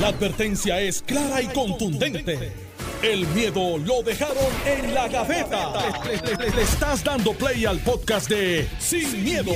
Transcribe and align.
La 0.00 0.08
advertencia 0.08 0.80
es 0.80 1.02
clara 1.02 1.40
y 1.40 1.46
contundente. 1.48 2.52
El 3.02 3.26
miedo 3.28 3.76
lo 3.78 4.02
dejaron 4.02 4.36
en 4.66 4.94
la 4.94 5.08
gaveta. 5.08 5.72
Le, 6.04 6.36
le- 6.36 6.50
le 6.56 6.62
estás 6.62 7.04
dando 7.04 7.32
play 7.34 7.64
al 7.66 7.78
podcast 7.80 8.28
de 8.30 8.66
Sin, 8.78 9.22
miedo, 9.22 9.52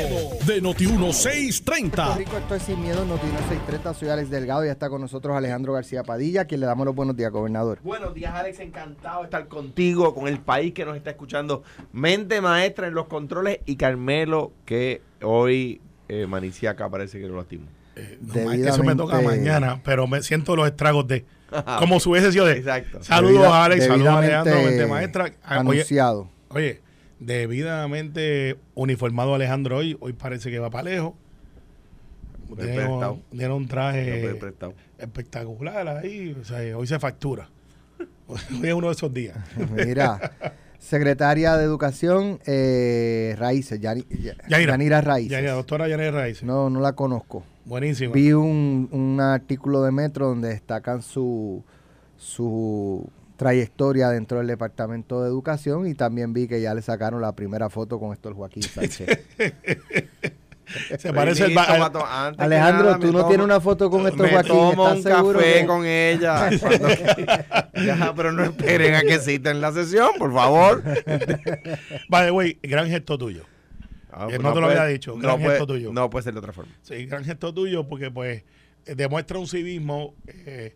de 0.46 0.62
Noti1630. 0.62 1.90
Puerto 1.90 2.14
Rico, 2.18 2.36
esto 2.36 2.54
es 2.54 2.62
Sin 2.62 2.80
Miedo, 2.82 3.04
Noticias 3.06 3.40
630. 3.48 3.94
Soy 3.94 4.08
Alex 4.10 4.28
Delgado 4.30 4.66
y 4.66 4.68
está 4.68 4.90
con 4.90 5.00
nosotros 5.00 5.34
Alejandro 5.34 5.72
García 5.72 6.02
Padilla, 6.04 6.44
quien 6.44 6.60
le 6.60 6.66
damos 6.66 6.84
los 6.84 6.94
buenos 6.94 7.16
días, 7.16 7.32
gobernador. 7.32 7.78
Buenos 7.82 8.12
días, 8.14 8.34
Alex. 8.34 8.60
Encantado 8.60 9.20
de 9.20 9.24
estar 9.24 9.48
contigo, 9.48 10.14
con 10.14 10.28
el 10.28 10.40
país 10.40 10.74
que 10.74 10.84
nos 10.84 10.96
está 10.96 11.10
escuchando. 11.10 11.62
Mente 11.92 12.40
maestra 12.42 12.86
en 12.86 12.94
los 12.94 13.06
controles 13.06 13.60
y 13.64 13.76
Carmelo, 13.76 14.52
que 14.66 15.00
hoy 15.22 15.80
eh, 16.08 16.26
Maniciaca 16.26 16.88
parece 16.90 17.18
que 17.18 17.26
lo 17.26 17.36
lastimó. 17.36 17.66
No, 18.20 18.52
eso 18.52 18.82
me 18.84 18.94
toca 18.94 19.20
mañana, 19.20 19.80
pero 19.84 20.06
me 20.06 20.22
siento 20.22 20.56
los 20.56 20.66
estragos 20.66 21.06
de. 21.08 21.24
Como 21.78 21.98
si 22.00 22.08
hubiese 22.08 22.32
sido 22.32 22.44
de. 22.46 22.58
Exacto. 22.58 23.02
Saludos 23.02 23.42
Debida- 23.42 23.54
a 23.54 23.64
Alex, 23.64 23.86
saludos 23.86 24.08
a 24.08 24.18
Alejandro, 24.18 24.62
mente 24.62 24.86
maestra. 24.86 25.32
Ah, 25.42 25.60
Oye, 25.60 25.80
Anunciado. 25.80 26.30
oye, 26.48 26.80
debidamente 27.20 28.58
uniformado 28.74 29.34
Alejandro 29.34 29.78
hoy. 29.78 29.96
Hoy 30.00 30.12
parece 30.12 30.50
que 30.50 30.58
va 30.58 30.70
para 30.70 30.90
lejos. 30.90 31.14
He 32.50 32.56
Tiene 33.30 33.52
un, 33.52 33.68
traje 33.68 34.38
espectacular 34.98 35.86
ahí. 35.88 36.36
O 36.40 36.44
sea, 36.44 36.76
hoy 36.76 36.86
se 36.86 36.98
factura. 36.98 37.48
Hoy 38.26 38.38
es 38.62 38.74
uno 38.74 38.88
de 38.88 38.92
esos 38.92 39.12
días. 39.12 39.36
Mira, 39.70 40.32
secretaria 40.78 41.56
de 41.56 41.64
Educación, 41.64 42.38
eh, 42.46 43.34
Raíces, 43.38 43.80
Yani- 43.80 44.06
Ya- 44.08 44.34
Yanira. 44.48 44.72
Yanira 44.72 45.00
Raíces. 45.00 45.30
Yanira, 45.32 45.52
doctora 45.52 45.88
Yanira 45.88 46.10
Raíz. 46.10 46.42
No, 46.42 46.70
no 46.70 46.80
la 46.80 46.92
conozco. 46.92 47.42
Buenísimo. 47.64 48.12
Vi 48.14 48.32
un, 48.32 48.88
un 48.92 49.20
artículo 49.20 49.82
de 49.82 49.90
Metro 49.92 50.28
donde 50.28 50.48
destacan 50.48 51.02
su, 51.02 51.62
su 52.16 53.08
trayectoria 53.36 54.08
dentro 54.08 54.38
del 54.38 54.46
Departamento 54.46 55.22
de 55.22 55.28
Educación 55.28 55.86
y 55.86 55.94
también 55.94 56.32
vi 56.32 56.48
que 56.48 56.60
ya 56.62 56.74
le 56.74 56.82
sacaron 56.82 57.20
la 57.20 57.32
primera 57.32 57.68
foto 57.68 58.00
con 58.00 58.12
esto 58.12 58.28
el 58.28 58.34
Joaquín 58.34 58.62
Sánchez. 58.74 59.06
Se 60.98 61.12
parece 61.12 61.46
el, 61.46 61.56
Alejandro, 61.58 62.84
nada, 62.86 62.98
tú 62.98 63.06
no 63.12 63.18
tomo- 63.20 63.28
tienes 63.28 63.44
una 63.44 63.60
foto 63.60 63.90
con 63.90 64.06
esto 64.06 64.22
Me 64.22 64.30
Joaquín, 64.30 64.48
tomo 64.52 64.88
¿estás 64.88 64.96
un 64.96 65.02
seguro? 65.02 65.38
café 65.38 65.60
que- 65.60 65.66
con 65.66 65.86
ella. 65.86 66.50
Cuando- 66.60 66.88
ya, 67.86 68.12
pero 68.14 68.32
no 68.32 68.44
esperen 68.44 68.94
a 68.94 69.00
que 69.02 69.18
citen 69.18 69.60
la 69.60 69.72
sesión, 69.72 70.10
por 70.18 70.32
favor. 70.32 70.82
By 72.08 72.26
the 72.26 72.30
way, 72.30 72.58
gran 72.62 72.88
gesto 72.88 73.16
tuyo. 73.18 73.44
Ah, 74.10 74.26
Eh, 74.30 74.38
no 74.38 74.52
te 74.52 74.60
lo 74.60 74.66
puede- 74.66 74.78
había 74.78 74.84
dicho, 74.92 75.12
No 75.14 75.18
gran 75.22 75.36
puede, 75.38 75.50
gesto 75.50 75.66
tuyo. 75.66 75.92
no 75.92 76.10
puede 76.10 76.22
ser 76.24 76.32
de 76.34 76.38
otra 76.40 76.52
forma. 76.52 76.72
Sí, 76.82 77.06
gran 77.06 77.24
gesto 77.24 77.52
tuyo 77.54 77.86
porque 77.86 78.10
pues 78.10 78.42
eh, 78.86 78.94
demuestra 78.94 79.38
un 79.38 79.46
civismo 79.46 80.14
eh, 80.26 80.74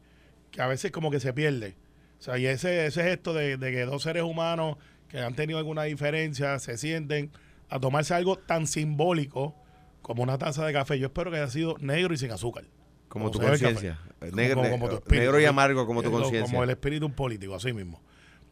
que 0.50 0.60
a 0.62 0.66
veces 0.66 0.90
como 0.90 1.10
que 1.10 1.18
se 1.20 1.32
pierde. 1.32 1.76
O 2.18 2.22
sea, 2.22 2.38
y 2.38 2.46
ese, 2.46 2.86
ese 2.86 3.02
gesto 3.02 3.34
de, 3.34 3.56
de 3.56 3.72
que 3.72 3.84
dos 3.84 4.02
seres 4.04 4.22
humanos 4.22 4.76
que 5.08 5.18
han 5.18 5.34
tenido 5.34 5.58
alguna 5.58 5.82
diferencia 5.84 6.58
se 6.58 6.78
sienten 6.78 7.30
a 7.68 7.80
tomarse 7.80 8.14
algo 8.14 8.36
tan 8.36 8.66
simbólico 8.66 9.56
como 10.03 10.22
una 10.22 10.36
taza 10.39 10.67
de 10.67 10.72
café. 10.72 10.98
Yo 10.98 11.06
espero 11.06 11.31
que 11.31 11.39
haya 11.39 11.48
sido 11.50 11.77
negro 11.81 12.12
y 12.14 12.19
sin 12.19 12.31
azúcar. 12.33 12.64
Como 13.08 13.31
tu 13.31 13.39
conciencia. 13.41 13.98
Negro, 14.33 14.62
Como- 14.62 14.69
tu 14.70 14.78
negro- 14.78 14.94
espíritu, 14.98 15.14
negro 15.22 15.41
y 15.41 15.44
amargo 15.44 15.86
como 15.86 16.03
tu 16.03 16.11
conciencia. 16.11 16.50
Como 16.50 16.64
el 16.64 16.70
espíritu 16.70 17.11
político, 17.12 17.55
así 17.55 17.72
mismo. 17.72 18.00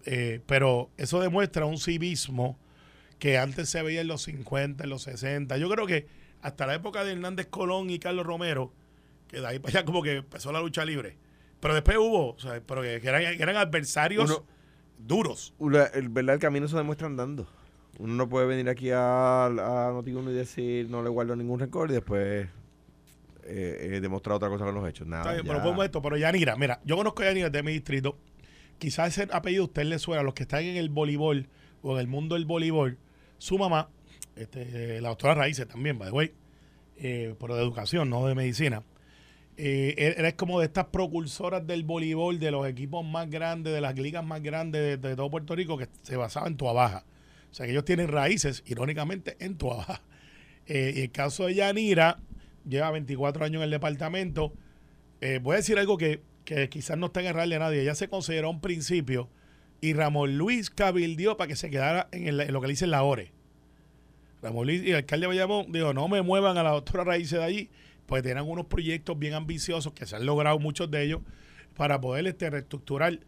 Eh, 0.05 0.41
pero 0.47 0.91
eso 0.97 1.20
demuestra 1.20 1.65
un 1.67 1.79
civismo 1.79 2.59
que 3.19 3.39
antes 3.39 3.69
se 3.69 3.83
veía 3.83 4.01
en 4.01 4.07
los 4.09 4.23
50, 4.23 4.84
en 4.84 4.91
los 4.91 5.03
60. 5.03 5.57
Yo 5.59 5.69
creo 5.70 5.87
que 5.87 6.07
hasta 6.42 6.67
la 6.67 6.75
época 6.75 7.05
de 7.05 7.12
Hernández 7.12 7.47
Colón 7.48 7.91
y 7.91 7.98
Carlos 7.98 8.25
Romero, 8.27 8.73
que 9.29 9.41
de 9.41 9.47
ahí 9.47 9.59
para 9.59 9.79
allá 9.79 9.85
como 9.85 10.03
que 10.03 10.17
empezó 10.17 10.53
la 10.53 10.61
lucha 10.61 10.85
libre. 10.85 11.17
Pero 11.61 11.75
después 11.75 11.97
hubo, 11.98 12.33
o 12.35 12.39
sea, 12.39 12.61
pero 12.67 12.81
que, 12.83 12.95
eran, 12.97 13.23
eran 13.23 13.57
adversarios 13.57 14.31
Uno- 14.31 14.45
duros. 14.98 15.53
La- 15.59 15.87
el 15.87 16.09
verdad, 16.09 16.35
el 16.35 16.41
camino 16.41 16.67
se 16.69 16.77
demuestra 16.77 17.07
andando. 17.07 17.47
Uno 17.98 18.14
no 18.14 18.28
puede 18.28 18.46
venir 18.46 18.68
aquí 18.68 18.90
a, 18.90 19.46
a 19.46 19.92
Noti1 19.92 20.30
y 20.30 20.34
decir 20.34 20.89
no 20.90 21.02
le 21.02 21.11
guardo 21.11 21.36
ningún 21.36 21.61
récord 21.61 21.90
y 21.90 21.95
después 21.95 22.48
eh, 23.45 23.78
eh, 23.95 24.01
demostrar 24.01 24.36
otra 24.36 24.48
cosa 24.48 24.64
con 24.64 24.74
los 24.74 24.89
hechos. 24.89 25.06
Nada. 25.06 25.23
Está 25.23 25.33
bien, 25.34 25.45
ya. 25.46 25.52
pero 25.52 25.62
pongo 25.64 25.83
esto, 25.84 26.00
pero 26.00 26.17
Yanira, 26.17 26.56
mira, 26.56 26.80
yo 26.84 26.96
conozco 26.96 27.23
a 27.23 27.27
Yanira 27.27 27.50
de 27.50 27.62
mi 27.62 27.73
distrito. 27.73 28.17
Quizás 28.79 29.18
ese 29.18 29.29
apellido 29.33 29.64
a 29.64 29.67
usted 29.67 29.84
le 29.84 29.98
suena 29.98 30.20
a 30.23 30.24
los 30.24 30.33
que 30.33 30.45
están 30.45 30.62
en 30.64 30.77
el 30.77 30.89
voleibol 30.89 31.48
o 31.83 31.95
en 31.95 32.00
el 32.00 32.06
mundo 32.06 32.36
del 32.36 32.46
voleibol. 32.46 32.96
Su 33.36 33.58
mamá, 33.58 33.90
este, 34.36 35.00
la 35.02 35.11
doctora 35.11 35.34
Raíces 35.34 35.68
también, 35.68 35.98
by 35.98 36.08
the 36.08 36.14
way, 36.14 36.33
eh, 36.96 37.34
pero 37.39 37.56
de 37.56 37.62
educación, 37.62 38.08
no 38.08 38.27
de 38.27 38.34
medicina. 38.34 38.83
Eh, 39.58 39.95
él- 39.98 40.14
él 40.17 40.24
es 40.24 40.34
como 40.34 40.61
de 40.61 40.67
estas 40.67 40.86
propulsoras 40.86 41.67
del 41.67 41.84
voleibol, 41.84 42.39
de 42.39 42.50
los 42.50 42.67
equipos 42.67 43.05
más 43.05 43.29
grandes, 43.29 43.74
de 43.74 43.80
las 43.83 43.98
ligas 43.98 44.24
más 44.24 44.42
grandes 44.42 44.80
de, 44.80 45.08
de 45.08 45.17
todo 45.17 45.30
Puerto 45.30 45.55
Rico, 45.55 45.77
que 45.77 45.89
se 46.00 46.17
basaba 46.17 46.46
en 46.46 46.56
Tua 46.56 46.73
Baja. 46.73 47.05
O 47.50 47.55
sea 47.55 47.66
que 47.66 47.72
ellos 47.72 47.84
tienen 47.84 48.08
raíces, 48.08 48.62
irónicamente, 48.66 49.36
en 49.40 49.56
Tua 49.56 49.77
Baja. 49.77 50.02
Eh, 50.66 50.92
y 50.94 51.00
el 51.00 51.11
caso 51.11 51.46
de 51.46 51.55
Yanira, 51.56 52.18
lleva 52.68 52.92
24 52.92 53.44
años 53.44 53.56
en 53.56 53.64
el 53.64 53.70
departamento. 53.70 54.52
Eh, 55.20 55.40
voy 55.42 55.55
a 55.55 55.56
decir 55.56 55.77
algo 55.80 55.98
que, 55.98 56.20
que 56.44 56.68
quizás 56.68 56.96
no 56.96 57.06
está 57.06 57.20
en 57.20 57.27
errarle 57.27 57.56
a 57.56 57.58
nadie. 57.58 57.80
Ella 57.80 57.96
se 57.96 58.08
consideró 58.08 58.50
un 58.50 58.61
principio 58.61 59.28
y 59.80 59.94
Ramón 59.94 60.38
Luis 60.38 60.70
cabildió 60.70 61.36
para 61.36 61.48
que 61.48 61.56
se 61.56 61.70
quedara 61.70 62.08
en, 62.12 62.28
el- 62.28 62.52
lo 62.52 62.61
que 62.61 62.68
le 62.68 62.74
dicen 62.74 62.92
la 62.92 63.02
ORE. 63.02 63.33
Ramón 64.42 64.67
Luis 64.67 64.82
y 64.82 64.90
el 64.90 64.96
alcalde 64.96 65.24
de 65.24 65.28
Bayamón 65.28 65.72
dijo, 65.72 65.92
no 65.92 66.06
me 66.08 66.22
muevan 66.22 66.56
a 66.56 66.62
la 66.62 66.70
doctora 66.70 67.02
Raíces 67.05 67.38
de 67.38 67.44
allí, 67.44 67.70
pues 68.06 68.22
tienen 68.22 68.44
unos 68.48 68.67
proyectos 68.67 69.18
bien 69.18 69.34
ambiciosos 69.34 69.92
que 69.92 70.06
se 70.06 70.14
han 70.17 70.24
logrado 70.24 70.58
muchos 70.61 70.90
de 70.90 71.02
ellos 71.02 71.20
para 71.77 72.00
poder 72.00 72.27
este, 72.28 72.48
reestructurar 72.48 73.18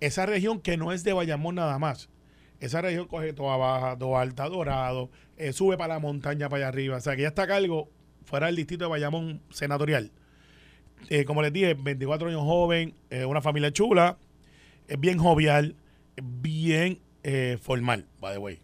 esa 0.00 0.26
región 0.26 0.60
que 0.60 0.76
no 0.76 0.92
es 0.92 1.02
de 1.02 1.12
Bayamón 1.12 1.56
nada 1.56 1.78
más. 1.78 2.08
Esa 2.64 2.80
región 2.80 3.06
coge 3.08 3.32
toda 3.32 3.56
baja, 3.56 3.98
toda 3.98 4.20
alta, 4.22 4.48
dorado, 4.48 5.10
eh, 5.36 5.52
sube 5.52 5.76
para 5.76 5.94
la 5.94 6.00
montaña, 6.00 6.48
para 6.48 6.60
allá 6.64 6.68
arriba. 6.68 6.96
O 6.96 7.00
sea, 7.00 7.14
que 7.16 7.22
ya 7.22 7.28
está 7.28 7.42
a 7.42 7.46
cargo 7.46 7.90
fuera 8.24 8.46
del 8.46 8.56
distrito 8.56 8.84
de 8.84 8.90
Bayamón 8.90 9.42
senatorial. 9.50 10.12
Eh, 11.10 11.24
como 11.26 11.42
les 11.42 11.52
dije, 11.52 11.74
24 11.74 12.28
años 12.28 12.40
joven, 12.42 12.94
eh, 13.10 13.24
una 13.26 13.42
familia 13.42 13.70
chula, 13.70 14.16
es 14.88 14.98
bien 14.98 15.18
jovial, 15.18 15.76
es 16.16 16.24
bien 16.40 17.00
eh, 17.22 17.58
formal, 17.60 18.06
by 18.20 18.32
the 18.32 18.38
way. 18.38 18.60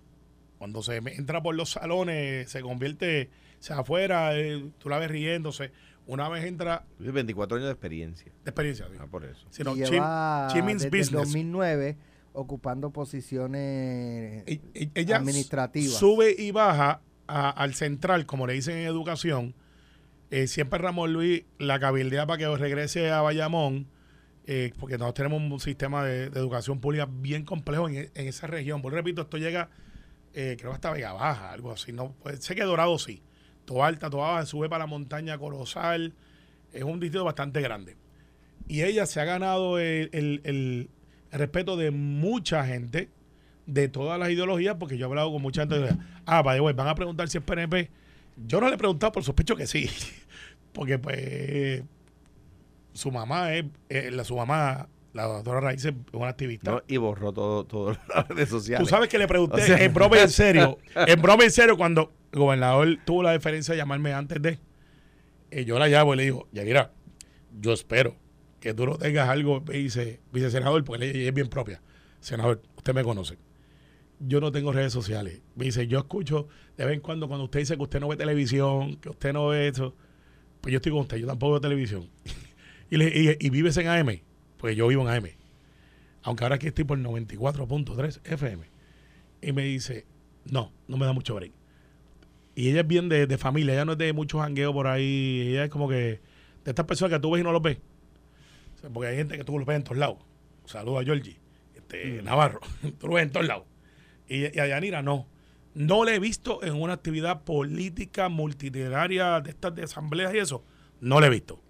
Cuando 0.58 0.82
se 0.82 0.96
entra 0.96 1.42
por 1.42 1.54
los 1.54 1.70
salones, 1.72 2.50
se 2.50 2.62
convierte, 2.62 3.28
se 3.58 3.72
afuera, 3.74 4.34
eh, 4.38 4.64
tú 4.78 4.88
la 4.88 4.98
ves 4.98 5.10
riéndose. 5.10 5.72
Una 6.06 6.28
vez 6.30 6.44
entra, 6.46 6.84
24 6.98 7.56
años 7.58 7.66
de 7.68 7.72
experiencia. 7.72 8.32
de 8.44 8.50
experiencia, 8.50 8.86
sí. 8.90 8.96
Ah, 8.98 9.06
por 9.10 9.24
eso. 9.24 9.46
Si 9.50 9.62
no, 9.62 9.76
y 9.76 9.80
Chim- 9.82 9.90
lleva 9.92 10.48
Chim 10.52 10.64
means 10.64 10.82
desde 10.82 10.96
business. 10.98 11.22
2009 11.24 11.96
ocupando 12.32 12.90
posiciones 12.90 14.44
e- 14.46 14.90
ella 14.94 15.16
administrativas. 15.16 15.94
sube 15.98 16.34
y 16.36 16.50
baja 16.50 17.00
a- 17.26 17.50
al 17.50 17.74
central, 17.74 18.26
como 18.26 18.46
le 18.46 18.54
dicen 18.54 18.76
en 18.76 18.86
educación. 18.86 19.54
Eh, 20.30 20.46
siempre 20.46 20.78
Ramón 20.78 21.12
Luis 21.12 21.44
la 21.58 21.80
cabildea 21.80 22.26
para 22.26 22.38
que 22.38 22.56
regrese 22.56 23.10
a 23.10 23.20
Bayamón, 23.20 23.88
eh, 24.46 24.72
porque 24.78 24.96
nosotros 24.98 25.14
tenemos 25.28 25.52
un 25.52 25.60
sistema 25.60 26.04
de, 26.04 26.30
de 26.30 26.38
educación 26.38 26.80
pública 26.80 27.08
bien 27.10 27.44
complejo 27.44 27.88
en, 27.88 27.96
en 28.14 28.26
esa 28.28 28.46
región. 28.46 28.80
Por 28.82 28.92
repito, 28.92 29.22
esto 29.22 29.38
llega, 29.38 29.70
eh, 30.34 30.56
creo 30.58 30.72
hasta 30.72 30.92
Vega 30.92 31.12
Baja, 31.12 31.50
algo 31.52 31.72
así. 31.72 31.92
No, 31.92 32.14
pues, 32.22 32.44
sé 32.44 32.54
que 32.54 32.62
Dorado 32.62 32.98
sí. 32.98 33.22
Todo 33.64 33.84
alta, 33.84 34.08
todo 34.10 34.22
baja, 34.22 34.46
sube 34.46 34.68
para 34.68 34.84
la 34.84 34.86
montaña 34.86 35.36
Corozal. 35.38 36.14
Es 36.72 36.82
un 36.84 36.98
distrito 37.00 37.24
bastante 37.24 37.60
grande. 37.60 37.96
Y 38.66 38.82
ella 38.82 39.06
se 39.06 39.20
ha 39.20 39.24
ganado 39.24 39.78
el, 39.80 40.10
el- 40.12 40.40
el- 40.44 40.90
el 40.99 40.99
respeto 41.38 41.76
de 41.76 41.90
mucha 41.90 42.64
gente, 42.66 43.08
de 43.66 43.88
todas 43.88 44.18
las 44.18 44.30
ideologías, 44.30 44.76
porque 44.78 44.96
yo 44.98 45.06
he 45.06 45.08
hablado 45.08 45.30
con 45.32 45.42
mucha 45.42 45.62
gente. 45.62 45.78
de- 45.78 45.96
Ah, 46.26 46.42
van 46.42 46.88
a 46.88 46.94
preguntar 46.94 47.28
si 47.28 47.38
es 47.38 47.44
PNP. 47.44 47.90
Yo 48.46 48.60
no 48.60 48.68
le 48.68 48.74
he 48.74 48.78
preguntado, 48.78 49.12
por 49.12 49.22
sospecho 49.24 49.54
que 49.56 49.66
sí. 49.66 49.88
Porque, 50.72 50.98
pues, 50.98 51.82
su 52.92 53.10
mamá 53.10 53.52
es, 53.54 53.64
eh, 53.88 54.10
la, 54.12 54.22
su 54.24 54.36
mamá, 54.36 54.88
la 55.12 55.24
doctora 55.24 55.60
Raíz, 55.60 55.84
es 55.84 55.94
una 56.12 56.28
activista. 56.28 56.70
¿no? 56.70 56.82
Y 56.86 56.96
borró 56.96 57.32
todo, 57.32 57.64
todo 57.64 57.96
las 58.14 58.28
redes 58.28 58.48
sociales. 58.48 58.84
Tú 58.84 58.88
sabes 58.88 59.08
que 59.08 59.18
le 59.18 59.26
pregunté, 59.26 59.62
O 59.62 59.66
sea- 59.66 59.82
en 59.84 59.92
broma 59.92 60.20
en 60.20 60.28
serio, 60.30 60.78
en 60.94 61.20
broma 61.22 61.44
en 61.44 61.50
serio, 61.50 61.76
cuando 61.76 62.12
el 62.32 62.38
gobernador 62.38 62.98
tuvo 63.04 63.22
la 63.24 63.32
deferencia 63.32 63.72
de 63.74 63.78
llamarme 63.78 64.12
antes 64.12 64.40
de, 64.40 64.58
eh, 65.50 65.64
yo 65.64 65.78
la 65.78 65.88
llamo 65.88 66.14
y 66.14 66.18
le 66.18 66.22
digo, 66.24 66.48
Yanira, 66.52 66.92
yo 67.60 67.72
espero 67.72 68.14
que 68.60 68.74
tú 68.74 68.86
no 68.86 68.96
tengas 68.96 69.28
algo, 69.28 69.62
me 69.62 69.74
dice, 69.74 70.20
vicesenador, 70.32 70.84
porque 70.84 71.10
ella 71.10 71.28
es 71.28 71.34
bien 71.34 71.48
propia. 71.48 71.80
Senador, 72.20 72.62
usted 72.76 72.94
me 72.94 73.02
conoce. 73.02 73.38
Yo 74.20 74.40
no 74.40 74.52
tengo 74.52 74.70
redes 74.72 74.92
sociales. 74.92 75.40
Me 75.56 75.64
dice, 75.64 75.86
yo 75.86 75.98
escucho 75.98 76.46
de 76.76 76.84
vez 76.84 76.94
en 76.94 77.00
cuando 77.00 77.26
cuando 77.26 77.44
usted 77.44 77.60
dice 77.60 77.76
que 77.76 77.82
usted 77.82 78.00
no 78.00 78.08
ve 78.08 78.16
televisión, 78.16 78.96
que 78.96 79.08
usted 79.08 79.32
no 79.32 79.48
ve 79.48 79.68
eso. 79.68 79.94
Pues 80.60 80.72
yo 80.72 80.76
estoy 80.76 80.92
con 80.92 81.00
usted, 81.02 81.16
yo 81.16 81.26
tampoco 81.26 81.52
veo 81.52 81.60
televisión. 81.62 82.10
y, 82.90 82.98
le, 82.98 83.06
y, 83.06 83.46
y 83.46 83.50
vives 83.50 83.76
en 83.78 83.88
AM. 83.88 84.20
Pues 84.58 84.76
yo 84.76 84.86
vivo 84.88 85.02
en 85.02 85.08
AM. 85.08 85.30
Aunque 86.22 86.44
ahora 86.44 86.56
aquí 86.56 86.66
estoy 86.66 86.84
por 86.84 86.98
94.3 86.98 88.20
FM. 88.24 88.64
Y 89.40 89.52
me 89.52 89.62
dice, 89.62 90.04
no, 90.44 90.70
no 90.86 90.98
me 90.98 91.06
da 91.06 91.14
mucho 91.14 91.34
break. 91.34 91.52
Y 92.54 92.68
ella 92.68 92.80
es 92.80 92.86
bien 92.86 93.08
de, 93.08 93.26
de 93.26 93.38
familia, 93.38 93.72
ella 93.72 93.86
no 93.86 93.92
es 93.92 93.98
de 93.98 94.12
mucho 94.12 94.40
jangueo 94.40 94.74
por 94.74 94.86
ahí. 94.86 95.46
Ella 95.48 95.64
es 95.64 95.70
como 95.70 95.88
que 95.88 96.20
de 96.64 96.70
estas 96.70 96.84
personas 96.84 97.16
que 97.16 97.20
tú 97.20 97.30
ves 97.30 97.40
y 97.40 97.44
no 97.44 97.52
los 97.52 97.62
ves. 97.62 97.78
O 98.80 98.82
sea, 98.82 98.90
porque 98.90 99.08
hay 99.10 99.16
gente 99.16 99.36
que 99.36 99.44
tú 99.44 99.58
lo 99.58 99.64
ves 99.66 99.76
en 99.76 99.84
todos 99.84 99.98
lados. 99.98 100.16
Saludos 100.64 101.02
a 101.02 101.04
Georgie, 101.04 101.38
Mm. 101.38 101.76
este, 101.76 102.22
Navarro. 102.22 102.60
tú 102.98 103.08
lo 103.08 103.14
ves 103.14 103.24
en 103.24 103.30
todos 103.30 103.46
lados. 103.46 103.64
Y, 104.28 104.56
y 104.56 104.58
a 104.60 104.66
Yanira 104.66 105.02
no. 105.02 105.26
No 105.74 106.04
le 106.04 106.14
he 106.16 106.18
visto 106.18 106.62
en 106.64 106.74
una 106.80 106.94
actividad 106.94 107.42
política 107.44 108.28
multitudinaria 108.28 109.40
de 109.40 109.50
estas 109.50 109.74
de 109.74 109.84
asambleas 109.84 110.34
y 110.34 110.38
eso. 110.38 110.64
No 111.00 111.20
le 111.20 111.26
he 111.28 111.30
visto. 111.30 111.62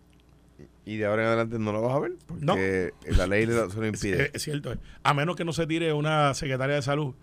Y 0.87 0.97
de 0.97 1.07
ahora 1.07 1.23
en 1.23 1.29
adelante 1.29 1.59
no 1.59 1.73
lo 1.73 1.83
vas 1.83 1.95
a 1.97 2.01
ver 2.01 2.13
porque 2.27 2.93
la 3.17 3.27
ley 3.27 3.47
le- 3.47 3.71
se 3.71 3.77
lo 3.79 3.87
impide. 3.87 4.31
es 4.33 4.43
cierto. 4.43 4.73
A 5.03 5.15
menos 5.15 5.37
que 5.37 5.45
no 5.45 5.53
se 5.53 5.67
tire 5.67 5.93
una 5.93 6.33
secretaria 6.35 6.77
de 6.77 6.83
salud. 6.83 7.15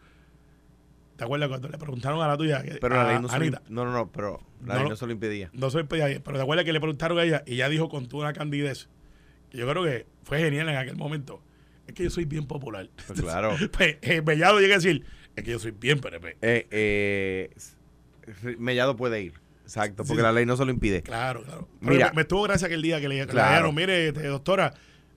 ¿Te 1.15 1.23
acuerdas 1.23 1.49
cuando 1.49 1.67
le 1.67 1.77
preguntaron 1.79 2.21
a 2.21 2.27
la 2.27 2.37
tuya? 2.37 2.63
Pero 2.79 2.95
la 2.95 3.07
ley 3.11 3.19
no 3.19 3.27
se, 3.27 3.39
lo, 3.39 3.57
no, 3.69 3.85
no, 3.85 3.91
no, 3.91 4.11
pero 4.11 4.39
la 4.63 4.67
No, 4.67 4.73
ley 4.75 4.83
no. 4.83 4.89
no 4.89 4.95
se 4.95 5.05
lo 5.07 5.11
impedía. 5.11 5.49
no 5.53 5.69
soy 5.71 5.83
pedía, 5.83 6.05
pero 6.23 6.37
te 6.37 6.43
acuerdas 6.43 6.63
que 6.63 6.73
le 6.73 6.79
preguntaron 6.79 7.17
a 7.17 7.23
ella 7.23 7.43
y 7.47 7.55
ella 7.55 7.69
dijo 7.69 7.89
con 7.89 8.07
toda 8.07 8.25
una 8.25 8.33
candidez. 8.33 8.87
Yo 9.51 9.67
creo 9.69 9.83
que 9.83 10.05
fue 10.23 10.39
genial 10.39 10.69
en 10.69 10.75
aquel 10.77 10.95
momento. 10.97 11.41
Es 11.87 11.93
que 11.93 12.03
yo 12.03 12.09
soy 12.09 12.25
bien 12.25 12.45
popular. 12.45 12.89
Pues 13.07 13.21
claro. 13.21 13.55
Pues, 13.71 13.97
eh, 14.01 14.21
Mellado 14.21 14.59
llega 14.59 14.75
a 14.75 14.77
decir, 14.79 15.05
es 15.35 15.43
que 15.43 15.51
yo 15.51 15.59
soy 15.59 15.71
bien 15.71 15.99
PNP. 15.99 16.37
Eh, 16.41 16.67
eh, 16.71 17.49
Mellado 18.57 18.95
puede 18.95 19.21
ir. 19.21 19.33
Exacto, 19.63 20.03
porque 20.05 20.21
Sí. 20.21 20.23
la 20.23 20.31
ley 20.31 20.45
no 20.45 20.55
se 20.57 20.63
lo 20.65 20.71
impide. 20.71 21.01
Claro, 21.01 21.43
claro. 21.43 21.67
Pero 21.81 21.91
Mira. 21.93 22.09
me, 22.09 22.15
me 22.15 22.21
estuvo 22.21 22.43
gracia 22.43 22.67
aquel 22.67 22.81
día 22.81 23.01
que 23.01 23.09
le, 23.09 23.25
Claro. 23.27 23.49
dijeron, 23.49 23.75
mire, 23.75 24.07
este, 24.09 24.23
doctora, 24.27 24.73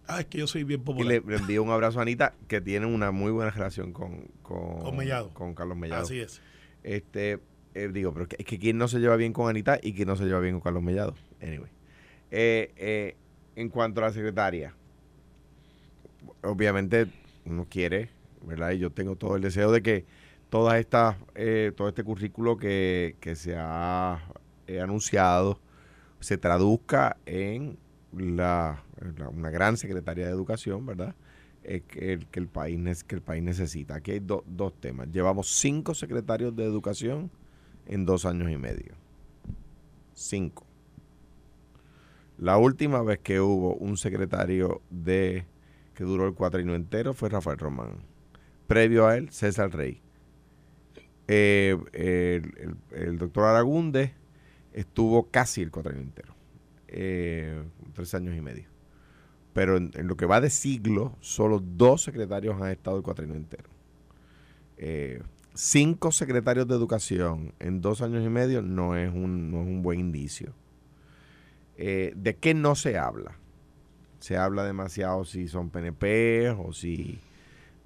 ah, 0.09 0.21
es 0.21 0.27
que 0.27 0.39
yo 0.39 0.47
soy 0.49 0.65
bien 0.65 0.81
Y 0.81 0.85
popular. 0.85 1.07
le, 1.09 1.21
le 1.21 1.37
envío 1.37 1.63
un 1.63 1.71
abrazo 1.71 2.01
a 2.01 2.03
Anita, 2.03 2.35
que 2.49 2.61
tiene 2.61 2.87
una 2.87 3.13
muy 3.13 3.31
buena 3.31 3.51
relación 3.53 3.93
con, 3.93 4.27
con, 4.43 4.81
Con 4.81 4.97
Mellado. 4.97 5.33
con 5.35 5.55
Carlos 5.55 5.77
Mellado. 5.77 6.03
Así 6.03 6.19
es. 6.19 6.41
Este, 6.83 7.39
eh, 7.75 7.91
digo, 7.93 8.13
pero 8.13 8.27
es 8.37 8.45
que 8.45 8.59
quién 8.59 8.77
no 8.77 8.89
se 8.89 8.99
lleva 8.99 9.15
bien 9.17 9.33
con 9.33 9.49
Anita 9.49 9.79
y 9.83 9.93
quién 9.93 10.09
no 10.09 10.17
se 10.17 10.25
lleva 10.25 10.41
bien 10.41 10.55
con 10.55 10.63
Carlos 10.63 10.83
Mellado. 10.83 11.15
Anyway. 11.41 11.71
Eh, 12.33 12.73
eh, 12.77 13.17
en 13.57 13.69
cuanto 13.69 14.01
a 14.01 14.05
la 14.09 14.13
secretaria, 14.13 14.75
obviamente 16.43 17.07
uno 17.45 17.67
quiere, 17.69 18.11
¿verdad? 18.45 18.73
Y 18.73 18.79
yo 18.79 18.91
tengo 18.91 19.17
todo 19.17 19.37
el 19.37 19.43
deseo 19.43 19.73
de 19.73 19.83
que 19.83 20.05
todas 20.49 20.79
estas, 20.79 21.17
eh, 21.35 21.73
todo 21.77 21.89
este 21.89 22.05
currículo 22.05 22.57
que, 22.57 23.17
que 23.21 23.37
se 23.37 23.55
ha 23.57 24.21
eh, 24.67 24.81
anunciado 24.81 25.61
se 26.21 26.39
traduzca 26.39 27.17
en 27.27 27.79
la, 28.13 28.85
una 29.33 29.51
gran 29.51 29.77
secretaria 29.77 30.27
de 30.27 30.33
educación, 30.33 30.87
¿verdad? 30.87 31.15
Eh, 31.63 31.83
que, 31.87 32.15
el, 32.15 32.27
que 32.27 32.41
el 32.41 32.49
país 32.49 33.05
que 33.05 33.15
el 33.17 33.23
país 33.23 33.43
necesita. 33.43 33.97
Aquí 33.97 34.13
hay 34.13 34.21
do- 34.21 34.45
dos 34.47 34.75
temas. 34.81 35.09
Llevamos 35.11 35.49
cinco 35.51 35.95
secretarios 35.95 36.57
de 36.57 36.65
educación 36.65 37.31
en 37.87 38.07
dos 38.07 38.25
años 38.27 38.51
y 38.51 38.57
medio. 38.57 38.95
Cinco. 40.15 40.70
La 42.41 42.57
última 42.57 43.03
vez 43.03 43.19
que 43.19 43.39
hubo 43.39 43.75
un 43.75 43.99
secretario 43.99 44.81
de 44.89 45.45
que 45.93 46.05
duró 46.05 46.27
el 46.27 46.33
cuatrino 46.33 46.75
entero 46.75 47.13
fue 47.13 47.29
Rafael 47.29 47.59
Román. 47.59 47.99
Previo 48.67 49.07
a 49.07 49.19
él, 49.19 49.29
César 49.29 49.71
Rey. 49.71 50.01
Eh, 51.29 51.77
el, 52.93 53.19
doctor 53.19 53.45
Aragunde 53.45 54.15
estuvo 54.73 55.31
casi 55.31 55.61
el 55.61 55.71
cuatrino 55.71 56.01
entero. 56.01 56.35
Eh, 56.89 57.63
tres 57.93 58.15
años 58.15 58.35
y 58.35 58.41
medio. 58.41 58.69
Pero 59.53 59.77
en, 59.77 59.91
en 59.93 60.07
lo 60.07 60.17
que 60.17 60.25
va 60.25 60.41
de 60.41 60.49
siglo, 60.49 61.19
solo 61.21 61.61
dos 61.63 62.05
secretarios 62.05 62.59
han 62.59 62.71
estado 62.71 62.97
el 62.97 63.03
cuatrino 63.03 63.35
entero. 63.35 63.69
Eh, 64.79 65.23
cinco 65.53 66.11
secretarios 66.11 66.67
de 66.67 66.75
educación 66.75 67.53
en 67.59 67.83
dos 67.83 68.01
años 68.01 68.25
y 68.25 68.31
medio 68.31 68.63
no 68.63 68.97
es 68.97 69.13
un, 69.13 69.51
no 69.51 69.61
es 69.61 69.67
un 69.67 69.83
buen 69.83 70.01
indicio. 70.01 70.55
Eh, 71.83 72.13
¿De 72.15 72.37
qué 72.37 72.53
no 72.53 72.75
se 72.75 72.99
habla? 72.99 73.39
Se 74.19 74.37
habla 74.37 74.65
demasiado 74.65 75.25
si 75.25 75.49
son 75.49 75.71
PNP 75.71 76.51
o 76.51 76.75
si, 76.75 77.19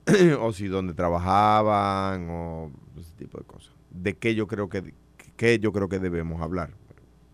o 0.41 0.53
si 0.53 0.67
donde 0.67 0.95
trabajaban 0.95 2.29
o 2.29 2.73
ese 2.99 3.13
tipo 3.13 3.39
de 3.39 3.45
cosas. 3.45 3.73
¿De 3.91 4.15
qué 4.15 4.35
yo 4.35 4.49
creo 4.49 4.69
que, 4.69 4.95
qué 5.37 5.61
yo 5.61 5.71
creo 5.73 5.89
que 5.89 6.01
debemos 6.01 6.43
hablar? 6.43 6.73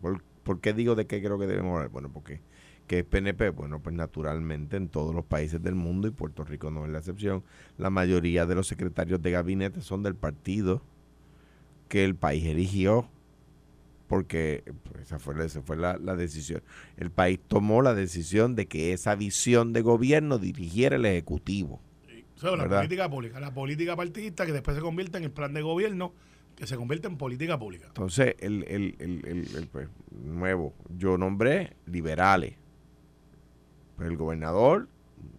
¿Por, 0.03 0.23
por 0.43 0.61
qué 0.61 0.75
digo 0.75 0.95
de 0.97 1.07
qué 1.07 1.23
creo 1.23 1.39
que 1.39 1.47
debemos 1.47 1.77
hablar? 1.77 1.89
Bueno, 1.89 2.12
porque 2.12 2.43
que 2.87 2.99
es 2.99 3.05
PNP, 3.07 3.51
bueno, 3.51 3.81
pues 3.81 3.97
naturalmente 3.97 4.77
en 4.77 4.89
todos 4.89 5.15
los 5.15 5.25
países 5.25 5.62
del 5.62 5.77
mundo 5.77 6.09
y 6.09 6.11
Puerto 6.11 6.45
Rico 6.45 6.71
no 6.71 6.85
es 6.85 6.91
la 6.91 6.99
excepción, 6.99 7.43
la 7.79 7.89
mayoría 7.89 8.45
de 8.45 8.55
los 8.55 8.67
secretarios 8.67 9.23
de 9.23 9.31
gabinete 9.31 9.81
son 9.81 10.03
del 10.03 10.15
partido 10.15 10.83
que 11.89 12.05
el 12.05 12.17
país 12.17 12.45
eligió, 12.45 13.09
porque 14.11 14.65
pues, 14.83 15.03
esa 15.05 15.21
fue, 15.21 15.37
la- 15.37 15.45
esa 15.45 15.62
fue 15.62 15.77
la, 15.77 15.97
la 15.99 16.17
decisión. 16.17 16.62
El 16.97 17.12
país 17.12 17.39
tomó 17.47 17.81
la 17.81 17.95
decisión 17.95 18.57
de 18.57 18.67
que 18.67 18.93
esa 18.93 19.15
visión 19.15 19.73
de 19.73 19.83
gobierno 19.83 20.39
dirigiera 20.39 20.97
el 20.97 21.07
Ejecutivo. 21.07 21.81
O 22.35 22.41
sea, 22.41 22.57
la 22.57 22.69
política 22.69 23.09
pública. 23.09 23.39
La 23.39 23.55
política 23.55 23.95
partidista 23.95 24.45
que 24.47 24.53
después 24.53 24.77
se 24.77 24.83
convierte 24.83 25.19
en 25.19 25.25
el 25.25 25.31
plan 25.31 25.55
de 25.55 25.62
gobierno 25.62 26.12
que 26.57 26.67
se 26.67 26.77
convierte 26.77 27.07
en 27.07 27.17
política 27.19 27.57
pública. 27.57 27.87
Entonces, 27.87 28.35
el, 28.41 28.65
el, 28.65 28.97
el, 28.99 29.25
el- 29.27 29.57
el, 29.57 29.67
pues, 29.69 29.89
nuevo, 30.11 30.75
yo 30.99 31.17
nombré 31.17 31.77
liberales. 31.87 32.57
Pues 33.95 34.09
el 34.09 34.17
gobernador 34.17 34.89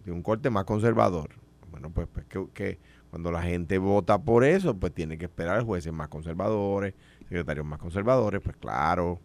de 0.06 0.12
un 0.12 0.22
corte 0.22 0.48
más 0.48 0.64
conservador. 0.64 1.28
Bueno, 1.70 1.90
pues, 1.90 2.08
pues 2.10 2.24
que, 2.24 2.46
que 2.54 2.78
cuando 3.12 3.30
la 3.30 3.42
gente 3.42 3.76
vota 3.76 4.22
por 4.22 4.42
eso, 4.42 4.74
pues 4.74 4.94
tiene 4.94 5.18
que 5.18 5.26
esperar 5.26 5.62
jueces 5.64 5.92
más 5.92 6.08
conservadores, 6.08 6.94
secretarios 7.28 7.66
más 7.66 7.78
conservadores, 7.78 8.40
pues 8.42 8.56
claro, 8.56 9.20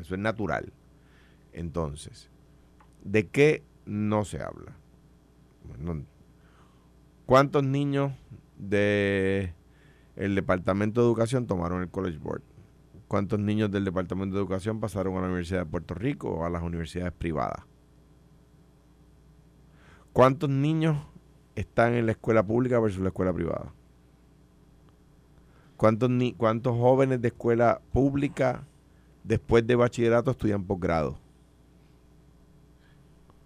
eso 0.00 0.16
es 0.16 0.20
natural. 0.20 0.72
Entonces, 1.52 2.28
¿de 3.04 3.28
qué 3.28 3.62
no 3.86 4.24
se 4.24 4.42
habla? 4.42 4.72
Bueno, 5.68 6.04
¿Cuántos 7.24 7.62
niños 7.62 8.12
de 8.58 9.54
Departamento 10.16 11.00
de 11.00 11.06
Educación 11.06 11.46
tomaron 11.46 11.80
el 11.82 11.90
College 11.90 12.18
Board? 12.18 12.42
¿Cuántos 13.06 13.38
niños 13.38 13.70
del 13.70 13.84
Departamento 13.84 14.34
de 14.34 14.40
Educación 14.40 14.80
pasaron 14.80 15.16
a 15.16 15.20
la 15.20 15.26
Universidad 15.26 15.60
de 15.60 15.66
Puerto 15.66 15.94
Rico 15.94 16.28
o 16.28 16.44
a 16.44 16.50
las 16.50 16.64
universidades 16.64 17.12
privadas? 17.12 17.64
¿Cuántos 20.12 20.50
niños 20.50 21.11
están 21.56 21.94
en 21.94 22.06
la 22.06 22.12
escuela 22.12 22.42
pública 22.42 22.78
versus 22.78 23.00
la 23.02 23.08
escuela 23.08 23.32
privada? 23.32 23.72
¿Cuántos, 25.76 26.10
ni 26.10 26.32
¿Cuántos 26.32 26.76
jóvenes 26.76 27.20
de 27.20 27.28
escuela 27.28 27.80
pública 27.92 28.64
después 29.24 29.66
de 29.66 29.74
bachillerato 29.74 30.30
estudian 30.30 30.64
posgrado? 30.64 31.18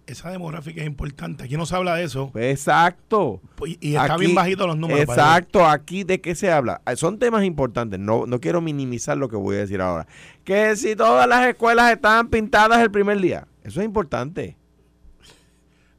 Esa 0.05 0.29
demográfica 0.31 0.79
es 0.81 0.87
importante. 0.87 1.43
Aquí 1.43 1.57
no 1.57 1.65
se 1.65 1.75
habla 1.75 1.95
de 1.95 2.05
eso. 2.05 2.29
Pues 2.31 2.45
exacto. 2.51 3.41
Y, 3.65 3.77
y 3.89 3.95
está 3.95 4.13
Aquí- 4.13 4.21
bien 4.23 4.35
bajito 4.35 4.65
los 4.65 4.77
números. 4.77 5.01
Exacto, 5.01 5.65
aquí 5.65 6.05
de 6.05 6.21
qué 6.21 6.33
se 6.33 6.49
habla. 6.49 6.81
Ah, 6.85 6.95
Son 6.95 7.19
temas 7.19 7.43
importantes, 7.43 7.99
no, 7.99 8.25
no 8.25 8.39
quiero 8.39 8.61
minimizar 8.61 9.17
lo 9.17 9.27
que 9.27 9.35
voy 9.35 9.57
a 9.57 9.59
decir 9.59 9.81
ahora. 9.81 10.07
Que 10.45 10.77
si 10.77 10.95
todas 10.95 11.27
las 11.27 11.45
escuelas 11.47 11.91
estaban 11.91 12.29
pintadas 12.29 12.79
el 12.81 12.89
primer 12.89 13.19
día, 13.19 13.47
eso 13.63 13.81
es 13.81 13.85
importante. 13.85 14.55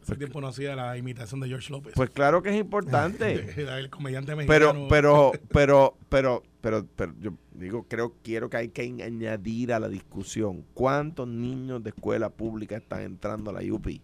Hace 0.08 0.16
tiempo 0.16 0.40
no 0.40 0.48
hacía 0.48 0.74
la 0.74 0.96
imitación 0.96 1.40
de 1.40 1.48
George 1.48 1.70
López. 1.70 1.92
Pues 1.94 2.08
claro 2.10 2.42
que 2.42 2.48
es 2.48 2.56
importante. 2.56 3.32
el 3.78 3.90
comediante 3.90 4.34
pero, 4.46 4.72
mexicano. 4.72 4.88
pero, 4.88 5.32
pero, 5.52 5.94
pero, 6.08 6.42
pero, 6.62 6.86
pero, 6.96 7.14
yo 7.20 7.32
digo, 7.52 7.84
creo, 7.88 8.14
quiero 8.22 8.48
que 8.48 8.56
hay 8.56 8.68
que 8.70 8.82
añadir 8.82 9.72
a 9.72 9.80
la 9.80 9.88
discusión 9.88 10.64
cuántos 10.72 11.28
niños 11.28 11.82
de 11.82 11.90
escuela 11.90 12.30
pública 12.30 12.76
están 12.78 13.02
entrando 13.02 13.50
a 13.50 13.60
la 13.60 13.72
UPI, 13.72 14.00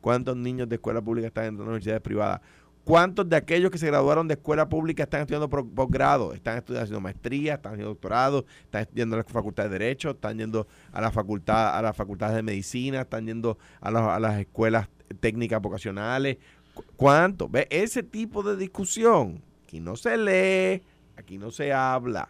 cuántos 0.00 0.36
niños 0.36 0.68
de 0.68 0.74
escuela 0.74 1.00
pública 1.00 1.28
están 1.28 1.44
entrando 1.44 1.64
a 1.64 1.68
universidades 1.68 2.02
privadas, 2.02 2.40
cuántos 2.82 3.28
de 3.28 3.36
aquellos 3.36 3.70
que 3.70 3.78
se 3.78 3.86
graduaron 3.86 4.26
de 4.28 4.34
escuela 4.34 4.68
pública 4.68 5.04
están 5.04 5.20
estudiando 5.22 5.48
posgrado, 5.48 6.34
están 6.34 6.58
estudiando 6.58 6.82
haciendo 6.84 7.00
maestría, 7.00 7.54
están 7.54 7.72
haciendo 7.74 7.90
doctorado, 7.90 8.44
están 8.64 8.86
yendo 8.92 9.14
a 9.16 9.18
la 9.20 9.24
facultad 9.24 9.64
de 9.64 9.70
derecho, 9.70 10.10
están 10.10 10.36
yendo 10.36 10.66
a 10.92 11.00
la 11.00 11.10
facultad, 11.10 11.78
a 11.78 11.80
las 11.80 11.96
facultades 11.96 12.36
de 12.36 12.42
medicina, 12.42 13.02
están 13.02 13.26
yendo 13.26 13.56
a, 13.80 13.90
las- 13.90 14.08
a 14.08 14.18
las 14.18 14.38
escuelas 14.40 14.88
técnicas 15.20 15.60
vocacionales. 15.60 16.38
¿Cu- 16.74 16.84
¿Cuánto? 16.96 17.48
¿Ve? 17.48 17.66
Ese 17.70 18.02
tipo 18.02 18.42
de 18.42 18.56
discusión 18.56 19.42
aquí 19.64 19.80
no 19.80 19.96
se 19.96 20.16
lee, 20.16 20.82
aquí 21.16 21.38
no 21.38 21.50
se 21.50 21.72
habla. 21.72 22.28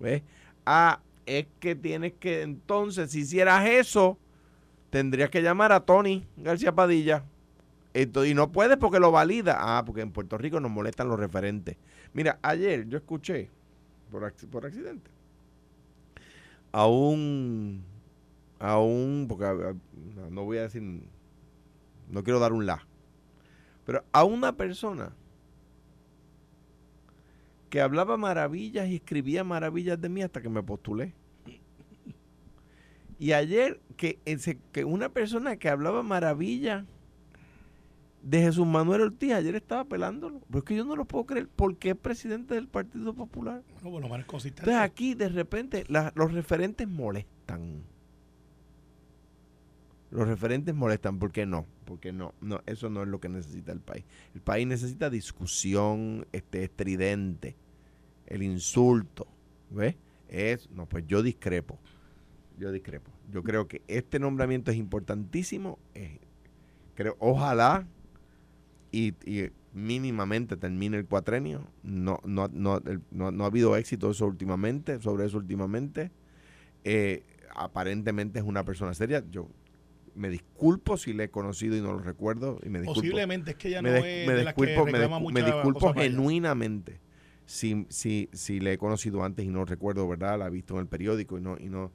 ¿Ves? 0.00 0.22
Ah, 0.64 1.00
es 1.26 1.46
que 1.60 1.74
tienes 1.74 2.12
que, 2.14 2.42
entonces, 2.42 3.10
si 3.10 3.20
hicieras 3.20 3.66
eso, 3.68 4.18
tendrías 4.90 5.30
que 5.30 5.42
llamar 5.42 5.72
a 5.72 5.80
Tony 5.80 6.26
García 6.36 6.72
Padilla. 6.74 7.24
Esto- 7.94 8.24
y 8.24 8.34
no 8.34 8.52
puedes 8.52 8.76
porque 8.76 9.00
lo 9.00 9.10
valida. 9.10 9.56
Ah, 9.58 9.82
porque 9.84 10.02
en 10.02 10.12
Puerto 10.12 10.38
Rico 10.38 10.60
nos 10.60 10.70
molestan 10.70 11.08
los 11.08 11.18
referentes. 11.18 11.76
Mira, 12.12 12.38
ayer 12.42 12.86
yo 12.88 12.98
escuché, 12.98 13.50
por, 14.10 14.32
por 14.50 14.66
accidente, 14.66 15.10
a 16.72 16.86
un, 16.86 17.82
a 18.58 18.78
un, 18.78 19.26
porque 19.28 19.74
no 20.30 20.44
voy 20.44 20.58
a 20.58 20.62
decir, 20.62 20.82
no 22.10 22.22
quiero 22.24 22.38
dar 22.40 22.52
un 22.52 22.66
la, 22.66 22.86
pero 23.84 24.04
a 24.12 24.24
una 24.24 24.56
persona 24.56 25.12
que 27.70 27.80
hablaba 27.80 28.16
maravillas 28.16 28.88
y 28.88 28.96
escribía 28.96 29.44
maravillas 29.44 30.00
de 30.00 30.08
mí 30.08 30.22
hasta 30.22 30.40
que 30.40 30.48
me 30.48 30.62
postulé. 30.62 31.12
Y 33.18 33.32
ayer, 33.32 33.80
que, 33.96 34.18
que 34.72 34.84
una 34.84 35.08
persona 35.08 35.56
que 35.56 35.68
hablaba 35.68 36.02
maravilla 36.02 36.86
de 38.22 38.40
Jesús 38.42 38.66
Manuel 38.66 39.00
Ortiz, 39.02 39.32
ayer 39.32 39.54
estaba 39.56 39.84
pelándolo. 39.84 40.40
Pero 40.46 40.58
es 40.60 40.64
que 40.64 40.76
yo 40.76 40.84
no 40.84 40.94
lo 40.96 41.04
puedo 41.04 41.26
creer 41.26 41.48
porque 41.54 41.90
es 41.90 41.96
presidente 41.96 42.54
del 42.54 42.68
Partido 42.68 43.12
Popular. 43.14 43.62
Bueno, 43.82 44.00
lo 44.00 44.08
menos 44.08 44.26
consistente. 44.26 44.70
Entonces 44.70 44.82
aquí 44.90 45.14
de 45.14 45.28
repente 45.28 45.84
la- 45.88 46.12
los 46.14 46.32
referentes 46.32 46.86
molestan. 46.88 47.82
Los 50.10 50.26
referentes 50.26 50.74
molestan, 50.74 51.18
¿por 51.18 51.32
qué 51.32 51.44
no? 51.44 51.66
Porque 51.88 52.12
no, 52.12 52.34
no, 52.42 52.60
eso 52.66 52.90
no 52.90 53.02
es 53.02 53.08
lo 53.08 53.18
que 53.18 53.30
necesita 53.30 53.72
el 53.72 53.80
país. 53.80 54.04
El 54.34 54.42
país 54.42 54.66
necesita 54.66 55.08
discusión 55.08 56.26
este, 56.32 56.62
estridente, 56.62 57.56
el 58.26 58.42
insulto, 58.42 59.26
¿ves? 59.70 59.96
Es, 60.28 60.68
no, 60.68 60.84
pues 60.84 61.06
yo 61.06 61.22
discrepo, 61.22 61.78
yo 62.58 62.70
discrepo. 62.70 63.10
Yo 63.32 63.42
creo 63.42 63.68
que 63.68 63.80
este 63.88 64.18
nombramiento 64.18 64.70
es 64.70 64.76
importantísimo, 64.76 65.78
eh, 65.94 66.18
creo, 66.94 67.16
ojalá 67.20 67.86
y, 68.92 69.14
y 69.24 69.50
mínimamente 69.72 70.58
termine 70.58 70.98
el 70.98 71.06
cuatrenio. 71.06 71.66
No, 71.82 72.20
no, 72.22 72.48
no, 72.52 72.82
no, 73.10 73.30
no 73.30 73.44
ha 73.44 73.46
habido 73.46 73.76
éxito 73.76 74.10
eso 74.10 74.26
últimamente, 74.26 75.00
sobre 75.00 75.24
eso 75.24 75.38
últimamente. 75.38 76.10
Eh, 76.84 77.24
aparentemente 77.54 78.40
es 78.40 78.44
una 78.44 78.66
persona 78.66 78.92
seria. 78.92 79.24
Yo 79.30 79.48
me 80.18 80.28
disculpo 80.28 80.96
si 80.96 81.12
le 81.12 81.24
he 81.24 81.30
conocido 81.30 81.76
y 81.76 81.80
no 81.80 81.92
lo 81.92 82.00
recuerdo. 82.00 82.58
Y 82.64 82.68
me 82.68 82.80
disculpo. 82.80 83.00
Posiblemente 83.00 83.52
es 83.52 83.56
que 83.56 83.68
ella 83.68 83.82
me, 83.82 83.88
no 83.90 83.94
des- 83.94 84.04
es 84.04 84.26
me 84.26 84.34
de 84.34 84.44
las 84.44 84.54
que 84.54 84.66
disculpo, 84.66 84.84
me, 84.92 85.08
mucha 85.08 85.34
me 85.34 85.42
disculpo 85.42 85.92
genuinamente 85.94 87.00
si, 87.46 87.86
si, 87.88 88.28
si 88.32 88.60
le 88.60 88.74
he 88.74 88.78
conocido 88.78 89.24
antes 89.24 89.44
y 89.44 89.48
no 89.48 89.64
recuerdo, 89.64 90.06
¿verdad? 90.08 90.38
La 90.38 90.48
he 90.48 90.50
visto 90.50 90.74
en 90.74 90.80
el 90.80 90.86
periódico 90.86 91.38
y 91.38 91.40
no, 91.40 91.56
y 91.58 91.68
no, 91.70 91.90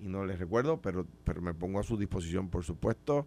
y 0.00 0.08
no 0.08 0.24
le 0.26 0.36
recuerdo, 0.36 0.80
pero, 0.80 1.06
pero 1.24 1.40
me 1.40 1.54
pongo 1.54 1.78
a 1.78 1.82
su 1.84 1.96
disposición, 1.96 2.48
por 2.48 2.64
supuesto, 2.64 3.26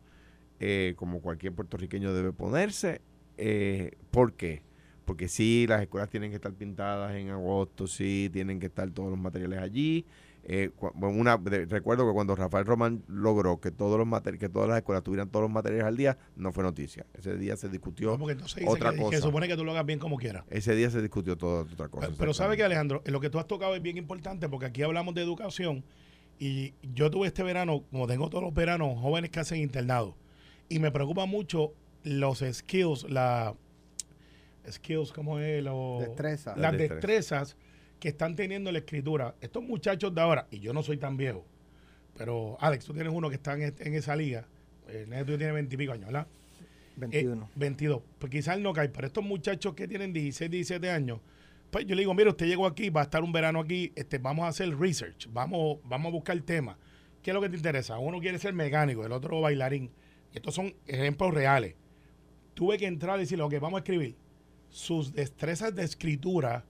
eh, 0.59 0.93
como 0.97 1.21
cualquier 1.21 1.53
puertorriqueño 1.53 2.13
debe 2.13 2.33
ponerse. 2.33 3.01
Eh, 3.37 3.91
¿Por 4.11 4.33
qué? 4.33 4.61
Porque 5.05 5.27
sí, 5.27 5.65
las 5.67 5.81
escuelas 5.81 6.09
tienen 6.09 6.29
que 6.31 6.35
estar 6.35 6.53
pintadas 6.53 7.15
en 7.15 7.29
agosto, 7.29 7.87
sí, 7.87 8.29
tienen 8.33 8.59
que 8.59 8.65
estar 8.67 8.89
todos 8.91 9.09
los 9.09 9.19
materiales 9.19 9.59
allí. 9.59 10.05
Eh, 10.43 10.71
una, 11.01 11.37
de- 11.37 11.65
recuerdo 11.65 12.07
que 12.07 12.13
cuando 12.13 12.35
Rafael 12.35 12.65
Román 12.65 13.03
logró 13.07 13.59
que 13.59 13.69
todos 13.71 13.97
los 13.99 14.07
mater- 14.07 14.39
que 14.39 14.49
todas 14.49 14.67
las 14.69 14.77
escuelas 14.77 15.03
tuvieran 15.03 15.29
todos 15.29 15.43
los 15.43 15.51
materiales 15.51 15.85
al 15.85 15.95
día, 15.97 16.17
no 16.35 16.51
fue 16.51 16.63
noticia. 16.63 17.05
Ese 17.13 17.37
día 17.37 17.55
se 17.55 17.69
discutió, 17.69 18.17
No, 18.17 18.25
otra 18.25 18.91
que, 18.91 18.97
que 18.97 19.03
cosa. 19.03 19.19
supone 19.21 19.47
que 19.47 19.55
tú 19.55 19.63
lo 19.63 19.71
hagas 19.71 19.85
bien 19.85 19.99
como 19.99 20.17
quieras. 20.17 20.43
ese 20.49 20.73
día 20.75 20.89
se 20.89 21.01
discutió 21.01 21.37
toda 21.37 21.63
otra 21.63 21.87
cosa. 21.89 22.07
Pero, 22.07 22.17
pero 22.17 22.33
sabe 22.33 22.57
que. 22.57 22.63
Alejandro, 22.63 23.01
lo 23.05 23.19
que 23.19 23.29
tú 23.29 23.37
has 23.39 23.47
tocado 23.47 23.75
es 23.75 23.81
bien 23.81 23.97
importante 23.97 24.49
porque 24.49 24.65
aquí 24.67 24.81
hablamos 24.81 25.13
de 25.13 25.21
educación 25.21 25.83
y 26.39 26.73
yo 26.93 27.11
tuve 27.11 27.27
este 27.27 27.43
verano, 27.43 27.83
como 27.91 28.07
tengo 28.07 28.29
todos 28.29 28.43
los 28.43 28.53
veranos, 28.53 28.97
jóvenes 28.99 29.29
que 29.29 29.39
hacen 29.41 29.59
internado 29.59 30.15
y 30.69 30.79
me 30.79 30.89
preocupa 30.91 31.25
mucho 31.25 31.73
los 32.03 32.39
skills, 32.39 33.09
la 33.09 33.53
skills, 34.69 35.11
¿cómo 35.11 35.39
es? 35.39 35.63
Lo- 35.63 35.97
Destreza. 35.99 36.51
Las 36.51 36.59
Las 36.59 36.77
destrezas 36.77 37.57
que 37.99 38.09
están 38.09 38.35
teniendo 38.35 38.69
en 38.69 38.73
la 38.73 38.79
escritura. 38.79 39.35
Estos 39.41 39.63
muchachos 39.63 40.13
de 40.13 40.21
ahora, 40.21 40.47
y 40.51 40.59
yo 40.59 40.73
no 40.73 40.83
soy 40.83 40.97
tan 40.97 41.17
viejo, 41.17 41.45
pero 42.17 42.57
Alex, 42.59 42.85
tú 42.85 42.93
tienes 42.93 43.11
uno 43.13 43.29
que 43.29 43.35
está 43.35 43.53
en, 43.53 43.61
est- 43.63 43.81
en 43.81 43.93
esa 43.93 44.15
liga, 44.15 44.47
el 44.87 45.09
neto 45.09 45.37
tiene 45.37 45.51
20 45.53 45.73
y 45.73 45.77
pico 45.77 45.93
años, 45.93 46.05
¿verdad? 46.07 46.27
Eh, 46.31 46.95
21. 46.97 47.49
22. 47.55 48.01
Pues 48.17 48.31
quizás 48.31 48.59
no 48.59 48.73
cae, 48.73 48.89
pero 48.89 49.07
estos 49.07 49.23
muchachos 49.23 49.73
que 49.73 49.87
tienen 49.87 50.11
16, 50.13 50.49
17 50.51 50.89
años, 50.89 51.19
pues 51.71 51.85
yo 51.85 51.95
le 51.95 52.01
digo, 52.01 52.13
mire, 52.13 52.29
usted 52.29 52.47
llegó 52.47 52.65
aquí, 52.65 52.89
va 52.89 53.01
a 53.01 53.03
estar 53.03 53.23
un 53.23 53.31
verano 53.31 53.59
aquí, 53.59 53.91
este, 53.95 54.17
vamos 54.17 54.45
a 54.45 54.47
hacer 54.49 54.75
research, 54.77 55.27
vamos, 55.31 55.77
vamos 55.83 56.09
a 56.09 56.11
buscar 56.13 56.35
el 56.35 56.43
tema. 56.43 56.77
¿Qué 57.21 57.31
es 57.31 57.35
lo 57.35 57.41
que 57.41 57.49
te 57.49 57.57
interesa? 57.57 57.99
Uno 57.99 58.19
quiere 58.19 58.39
ser 58.39 58.53
mecánico, 58.53 59.05
el 59.05 59.11
otro 59.11 59.39
bailarín. 59.41 59.91
Y 60.33 60.37
estos 60.37 60.55
son 60.55 60.73
ejemplos 60.87 61.33
reales. 61.33 61.75
Tuve 62.53 62.77
que 62.77 62.87
entrar 62.87 63.17
y 63.17 63.21
decirle, 63.21 63.43
ok, 63.43 63.53
vamos 63.59 63.77
a 63.77 63.79
escribir. 63.79 64.15
Sus 64.69 65.13
destrezas 65.13 65.75
de 65.75 65.83
escritura 65.83 66.65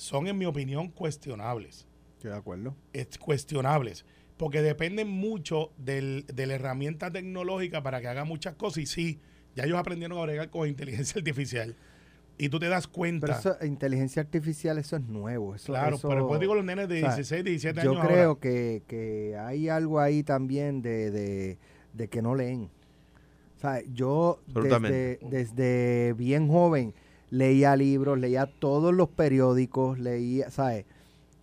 son, 0.00 0.26
en 0.26 0.38
mi 0.38 0.46
opinión, 0.46 0.88
cuestionables 0.88 1.86
Estoy 2.16 2.30
de 2.30 2.36
acuerdo. 2.36 2.74
es 2.92 3.18
cuestionables, 3.18 4.04
porque 4.36 4.62
dependen 4.62 5.08
mucho 5.08 5.70
del, 5.78 6.24
de 6.32 6.46
la 6.46 6.54
herramienta 6.54 7.10
tecnológica 7.10 7.82
para 7.82 8.00
que 8.00 8.08
haga 8.08 8.24
muchas 8.24 8.54
cosas. 8.54 8.78
Y 8.78 8.86
sí, 8.86 9.20
ya 9.54 9.64
ellos 9.64 9.78
aprendieron 9.78 10.18
a 10.18 10.22
bregar 10.22 10.50
con 10.50 10.68
inteligencia 10.68 11.14
artificial. 11.18 11.76
Y 12.38 12.48
tú 12.48 12.58
te 12.58 12.68
das 12.68 12.86
cuenta. 12.86 13.26
Pero 13.26 13.38
eso, 13.38 13.56
inteligencia 13.66 14.22
artificial, 14.22 14.78
eso 14.78 14.96
es 14.96 15.02
nuevo. 15.02 15.54
Eso, 15.54 15.66
claro, 15.72 15.96
eso- 15.96 16.08
pero 16.08 16.22
después 16.22 16.40
digo 16.40 16.54
los 16.54 16.64
nenes 16.64 16.88
de 16.88 16.98
o 16.98 17.06
sea, 17.06 17.16
16, 17.16 17.44
17 17.44 17.82
Yo 17.84 17.90
años. 17.92 18.06
creo 18.06 18.28
ahora. 18.28 18.40
que, 18.40 18.82
que 18.86 19.36
hay 19.38 19.68
algo 19.68 20.00
ahí 20.00 20.22
también 20.22 20.80
de, 20.80 21.10
de, 21.10 21.58
de 21.92 22.08
que 22.08 22.22
no 22.22 22.34
leen. 22.34 22.70
O 23.56 23.60
sea, 23.60 23.82
yo 23.92 24.40
desde, 24.46 25.18
desde 25.22 26.14
bien 26.16 26.48
joven 26.48 26.94
leía 27.30 27.76
libros, 27.76 28.18
leía 28.18 28.46
todos 28.46 28.92
los 28.94 29.08
periódicos, 29.08 29.98
leía, 29.98 30.50
¿sabes? 30.50 30.84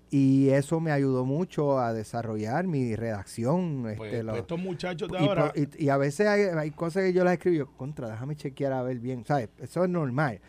Y 0.09 0.49
eso 0.49 0.79
me 0.79 0.91
ayudó 0.91 1.25
mucho 1.25 1.79
a 1.79 1.91
desarrollar 1.93 2.65
mi 2.65 2.95
redacción. 2.95 3.81
Pues, 3.83 3.93
este, 3.95 4.09
pues 4.09 4.23
lo- 4.23 4.35
estos 4.37 4.59
muchachos 4.59 5.09
de 5.11 5.17
y, 5.21 5.27
ahora. 5.27 5.51
y- 5.55 5.85
y 5.85 5.89
a 5.89 5.97
veces 5.97 6.27
hay, 6.27 6.41
hay 6.43 6.71
cosas 6.71 7.03
que 7.03 7.13
yo 7.13 7.23
las 7.25 7.33
escribí, 7.33 7.61
contra, 7.77 8.09
déjame 8.09 8.35
chequear 8.37 8.71
a 8.73 8.83
ver 8.83 8.99
bien, 8.99 9.25
¿sabes? 9.25 9.49
Eso 9.59 9.83
es 9.83 9.89
normal. 9.89 10.39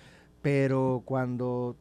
Pero 0.43 1.03
cuando 1.05 1.75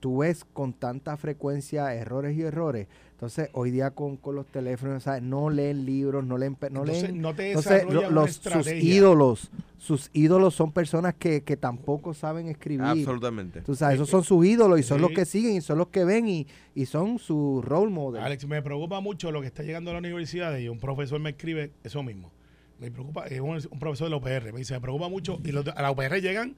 tú 0.00 0.18
ves 0.18 0.44
con 0.44 0.74
tanta 0.74 1.16
frecuencia 1.16 1.94
errores 1.94 2.36
y 2.36 2.42
errores, 2.42 2.88
entonces 3.22 3.50
hoy 3.52 3.70
día 3.70 3.92
con, 3.92 4.16
con 4.16 4.34
los 4.34 4.46
teléfonos, 4.48 5.04
¿sabes? 5.04 5.22
No 5.22 5.48
leen 5.48 5.86
libros, 5.86 6.24
no 6.24 6.36
leen... 6.36 6.56
No 6.60 6.80
entonces, 6.80 7.02
leen 7.04 7.20
no 7.22 7.32
te 7.34 7.52
entonces, 7.52 7.84
los, 7.88 8.32
sus 8.34 8.66
ídolos, 8.72 9.48
sus 9.78 10.10
ídolos 10.12 10.56
son 10.56 10.72
personas 10.72 11.14
que, 11.14 11.42
que 11.42 11.56
tampoco 11.56 12.14
saben 12.14 12.48
escribir. 12.48 12.82
Absolutamente. 12.84 13.60
Tú 13.60 13.76
sabes, 13.76 13.92
Eh, 13.92 14.02
esos 14.02 14.10
son 14.10 14.24
sus 14.24 14.44
ídolos 14.44 14.80
y 14.80 14.82
son 14.82 15.00
los 15.00 15.10
sí. 15.10 15.14
que 15.14 15.24
siguen 15.24 15.54
y 15.54 15.60
son 15.60 15.78
los 15.78 15.86
que 15.88 16.04
ven 16.04 16.26
y, 16.28 16.48
y 16.74 16.86
son 16.86 17.20
su 17.20 17.62
role 17.64 17.92
model. 17.92 18.22
Alex, 18.24 18.44
me 18.48 18.60
preocupa 18.60 18.98
mucho 19.00 19.30
lo 19.30 19.40
que 19.40 19.46
está 19.46 19.62
llegando 19.62 19.90
a 19.90 19.94
la 19.94 20.00
universidad 20.00 20.58
y 20.58 20.68
un 20.68 20.80
profesor 20.80 21.20
me 21.20 21.30
escribe 21.30 21.70
eso 21.84 22.02
mismo. 22.02 22.32
Me 22.80 22.90
preocupa, 22.90 23.26
es 23.28 23.38
un, 23.40 23.50
un 23.70 23.78
profesor 23.78 24.06
de 24.06 24.10
la 24.10 24.16
UPR, 24.16 24.52
me 24.52 24.58
dice, 24.58 24.74
me 24.74 24.80
preocupa 24.80 25.08
mucho, 25.08 25.38
y 25.44 25.52
los 25.52 25.64
a 25.68 25.80
la 25.80 25.92
UPR 25.92 26.20
llegan 26.20 26.56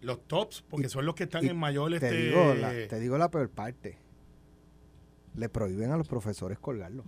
los 0.00 0.26
tops, 0.26 0.64
porque 0.70 0.86
Y- 0.86 0.88
son 0.88 1.04
los 1.04 1.14
que 1.14 1.24
están 1.24 1.44
en 1.46 1.58
mayor 1.58 1.90
te, 1.90 1.96
este, 1.96 2.22
digo 2.28 2.54
la, 2.54 2.70
te 2.88 3.00
digo 3.00 3.18
la 3.18 3.30
peor 3.30 3.50
parte. 3.50 3.98
Le 5.36 5.48
prohíben 5.48 5.90
a 5.90 5.96
los 5.96 6.08
profesores 6.08 6.58
colgarlo. 6.58 7.04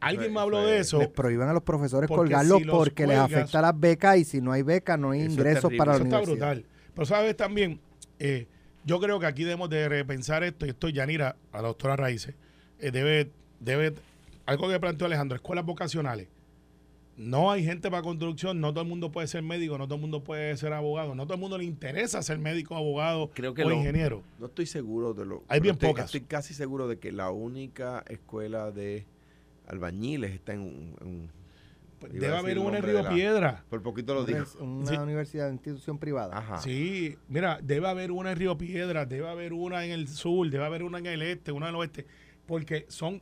Alguien 0.00 0.32
me 0.32 0.40
habló 0.40 0.64
de 0.64 0.78
eso. 0.78 0.98
Les 0.98 1.08
prohíben 1.08 1.48
a 1.48 1.52
los 1.52 1.62
profesores 1.62 2.08
Porque 2.08 2.20
colgarlo 2.20 2.58
si 2.58 2.64
los 2.64 2.76
porque 2.76 3.06
les 3.06 3.18
afecta 3.18 3.60
las 3.60 3.78
becas 3.78 4.16
y 4.16 4.24
si 4.24 4.40
no 4.40 4.52
hay 4.52 4.62
becas 4.62 4.98
no 4.98 5.10
hay 5.10 5.20
Eso 5.20 5.28
es 5.28 5.34
ingresos 5.34 5.72
para 5.76 5.92
la 5.92 5.96
Eso 5.96 6.04
está 6.04 6.16
universidad. 6.18 6.54
brutal. 6.54 6.64
Pero 6.94 7.06
sabes 7.06 7.36
también, 7.36 7.80
eh, 8.18 8.46
yo 8.84 8.98
creo 8.98 9.20
que 9.20 9.26
aquí 9.26 9.44
debemos 9.44 9.68
de 9.68 9.88
repensar 9.88 10.42
esto, 10.42 10.64
y 10.64 10.70
esto 10.70 10.88
Yanira, 10.88 11.36
a 11.52 11.60
la 11.60 11.68
doctora 11.68 11.96
Raíces, 11.96 12.34
eh, 12.78 12.90
debe, 12.90 13.30
debe, 13.60 13.94
algo 14.46 14.68
que 14.68 14.80
planteó 14.80 15.06
Alejandro, 15.06 15.36
escuelas 15.36 15.66
vocacionales. 15.66 16.28
No 17.22 17.50
hay 17.50 17.62
gente 17.62 17.90
para 17.90 18.02
construcción, 18.02 18.60
no 18.62 18.72
todo 18.72 18.82
el 18.82 18.88
mundo 18.88 19.12
puede 19.12 19.26
ser 19.28 19.42
médico, 19.42 19.76
no 19.76 19.84
todo 19.86 19.96
el 19.96 20.00
mundo 20.00 20.24
puede 20.24 20.56
ser 20.56 20.72
abogado, 20.72 21.14
no 21.14 21.24
todo 21.24 21.34
el 21.34 21.40
mundo 21.40 21.58
le 21.58 21.64
interesa 21.64 22.22
ser 22.22 22.38
médico, 22.38 22.76
abogado 22.76 23.30
Creo 23.34 23.52
que 23.52 23.62
o 23.62 23.68
lo- 23.68 23.74
ingeniero. 23.74 24.22
No 24.38 24.46
estoy 24.46 24.64
seguro 24.64 25.12
de 25.12 25.26
lo. 25.26 25.44
Hay 25.48 25.60
bien 25.60 25.74
estoy, 25.74 25.90
pocas. 25.90 26.06
Estoy 26.06 26.22
casi 26.22 26.54
seguro 26.54 26.88
de 26.88 26.98
que 26.98 27.12
la 27.12 27.30
única 27.30 28.02
escuela 28.08 28.70
de 28.70 29.04
albañiles 29.66 30.32
está 30.32 30.54
en 30.54 30.60
un. 30.60 30.96
en 31.00 31.06
un- 31.06 31.30
Pues 32.00 32.14
debe 32.14 32.34
haber 32.34 32.58
una 32.58 32.78
en 32.78 32.84
Río 32.84 33.02
la- 33.02 33.10
Piedra. 33.10 33.64
Por 33.68 33.82
poquito 33.82 34.14
lo 34.14 34.24
digo. 34.24 34.44
una 34.58 34.86
Sí. 34.86 34.96
universidad 34.96 35.48
de 35.48 35.52
institución 35.52 35.98
privada. 35.98 36.34
Ajá. 36.38 36.56
Sí, 36.62 37.18
mira, 37.28 37.58
debe 37.62 37.86
haber 37.86 38.10
una 38.12 38.32
en 38.32 38.38
Río 38.38 38.56
Piedra, 38.56 39.04
debe 39.04 39.28
haber 39.28 39.52
una 39.52 39.84
en 39.84 39.90
el 39.90 40.08
sur, 40.08 40.48
debe 40.48 40.64
haber 40.64 40.82
una 40.82 40.98
en 40.98 41.04
el 41.06 41.20
este, 41.20 41.52
una 41.52 41.66
en 41.68 41.74
el 41.74 41.80
oeste, 41.80 42.06
porque 42.46 42.86
son 42.88 43.20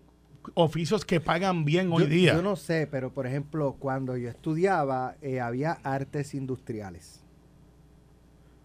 oficios 0.54 1.04
que 1.04 1.20
pagan 1.20 1.64
bien 1.64 1.90
hoy 1.92 2.04
yo, 2.04 2.08
día. 2.08 2.34
yo 2.34 2.42
no 2.42 2.56
sé, 2.56 2.86
pero 2.90 3.12
por 3.12 3.26
ejemplo, 3.26 3.76
cuando 3.78 4.16
yo 4.16 4.28
estudiaba, 4.28 5.16
eh, 5.22 5.40
había 5.40 5.72
artes 5.82 6.34
industriales. 6.34 7.22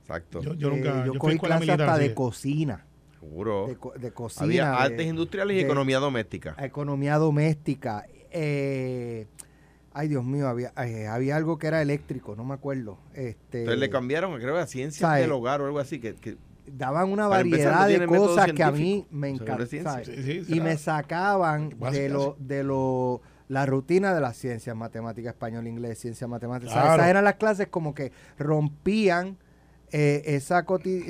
Exacto. 0.01 0.41
Yo- 0.41 0.53
yo 0.55 0.67
Eh, 0.69 0.75
nunca- 0.75 1.05
yo 1.05 1.13
yo 1.13 1.19
cogí 1.19 1.37
clases 1.39 1.69
hasta 1.69 1.97
de 1.97 2.13
cocina. 2.13 2.85
Seguro. 3.19 3.67
De, 3.67 3.75
co- 3.77 3.93
de 3.97 4.11
cocina. 4.11 4.43
Había 4.45 4.69
de- 4.71 4.77
artes 4.77 5.07
industriales 5.07 5.53
y 5.55 5.57
de- 5.59 5.65
economía 5.65 5.99
doméstica. 5.99 6.55
economía 6.59 7.17
doméstica. 7.17 8.05
eh, 8.35 9.27
ay, 9.93 10.07
Dios 10.07 10.25
mío, 10.25 10.47
había, 10.47 10.73
eh, 10.83 11.05
había 11.05 11.35
algo 11.35 11.59
que 11.59 11.67
era 11.67 11.83
eléctrico, 11.83 12.35
no 12.35 12.43
me 12.43 12.55
acuerdo. 12.55 12.97
Este, 13.13 13.59
Entonces 13.59 13.79
le 13.79 13.91
cambiaron, 13.91 14.35
creo, 14.39 14.57
a 14.57 14.65
ciencias 14.65 15.07
¿sabe? 15.07 15.21
del 15.21 15.31
hogar 15.31 15.61
o 15.61 15.67
algo 15.67 15.77
así. 15.77 15.99
Que, 15.99 16.15
que 16.15 16.35
daban 16.67 17.11
una 17.11 17.27
Para 17.29 17.41
empezar, 17.41 17.71
no 17.73 17.79
variedad 17.79 17.99
de 18.01 18.07
cosas 18.07 18.51
que 18.53 18.63
a 18.63 18.71
mí 18.71 19.05
me 19.11 19.29
encantaban. 19.29 19.67
ciencia. 19.67 20.03
Sí, 20.05 20.43
sí, 20.45 20.55
Y 20.55 20.59
me 20.61 20.77
sacaban 20.77 21.69
de 21.91 22.09
lo, 22.09 22.35
de 22.39 22.63
lo, 22.63 23.21
la 23.49 23.65
rutina 23.65 24.13
de 24.13 24.21
las 24.21 24.37
ciencias, 24.37 24.75
matemática, 24.75 25.29
español, 25.29 25.67
inglés, 25.67 25.99
ciencia, 25.99 26.27
matemática. 26.27 26.71
O 26.71 26.73
sea, 26.73 26.81
Claro. 26.83 26.95
esas 26.97 27.09
eran 27.09 27.23
las 27.23 27.35
clases 27.35 27.67
como 27.67 27.93
que 27.93 28.11
rompían 28.39 29.37
eh, 29.95 30.23
esa 30.25 30.65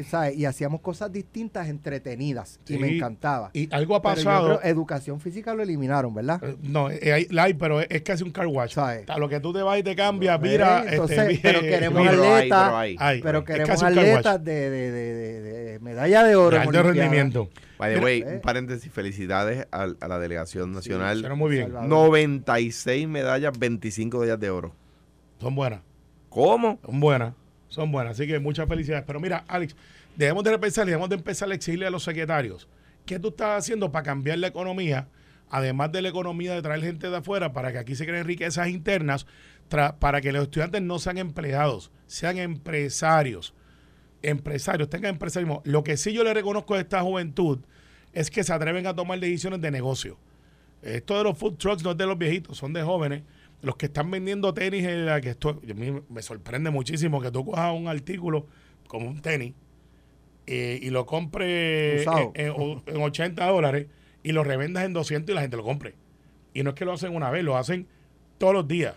¿sabes? 0.09 0.35
y 0.37 0.45
hacíamos 0.45 0.81
cosas 0.81 1.11
distintas, 1.11 1.69
entretenidas, 1.69 2.59
y 2.67 2.77
me 2.77 2.89
Sí. 2.89 2.97
encantaba. 2.97 3.49
Y 3.53 3.73
algo 3.73 3.95
ha 3.95 4.01
Pero 4.01 4.15
yo 4.15 4.23
pasado. 4.25 4.59
creo- 4.59 4.71
educación 4.71 5.19
física 5.21 5.53
lo 5.53 5.63
eliminaron, 5.63 6.13
¿verdad? 6.13 6.39
eh, 6.43 6.57
no, 6.61 6.91
eh, 6.91 7.27
hay- 7.37 7.53
pero 7.53 7.79
es, 7.79 8.01
casi 8.01 8.23
un 8.23 8.31
car 8.31 8.45
wash. 8.47 8.73
¿Sabes? 8.73 9.09
A 9.09 9.17
lo 9.17 9.29
que 9.29 9.39
tú 9.39 9.53
te 9.53 9.61
vas 9.61 9.79
y 9.79 9.83
te 9.83 9.95
cambias, 9.95 10.39
mira. 10.41 10.83
entonces, 10.87 11.17
este, 11.17 11.39
pero 11.41 11.61
queremos 11.61 12.07
Pero 12.07 12.23
atletas, 12.35 12.71
pero. 12.99 13.23
Pero 13.23 13.43
queremos 13.45 13.83
atletas 13.83 14.43
de, 14.43 14.69
de, 14.69 14.91
de, 14.91 15.13
de- 15.13 15.41
de 15.73 15.79
medalla 15.79 16.23
de 16.23 16.35
oro. 16.35 16.57
de 16.57 16.63
alto 16.63 16.83
rendimiento. 16.83 17.49
By 17.79 17.95
the 17.95 18.01
way, 18.03 18.21
eh. 18.21 18.25
un 18.35 18.41
paréntesis, 18.41 18.91
felicidades 18.91 19.65
a, 19.71 19.87
la 19.87 20.19
delegación 20.19 20.71
nacional. 20.73 21.19
Suena 21.21 21.35
muy 21.35 21.51
bien. 21.51 21.65
Salvador. 21.67 21.89
96 21.89 23.07
medallas, 23.07 23.57
25 23.57 24.19
de 24.21 24.27
ellas 24.27 24.39
de 24.39 24.49
oro. 24.49 24.73
Son 25.39 25.55
buenas. 25.55 25.81
¿Cómo? 26.29 26.79
Son 26.85 26.99
buenas. 26.99 27.33
Son 27.73 27.91
buenas. 27.91 28.19
Así 28.19 28.27
que 28.27 28.37
muchas 28.37 28.67
felicidades. 28.69 29.03
Pero 29.07 29.19
mira, 29.19 29.45
Alex, 29.47 29.75
debemos 30.15 30.43
de 30.43 30.51
repensar 30.51 30.85
y 30.85 30.91
debemos 30.91 31.09
de 31.09 31.15
empezar 31.15 31.49
a 31.49 31.55
exigirle 31.55 31.87
a 31.87 31.89
los 31.89 32.03
secretarios. 32.03 32.67
¿Qué 33.03 33.17
tú 33.17 33.29
estás 33.29 33.63
haciendo 33.63 33.91
para 33.91 34.03
cambiar 34.03 34.37
la 34.37 34.47
economía? 34.47 35.07
Además 35.49 35.91
de 35.91 36.03
la 36.03 36.09
economía 36.09 36.53
de 36.53 36.61
traer 36.61 36.81
gente 36.81 37.09
de 37.09 37.17
afuera 37.17 37.51
para 37.51 37.71
que 37.71 37.79
aquí 37.79 37.95
se 37.95 38.05
creen 38.05 38.25
riquezas 38.25 38.67
internas, 38.69 39.25
para 39.99 40.21
que 40.21 40.31
los 40.31 40.43
estudiantes 40.43 40.83
no 40.83 40.99
sean 40.99 41.17
empleados, 41.17 41.91
sean 42.05 42.37
empresarios. 42.37 43.55
Empresarios, 44.21 44.87
tengan 44.87 45.15
empresarios. 45.15 45.61
Lo 45.63 45.83
que 45.83 45.97
sí 45.97 46.13
yo 46.13 46.23
le 46.23 46.33
reconozco 46.33 46.75
a 46.75 46.79
esta 46.79 47.01
juventud 47.01 47.59
es 48.13 48.29
que 48.29 48.43
se 48.43 48.53
atreven 48.53 48.85
a 48.85 48.95
tomar 48.95 49.19
decisiones 49.19 49.61
de 49.61 49.71
negocio. 49.71 50.19
Esto 50.83 51.17
de 51.17 51.23
los 51.23 51.37
food 51.39 51.55
trucks 51.55 51.83
no 51.83 51.91
es 51.91 51.97
de 51.97 52.05
los 52.05 52.19
viejitos, 52.19 52.55
son 52.55 52.71
de 52.71 52.83
jóvenes. 52.83 53.23
Los 53.63 53.77
que 53.77 53.87
están 53.87 54.11
vendiendo 54.11 54.53
tenis, 54.53 54.85
en 54.85 55.05
la 55.07 55.19
que 55.21 55.29
esto, 55.31 55.49
a 55.67 55.73
mí 55.73 55.91
me 56.09 56.21
sorprende 56.21 56.69
muchísimo 56.69 57.19
que 57.21 57.31
tú 57.31 57.43
cojas 57.45 57.73
un 57.73 57.87
artículo 57.87 58.45
como 58.87 59.07
un 59.07 59.21
tenis 59.21 59.53
eh, 60.45 60.79
y 60.81 60.89
lo 60.91 61.05
compres 61.05 62.01
Usado. 62.01 62.31
en, 62.35 62.47
en- 62.51 62.83
en 62.85 63.01
80 63.01 63.45
dólares 63.47 63.87
y 64.21 64.31
lo 64.33 64.43
revendas 64.43 64.83
en 64.85 64.93
200 64.93 65.31
y 65.31 65.35
la 65.35 65.41
gente 65.41 65.57
lo 65.57 65.63
compre. 65.63 65.95
Y 66.53 66.61
no 66.63 66.69
es 66.71 66.75
que 66.75 66.85
lo 66.85 66.93
hacen 66.93 67.15
una 67.15 67.31
vez, 67.31 67.43
lo 67.43 67.57
hacen 67.57 67.87
todos 68.37 68.53
los 68.53 68.67
días, 68.67 68.95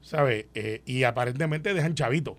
¿sabes? 0.00 0.46
Eh, 0.54 0.82
y 0.86 1.04
aparentemente 1.04 1.74
dejan 1.74 1.94
chavito. 1.94 2.38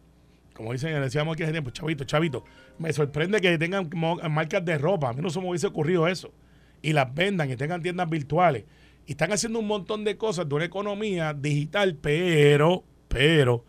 Como 0.54 0.74
dicen, 0.74 1.00
decíamos 1.02 1.34
aquí 1.36 1.44
hace 1.44 1.52
tiempo, 1.54 1.70
chavito, 1.70 2.04
chavito. 2.04 2.44
Me 2.80 2.92
sorprende 2.92 3.40
que 3.40 3.58
tengan 3.58 3.90
marcas 4.30 4.66
de 4.66 4.78
ropa. 4.78 5.10
A 5.10 5.14
mí 5.14 5.22
no 5.22 5.30
se 5.30 5.40
me 5.40 5.48
hubiese 5.50 5.68
ocurrido 5.68 6.08
eso. 6.08 6.34
Y 6.82 6.92
las 6.94 7.14
vendan 7.14 7.50
y 7.52 7.56
tengan 7.56 7.82
tiendas 7.82 8.10
virtuales. 8.10 8.66
Y 9.10 9.14
están 9.14 9.32
haciendo 9.34 9.58
un 9.58 9.66
montón 9.66 10.04
de 10.04 10.18
cosas 10.18 10.48
de 10.48 10.54
una 10.54 10.66
economía 10.66 11.34
digital, 11.34 11.96
pero, 12.00 12.84
pero, 13.08 13.66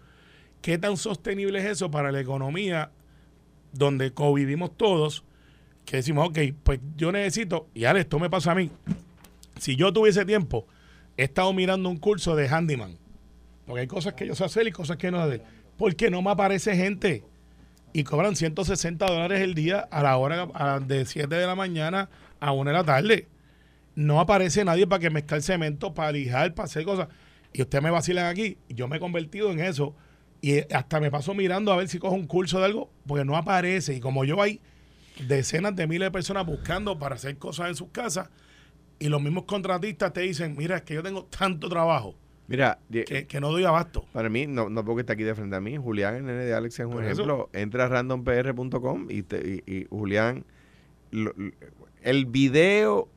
¿qué 0.60 0.76
tan 0.76 0.98
sostenible 0.98 1.60
es 1.60 1.64
eso 1.64 1.90
para 1.90 2.12
la 2.12 2.20
economía 2.20 2.90
donde 3.72 4.12
convivimos 4.12 4.76
todos? 4.76 5.24
Que 5.86 5.96
decimos, 5.96 6.28
ok, 6.28 6.38
pues 6.62 6.78
yo 6.94 7.10
necesito, 7.10 7.68
y 7.72 7.86
ahora 7.86 8.00
esto 8.00 8.18
me 8.18 8.28
pasa 8.28 8.52
a 8.52 8.54
mí, 8.54 8.70
si 9.58 9.76
yo 9.76 9.94
tuviese 9.94 10.26
tiempo, 10.26 10.66
he 11.16 11.22
estado 11.24 11.54
mirando 11.54 11.88
un 11.88 11.96
curso 11.96 12.36
de 12.36 12.46
handyman. 12.46 12.98
Porque 13.64 13.80
hay 13.80 13.86
cosas 13.86 14.12
que 14.12 14.26
yo 14.26 14.34
sé 14.34 14.44
hacer 14.44 14.66
y 14.66 14.72
cosas 14.72 14.98
que 14.98 15.10
no 15.10 15.16
sé 15.20 15.22
hacer. 15.24 15.42
Porque 15.78 16.10
no 16.10 16.20
me 16.20 16.32
aparece 16.32 16.76
gente. 16.76 17.24
Y 17.94 18.04
cobran 18.04 18.36
160 18.36 19.06
dólares 19.06 19.40
el 19.40 19.54
día 19.54 19.88
a 19.90 20.02
la 20.02 20.18
hora 20.18 20.48
a- 20.52 20.80
de 20.80 21.06
7 21.06 21.34
de 21.34 21.46
la 21.46 21.54
mañana 21.54 22.10
a 22.40 22.52
1 22.52 22.70
de 22.72 22.76
la 22.76 22.84
tarde. 22.84 23.26
No 23.94 24.20
aparece 24.20 24.64
nadie 24.64 24.86
para 24.86 25.00
que 25.00 25.10
mezclar 25.10 25.42
cemento, 25.42 25.92
para 25.94 26.12
lijar, 26.12 26.54
para 26.54 26.66
hacer 26.66 26.84
cosas. 26.84 27.08
Y 27.52 27.62
ustedes 27.62 27.82
me 27.82 27.90
vacilan 27.90 28.26
aquí. 28.26 28.56
Y 28.68 28.74
yo 28.74 28.88
me 28.88 28.96
he 28.96 29.00
convertido 29.00 29.50
en 29.50 29.60
eso. 29.60 29.94
Y 30.40 30.60
hasta 30.72 31.00
me 31.00 31.10
paso 31.10 31.34
mirando 31.34 31.72
a 31.72 31.76
ver 31.76 31.88
si 31.88 31.98
cojo 31.98 32.14
un 32.14 32.26
curso 32.26 32.58
de 32.60 32.66
algo, 32.66 32.90
porque 33.06 33.24
no 33.24 33.36
aparece. 33.36 33.94
Y 33.94 34.00
como 34.00 34.24
yo 34.24 34.40
hay 34.40 34.60
decenas 35.26 35.76
de 35.76 35.86
miles 35.86 36.06
de 36.06 36.10
personas 36.10 36.46
buscando 36.46 36.98
para 36.98 37.16
hacer 37.16 37.36
cosas 37.36 37.68
en 37.68 37.74
sus 37.74 37.88
casas, 37.88 38.30
y 38.98 39.08
los 39.08 39.20
mismos 39.20 39.44
contratistas 39.44 40.12
te 40.12 40.20
dicen, 40.22 40.54
mira, 40.56 40.76
es 40.76 40.82
que 40.82 40.94
yo 40.94 41.02
tengo 41.02 41.24
tanto 41.24 41.68
trabajo 41.68 42.14
Mira, 42.48 42.78
que, 42.90 43.26
que 43.26 43.40
no 43.40 43.50
doy 43.50 43.64
abasto. 43.64 44.04
para 44.12 44.28
mí, 44.28 44.46
no, 44.46 44.68
no 44.70 44.84
porque 44.84 45.00
está 45.02 45.12
aquí 45.12 45.22
de 45.22 45.34
frente 45.34 45.56
a 45.56 45.60
mí, 45.60 45.76
Julián, 45.76 46.16
el 46.16 46.24
nene 46.26 46.44
de 46.44 46.52
Alex, 46.54 46.80
es 46.80 46.86
un 46.86 46.92
eso. 47.04 47.12
ejemplo. 47.22 47.50
Entra 47.52 47.84
a 47.84 47.88
randompr.com 47.88 49.06
y, 49.10 49.22
te- 49.22 49.62
y, 49.66 49.72
y 49.72 49.86
Julián, 49.88 50.44
lo- 51.12 51.34
el 52.02 52.26
video, 52.26 53.08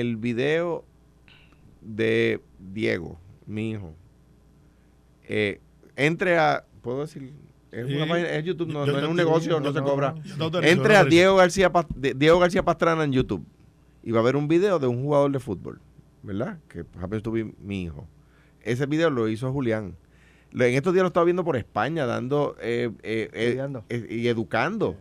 el 0.00 0.16
video 0.16 0.84
de 1.80 2.40
Diego, 2.58 3.18
mi 3.46 3.70
hijo, 3.72 3.94
eh, 5.28 5.60
entre 5.96 6.38
a, 6.38 6.64
¿puedo 6.82 7.00
decir? 7.02 7.32
Es, 7.70 7.84
una 7.86 8.04
Sí. 8.04 8.10
página- 8.10 8.30
es 8.30 8.44
YouTube, 8.44 8.68
no, 8.68 8.86
Yo- 8.86 8.92
no 8.92 8.98
es 8.98 9.04
un 9.04 9.10
yo- 9.10 9.14
negocio, 9.16 9.50
yo- 9.52 9.60
no 9.60 9.72
se 9.72 9.82
cobra. 9.82 10.14
Entre 10.62 10.96
a 10.96 11.04
Diego 11.04 11.36
García, 11.36 11.72
Diego 12.16 12.38
García 12.38 12.62
Pastrana 12.64 13.04
en 13.04 13.12
YouTube 13.12 13.44
y 14.02 14.12
va 14.12 14.20
a 14.20 14.22
ver 14.22 14.36
un 14.36 14.46
video 14.48 14.78
de 14.78 14.86
un 14.86 15.02
jugador 15.02 15.32
de 15.32 15.40
fútbol, 15.40 15.80
¿verdad? 16.22 16.58
Que 16.68 16.84
happens 17.00 17.22
to 17.22 17.32
be 17.32 17.52
mi 17.60 17.82
hijo. 17.82 18.06
Ese 18.62 18.86
video 18.86 19.10
lo 19.10 19.28
hizo 19.28 19.52
Julián. 19.52 19.96
Lo- 20.52 20.64
En 20.64 20.74
estos 20.74 20.92
días 20.92 21.02
lo 21.02 21.08
estaba 21.08 21.24
viendo 21.24 21.44
por 21.44 21.56
España, 21.56 22.06
dando 22.06 22.56
eh, 22.60 22.90
eh, 23.02 23.28
eh, 23.32 23.68
eh, 23.88 24.06
y 24.08 24.28
educando, 24.28 24.96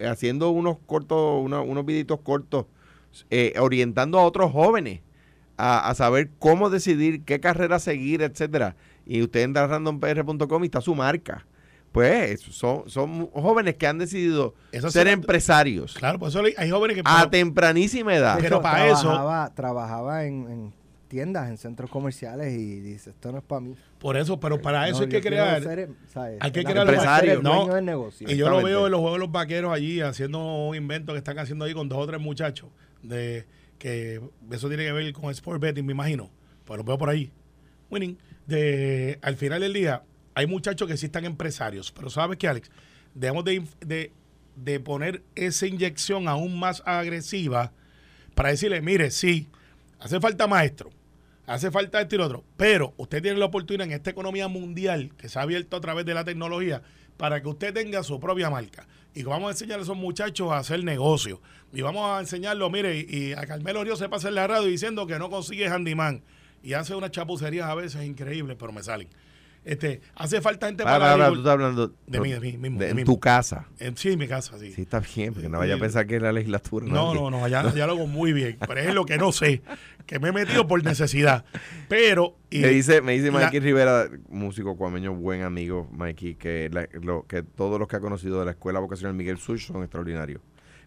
haciendo 0.00 0.50
unos 0.50 0.76
cortos, 0.86 1.42
una- 1.42 1.62
unos 1.62 1.86
videitos 1.86 2.20
cortos, 2.20 2.66
eh, 3.30 3.54
orientando 3.58 4.18
a 4.18 4.24
otros 4.24 4.52
jóvenes 4.52 5.00
a, 5.56 5.88
a 5.88 5.94
saber 5.94 6.30
cómo 6.38 6.70
decidir 6.70 7.24
qué 7.24 7.40
carrera 7.40 7.78
seguir, 7.78 8.22
etcétera. 8.22 8.76
Y 9.06 9.22
usted 9.22 9.40
entra 9.40 9.64
a 9.64 9.66
randompr.com 9.66 10.62
y 10.62 10.66
está 10.66 10.80
su 10.80 10.94
marca. 10.94 11.46
Pues 11.92 12.40
son, 12.42 12.88
son 12.88 13.28
jóvenes 13.28 13.76
que 13.76 13.86
han 13.86 13.96
decidido 13.96 14.54
Eso 14.72 14.90
ser 14.90 15.08
empresarios 15.08 15.94
Claro, 15.94 16.18
por 16.18 16.28
eso 16.28 16.42
hay 16.58 16.70
jóvenes 16.70 16.96
que... 16.96 17.02
a 17.04 17.30
tempranísima 17.30 18.14
edad. 18.14 18.38
Pero 18.40 18.60
para 18.60 18.86
eso- 18.88 19.00
trabajaba, 19.02 19.54
Trabajaba 19.54 20.24
en, 20.26 20.34
en 20.50 20.74
tiendas, 21.08 21.48
en 21.48 21.56
centros 21.56 21.88
comerciales 21.90 22.52
y 22.52 22.80
dice, 22.80 23.10
esto 23.10 23.32
no 23.32 23.38
es 23.38 23.44
para 23.44 23.62
mí. 23.62 23.74
por 23.98 24.18
eso, 24.18 24.38
pero 24.38 24.60
para 24.60 24.86
eso 24.86 24.98
No, 24.98 25.04
hay 25.04 25.08
que 25.08 25.20
crear... 25.22 25.62
ser, 25.62 25.88
¿sabes? 26.12 26.36
hay 26.40 26.52
que 26.52 26.62
crear 26.62 26.86
persona 26.86 27.18
empresario. 27.20 27.30
ser 27.30 27.38
el 27.38 27.42
dueño 27.42 27.66
No, 27.68 27.74
del 27.74 27.84
negocio. 27.86 28.30
Y 28.30 28.36
yo 28.36 28.50
lo 28.50 28.62
veo 28.62 28.84
en 28.84 28.92
los 28.92 29.00
juegos 29.00 29.18
de 29.18 29.24
los 29.24 29.32
vaqueros 29.32 29.72
allí 29.72 30.02
haciendo 30.02 30.66
un 30.66 30.76
invento 30.76 31.12
que 31.12 31.18
están 31.18 31.38
haciendo 31.38 31.64
ahí 31.64 31.72
con 31.72 31.88
dos 31.88 31.98
o 31.98 32.06
tres 32.06 32.20
muchachos. 32.20 32.68
De 33.02 33.46
que 33.78 34.20
eso 34.50 34.68
tiene 34.68 34.84
que 34.84 34.92
ver 34.92 35.12
con 35.12 35.30
sport 35.30 35.60
betting, 35.60 35.84
me 35.84 35.92
imagino. 35.92 36.30
Pues 36.64 36.78
lo 36.78 36.84
veo 36.84 36.98
por 36.98 37.08
ahí. 37.08 37.30
Winning. 37.90 38.18
De, 38.46 39.18
al 39.22 39.36
final 39.36 39.60
del 39.60 39.72
día, 39.72 40.02
hay 40.34 40.46
muchachos 40.46 40.88
que 40.88 40.96
sí 40.96 41.06
están 41.06 41.24
empresarios. 41.24 41.92
Pero 41.92 42.10
¿sabes 42.10 42.38
qué, 42.38 42.48
Alex? 42.48 42.70
Debemos 43.14 43.44
de, 43.44 43.64
de, 43.80 44.12
de 44.56 44.80
poner 44.80 45.22
esa 45.34 45.66
inyección 45.66 46.28
aún 46.28 46.58
más 46.58 46.82
agresiva 46.86 47.72
para 48.34 48.50
decirle, 48.50 48.80
mire, 48.80 49.10
sí, 49.10 49.48
hace 49.98 50.20
falta 50.20 50.46
maestro, 50.46 50.90
hace 51.46 51.70
falta 51.70 52.00
esto 52.00 52.16
y 52.16 52.20
otro, 52.20 52.44
pero 52.56 52.94
usted 52.96 53.20
tiene 53.20 53.38
la 53.38 53.46
oportunidad 53.46 53.86
en 53.86 53.92
esta 53.92 54.10
economía 54.10 54.46
mundial 54.46 55.12
que 55.16 55.28
se 55.28 55.38
ha 55.38 55.42
abierto 55.42 55.76
a 55.76 55.80
través 55.80 56.06
de 56.06 56.14
la 56.14 56.24
tecnología 56.24 56.82
para 57.16 57.42
que 57.42 57.48
usted 57.48 57.74
tenga 57.74 58.02
su 58.04 58.20
propia 58.20 58.48
marca. 58.48 58.86
Y 59.14 59.22
vamos 59.22 59.48
a 59.48 59.50
enseñar 59.52 59.80
a 59.80 59.82
esos 59.82 59.96
muchachos 59.96 60.50
a 60.52 60.58
hacer 60.58 60.84
negocio. 60.84 61.40
Y 61.72 61.82
vamos 61.82 62.08
a 62.10 62.20
enseñarlo, 62.20 62.70
mire, 62.70 63.06
y, 63.08 63.32
a 63.32 63.46
Carmelo 63.46 63.84
Río 63.84 63.96
se 63.96 64.08
pasa 64.08 64.30
la 64.30 64.46
radio 64.46 64.66
diciendo 64.66 65.06
que 65.06 65.18
no 65.18 65.30
consigue 65.30 65.68
handyman. 65.68 66.22
Y 66.62 66.74
hace 66.74 66.94
unas 66.94 67.10
chapucerías 67.10 67.68
a 67.68 67.74
veces 67.74 68.04
increíbles, 68.04 68.56
pero 68.58 68.72
me 68.72 68.82
salen. 68.82 69.08
Este, 69.68 70.00
hace 70.14 70.40
falta 70.40 70.66
gente 70.66 70.82
Para, 70.82 70.98
para, 70.98 71.28
tú 71.28 71.34
estás 71.36 71.52
hablando 71.52 71.92
De 72.06 72.20
mí, 72.20 72.32
de 72.32 72.40
mí 72.40 72.56
mismo, 72.56 72.78
de- 72.80 72.94
de 72.94 73.00
en 73.02 73.04
tu 73.06 73.20
casa. 73.20 73.66
En, 73.78 73.96
sí, 73.98 74.08
en 74.12 74.18
mi 74.18 74.26
casa, 74.26 74.58
sí. 74.58 74.72
Sí, 74.72 74.80
está 74.82 75.00
bien, 75.00 75.34
porque 75.34 75.48
no 75.50 75.58
vaya 75.58 75.74
a 75.74 75.78
pensar 75.78 76.06
que 76.06 76.16
es 76.16 76.22
la 76.22 76.32
legislatura. 76.32 76.86
No, 76.86 77.12
no, 77.14 77.30
no, 77.30 77.44
allá, 77.44 77.60
allá 77.60 77.86
lo 77.86 77.92
hago 77.92 78.06
muy 78.06 78.32
bien. 78.32 78.56
Pero 78.66 78.80
es 78.80 78.94
lo 78.94 79.04
que 79.04 79.18
no 79.18 79.30
sé, 79.30 79.60
que 80.06 80.18
me 80.18 80.30
he 80.30 80.32
metido 80.32 80.66
por 80.66 80.82
necesidad. 80.82 81.44
Pero. 81.88 82.36
y- 82.50 82.60
me 82.60 82.68
dice, 82.68 83.02
me 83.02 83.12
dice 83.12 83.30
la- 83.30 83.40
Mikey 83.40 83.60
Rivera, 83.60 84.08
músico 84.30 84.76
cuameño, 84.76 85.14
buen 85.14 85.42
amigo, 85.42 85.86
Mikey, 85.92 86.36
que, 86.36 86.70
la- 86.72 86.88
lo, 87.02 87.26
que 87.26 87.42
todos 87.42 87.78
los 87.78 87.88
que 87.88 87.96
ha 87.96 88.00
conocido 88.00 88.38
de 88.40 88.46
la 88.46 88.52
Escuela 88.52 88.80
Vocacional 88.80 89.14
Miguel 89.14 89.36
Such 89.38 89.60
son 89.66 89.82
extraordinarios. 89.82 90.40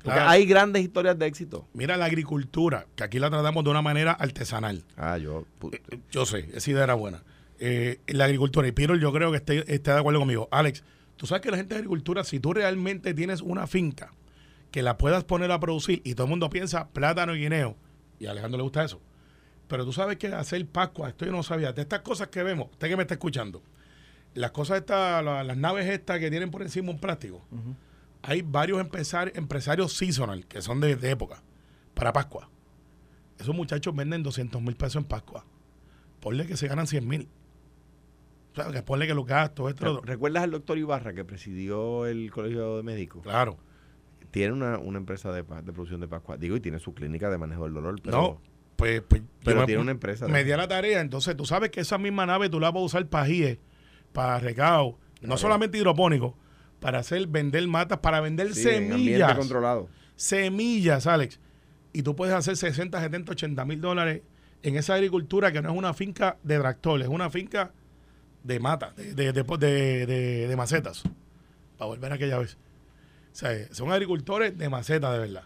Porque 0.04 0.16
Claro. 0.16 0.32
hay 0.32 0.48
grandes 0.48 0.82
historias 0.82 1.20
de 1.20 1.28
éxito. 1.28 1.68
Mira 1.76 1.96
la 1.98 2.06
agricultura, 2.06 2.88
que 2.96 3.04
aquí 3.04 3.20
la 3.20 3.30
tratamos 3.30 3.64
de 3.64 3.70
una 3.70 3.84
manera 3.84 4.14
artesanal. 4.14 4.84
Ah, 4.98 5.20
yo. 5.20 5.46
pu- 5.60 5.72
Eh, 5.92 6.00
Yo 6.10 6.26
sé, 6.26 6.50
esa 6.56 6.72
idea 6.72 6.86
era 6.86 6.96
buena. 6.96 7.22
Eh, 7.64 8.00
la 8.08 8.26
agricultura, 8.26 8.68
y 8.68 8.72
Piro, 8.72 8.96
yo 8.96 9.14
creo 9.14 9.30
que 9.30 9.38
esté, 9.38 9.60
esté 9.74 9.92
de 9.92 10.00
acuerdo 10.00 10.20
conmigo. 10.20 10.48
Alex, 10.52 10.84
tú 11.16 11.28
sabes 11.28 11.42
que 11.44 11.52
la 11.52 11.58
gente 11.58 11.76
de 11.76 11.80
agricultura, 11.80 12.24
si 12.24 12.40
tú 12.40 12.54
realmente 12.54 13.14
tienes 13.14 13.42
una 13.42 13.68
finca 13.68 14.12
que 14.72 14.82
la 14.82 14.98
puedas 14.98 15.24
poner 15.26 15.52
a 15.52 15.60
producir, 15.60 16.02
y 16.04 16.16
todo 16.16 16.26
el 16.26 16.32
mundo 16.32 16.50
piensa 16.50 16.90
plátano 16.90 17.36
y 17.36 17.42
guineo, 17.42 17.76
y 18.20 18.26
a 18.26 18.32
Alejandro 18.32 18.58
le 18.58 18.64
gusta 18.64 18.84
eso. 18.84 19.00
Pero 19.68 19.86
tú 19.86 19.94
sabes 19.94 20.18
que 20.18 20.28
hacer 20.28 20.66
Pascua, 20.66 21.10
esto 21.10 21.24
yo 21.26 21.32
no 21.32 21.44
sabía. 21.44 21.72
De 21.72 21.82
estas 21.84 22.00
cosas 22.02 22.30
que 22.30 22.42
vemos, 22.42 22.68
usted 22.72 22.90
que 22.90 22.96
me 22.98 23.04
está 23.04 23.14
escuchando, 23.14 23.62
las 24.34 24.52
cosas 24.52 24.78
estas, 24.80 25.24
la- 25.24 25.44
las 25.44 25.56
naves 25.58 25.88
estas 25.88 26.20
que 26.20 26.30
tienen 26.32 26.50
por 26.52 26.62
encima 26.64 26.90
un 26.90 27.00
plástico, 27.00 27.46
hay 28.24 28.42
varios 28.42 28.80
empresarios, 28.82 29.38
empresarios 29.38 29.94
seasonal 29.94 30.46
que 30.48 30.62
son 30.62 30.80
de, 30.80 30.96
de 30.96 31.12
época 31.12 31.44
para 31.94 32.12
Pascua. 32.14 32.50
Esos 33.40 33.54
muchachos 33.56 33.96
venden 33.96 34.24
200 34.24 34.62
mil 34.62 34.76
pesos 34.76 34.98
en 34.98 35.04
Pascua. 35.04 35.46
Ponle 36.20 36.46
que 36.48 36.56
se 36.58 36.68
ganan 36.68 36.88
100 36.88 37.08
mil. 37.08 37.28
O 38.52 38.56
sea, 38.56 38.72
que 38.72 38.82
ponle 38.84 39.08
que 39.08 39.14
los 39.14 39.26
gastos, 39.26 39.70
esto, 39.70 39.86
lo 39.86 39.92
otro. 39.94 40.04
¿Recuerdas 40.06 40.44
al 40.44 40.52
doctor 40.52 40.78
Ibarra 40.78 41.14
que 41.14 41.24
presidió 41.24 42.06
el 42.06 42.32
Colegio 42.32 42.78
de 42.78 42.84
Médicos? 42.84 43.24
Claro. 43.24 43.58
Tiene 44.32 44.54
una, 44.54 44.78
una 44.78 44.98
empresa 44.98 45.32
de, 45.32 45.44
de 45.44 45.74
producción 45.74 46.00
de 46.02 46.08
Pascua. 46.08 46.38
Digo, 46.38 46.56
y 46.56 46.60
tiene 46.60 46.80
su 46.80 46.94
clínica 46.94 47.30
de 47.30 47.38
manejo 47.38 47.64
del 47.66 47.74
dolor. 47.74 47.96
Pero, 48.02 48.18
no, 48.22 48.42
pues, 48.76 49.02
pues, 49.02 49.22
pero 49.44 49.56
yo 49.58 49.62
me- 49.62 49.66
tiene 49.68 49.82
una 49.82 49.92
empresa. 49.92 50.28
me 50.28 50.44
di 50.44 50.52
a 50.52 50.58
la 50.58 50.68
tarea. 50.68 51.02
Entonces, 51.02 51.36
tú 51.38 51.46
sabes 51.46 51.70
que 51.72 51.80
esa 51.82 51.98
misma 51.98 52.26
nave 52.26 52.50
tú 52.50 52.60
la 52.60 52.72
puedes 52.72 52.88
usar 52.88 53.06
para 53.08 53.26
GIE, 53.26 53.60
para 54.14 54.40
recao, 54.40 54.98
no 55.22 55.38
solamente 55.38 55.78
hidropónico, 55.78 56.38
para 56.80 57.00
hacer, 57.00 57.28
vender 57.28 57.66
matas, 57.68 58.00
para 58.00 58.20
vender 58.22 58.54
Sí, 58.54 58.68
en 58.70 58.90
semillas. 58.90 59.38
controlado. 59.38 59.88
Semillas, 60.16 61.08
Alex. 61.08 61.40
Y 61.94 62.04
tú 62.04 62.16
puedes 62.16 62.34
hacer 62.34 62.56
60, 62.56 63.00
70, 63.02 63.32
80 63.34 63.66
mil 63.66 63.82
dólares 63.82 64.22
en 64.64 64.78
esa 64.78 64.94
agricultura 64.94 65.52
que 65.52 65.62
no 65.62 65.70
es 65.72 65.76
una 65.78 65.94
finca 65.94 66.38
de 66.44 66.58
tractores, 66.60 67.08
es 67.08 67.14
una 67.14 67.30
finca 67.30 67.74
de 68.44 68.60
mata, 68.60 68.92
de, 68.92 69.14
de, 69.14 69.32
de, 69.34 69.44
de- 69.44 70.06
de- 70.06 70.48
de 70.48 70.56
macetas. 70.56 71.04
Para 71.78 71.88
volver 71.90 72.12
a 72.12 72.16
aquella 72.16 72.38
vez. 72.38 72.56
O 73.32 73.36
sea, 73.36 73.74
son 73.74 73.92
agricultores 73.92 74.58
de 74.58 74.70
maceta, 74.70 75.12
de 75.14 75.20
verdad. 75.20 75.44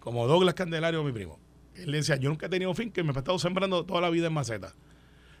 Como 0.00 0.26
Douglas 0.26 0.54
Candelario, 0.54 1.02
mi 1.02 1.12
primo. 1.12 1.38
Él 1.74 1.92
decía, 1.92 2.16
yo 2.16 2.28
nunca 2.30 2.46
he 2.46 2.48
tenido 2.48 2.72
finca 2.74 3.00
y 3.00 3.04
me 3.04 3.12
he 3.12 3.16
estado 3.18 3.38
sembrando 3.38 3.84
toda 3.84 4.00
la 4.00 4.08
vida 4.10 4.28
en 4.28 4.32
maceta. 4.32 4.68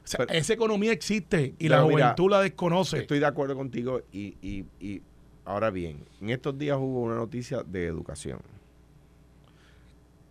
O 0.04 0.06
sea, 0.06 0.18
Pero- 0.26 0.38
esa 0.38 0.52
economía 0.52 0.92
existe 0.92 1.54
y 1.58 1.68
la 1.68 1.82
mira, 1.84 1.90
juventud 2.08 2.30
la 2.30 2.40
desconoce. 2.40 2.98
Estoy 2.98 3.18
de 3.20 3.26
acuerdo 3.26 3.56
contigo 3.56 4.02
y, 4.12 4.36
y, 4.42 4.64
y 4.80 5.02
ahora 5.44 5.70
bien, 5.70 6.04
en 6.20 6.30
estos 6.30 6.58
días 6.58 6.76
hubo 6.78 7.02
una 7.02 7.14
noticia 7.16 7.62
de 7.62 7.86
educación. 7.86 8.40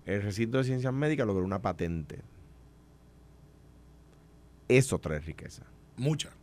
El 0.06 0.22
recinto 0.22 0.60
de 0.60 0.66
ciencias 0.66 0.94
médicas 0.94 1.26
logró 1.26 1.44
una 1.44 1.62
patente. 1.62 2.22
Eso 4.68 5.00
trae 5.00 5.20
riqueza. 5.20 5.64
Muchas, 5.98 6.34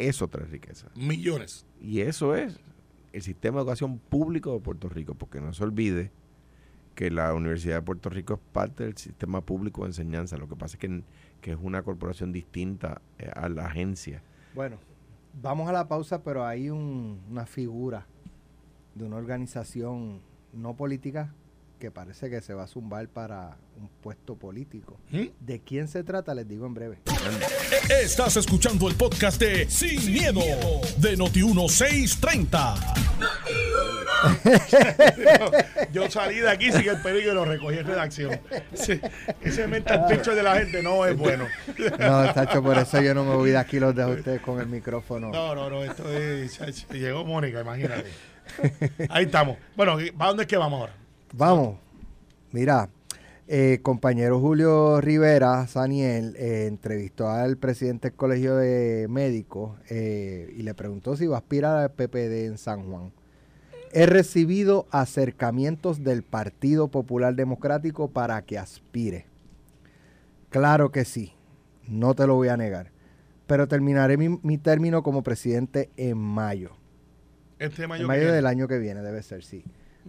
Eso 0.00 0.28
trae 0.28 0.46
riqueza. 0.46 0.88
millones. 0.96 1.66
Y 1.80 2.00
eso 2.00 2.34
es 2.34 2.58
el 3.12 3.22
sistema 3.22 3.56
de 3.58 3.62
educación 3.62 3.98
público 3.98 4.52
de 4.54 4.60
Puerto 4.60 4.88
Rico, 4.88 5.14
porque 5.14 5.40
no 5.40 5.52
se 5.52 5.62
olvide 5.64 6.10
que 6.94 7.10
la 7.10 7.32
Universidad 7.34 7.76
de 7.76 7.82
Puerto 7.82 8.10
Rico 8.10 8.34
es 8.34 8.40
parte 8.52 8.84
del 8.84 8.96
sistema 8.96 9.40
público 9.40 9.82
de 9.82 9.88
enseñanza. 9.88 10.36
Lo 10.36 10.48
que 10.48 10.56
pasa 10.56 10.76
es 10.76 10.80
que, 10.80 11.02
que 11.40 11.52
es 11.52 11.58
una 11.60 11.82
corporación 11.82 12.32
distinta 12.32 13.00
eh, 13.18 13.30
a 13.34 13.48
la 13.48 13.66
agencia. 13.66 14.22
Bueno, 14.54 14.76
vamos 15.40 15.68
a 15.68 15.72
la 15.72 15.88
pausa, 15.88 16.22
pero 16.22 16.44
hay 16.44 16.68
un- 16.70 17.20
una 17.30 17.46
figura 17.46 18.06
de 18.94 19.04
una 19.04 19.16
organización 19.16 20.20
no 20.52 20.74
política 20.76 21.32
que 21.80 21.90
parece 21.90 22.30
que 22.30 22.40
se 22.42 22.54
va 22.54 22.64
a 22.64 22.66
zumbar 22.68 23.08
para 23.08 23.56
un 23.80 23.88
puesto 24.02 24.36
político. 24.36 25.00
¿Mm? 25.10 25.24
¿De 25.40 25.60
quién 25.60 25.88
se 25.88 26.04
trata? 26.04 26.34
Les 26.34 26.46
digo 26.46 26.66
en 26.66 26.74
breve. 26.74 26.98
Estás 28.02 28.36
escuchando 28.36 28.86
el 28.86 28.94
podcast 28.94 29.40
de 29.40 29.68
Sin, 29.68 30.12
miedo, 30.12 30.42
de 30.98 31.18
Noti1630. 31.18 32.74
Yo 35.92 36.10
salí 36.10 36.36
de 36.40 36.50
aquí 36.50 36.70
sin 36.70 36.86
el 36.86 37.00
peligro 37.00 37.32
y 37.32 37.34
lo 37.34 37.46
recogí 37.46 37.78
en 37.78 37.86
redacción. 37.86 38.38
Sí, 38.74 39.00
ese 39.40 39.66
mental 39.66 40.04
picture 40.06 40.36
de 40.36 40.42
la 40.42 40.56
gente 40.56 40.82
no 40.82 41.06
es 41.06 41.16
bueno. 41.16 41.46
No, 41.98 42.34
Tacho, 42.34 42.62
por 42.62 42.76
eso 42.76 43.00
yo 43.00 43.14
no 43.14 43.24
me 43.24 43.34
voy 43.34 43.52
de 43.52 43.58
aquí, 43.58 43.80
los 43.80 43.96
dejo 43.96 44.10
a 44.10 44.14
ustedes 44.14 44.42
con 44.42 44.60
el 44.60 44.66
micrófono. 44.66 45.30
No, 45.30 45.54
no, 45.54 45.70
no, 45.70 45.82
esto 45.82 46.06
es. 46.10 46.86
Llegó 46.90 47.24
Mónica, 47.24 47.62
imagínate. 47.62 48.10
Ahí 49.08 49.24
estamos. 49.24 49.56
Bueno, 49.74 49.96
¿para 50.18 50.28
dónde 50.28 50.42
es 50.42 50.48
que 50.48 50.58
vamos 50.58 50.80
ahora? 50.80 50.99
Vamos, 51.32 51.76
mira, 52.50 52.88
eh, 53.46 53.78
compañero 53.82 54.40
Julio 54.40 55.00
Rivera, 55.00 55.64
Saniel, 55.68 56.34
eh, 56.36 56.66
entrevistó 56.66 57.28
al 57.28 57.56
presidente 57.56 58.08
del 58.08 58.16
Colegio 58.16 58.56
de 58.56 59.06
Médicos 59.08 59.78
eh, 59.88 60.52
y 60.56 60.62
le 60.62 60.74
preguntó 60.74 61.16
si 61.16 61.28
va 61.28 61.36
a 61.36 61.38
aspirar 61.38 61.76
al 61.76 61.92
PPD 61.92 62.46
en 62.46 62.58
San 62.58 62.82
Juan. 62.82 63.12
He 63.92 64.06
recibido 64.06 64.88
acercamientos 64.90 66.02
del 66.02 66.24
Partido 66.24 66.88
Popular 66.88 67.36
Democrático 67.36 68.08
para 68.08 68.42
que 68.42 68.58
aspire. 68.58 69.26
Claro 70.48 70.90
que 70.90 71.04
sí, 71.04 71.32
no 71.86 72.14
te 72.14 72.26
lo 72.26 72.34
voy 72.34 72.48
a 72.48 72.56
negar. 72.56 72.90
Pero 73.46 73.68
terminaré 73.68 74.16
mi, 74.16 74.40
mi 74.42 74.58
término 74.58 75.04
como 75.04 75.22
presidente 75.22 75.90
en 75.96 76.18
mayo. 76.18 76.72
Este 77.60 77.86
mayo. 77.86 78.02
En 78.02 78.08
mayo 78.08 78.32
del 78.32 78.46
año 78.46 78.66
que 78.66 78.78
viene 78.78 79.00
debe 79.02 79.22
ser, 79.22 79.44
sí. 79.44 79.64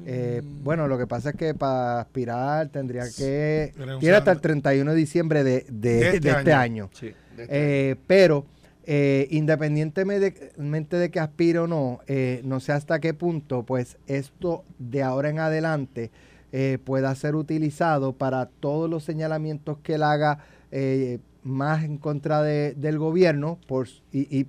Eh, 0.06 0.42
bueno, 0.64 0.88
lo 0.88 0.98
que 0.98 1.06
pasa 1.08 1.30
es 1.32 1.36
que 1.36 1.54
para 1.54 2.02
aspirar 2.02 2.70
tendría 2.70 3.04
que... 3.16 3.74
Tiene 4.00 4.16
hasta 4.16 4.32
el 4.32 4.42
31 4.42 4.92
de 4.92 4.98
diciembre 4.98 5.44
de, 5.44 5.66
de- 5.70 5.96
De 5.96 6.06
este 6.08 6.20
de 6.22 6.30
este 6.32 6.54
año. 6.54 6.86
año. 6.86 6.90
Sí. 6.94 7.14
Eh, 7.38 7.96
pero 8.08 8.46
eh, 8.86 9.28
independientemente 9.32 10.98
de 10.98 11.12
que 11.12 11.20
aspire 11.20 11.60
o 11.60 11.68
no, 11.68 12.00
eh, 12.08 12.42
no 12.44 12.60
sé 12.60 12.72
hasta 12.72 13.00
qué 13.00 13.14
punto, 13.14 13.64
pues 13.64 13.98
esto 14.08 14.64
de 14.80 15.04
ahora 15.04 15.30
en 15.30 15.40
adelante 15.40 16.12
eh, 16.52 16.78
pueda 16.84 17.14
ser 17.16 17.36
utilizado 17.36 18.14
para 18.14 18.48
todos 18.48 18.90
los 18.90 19.04
señalamientos 19.04 19.78
que 19.84 19.96
él 19.96 20.04
haga 20.04 20.40
eh, 20.72 21.20
más 21.44 21.84
en 21.84 21.98
contra 21.98 22.42
de- 22.44 22.74
del 22.74 22.98
gobierno 22.98 23.60
por, 23.68 23.88
y, 24.12 24.36
y 24.36 24.48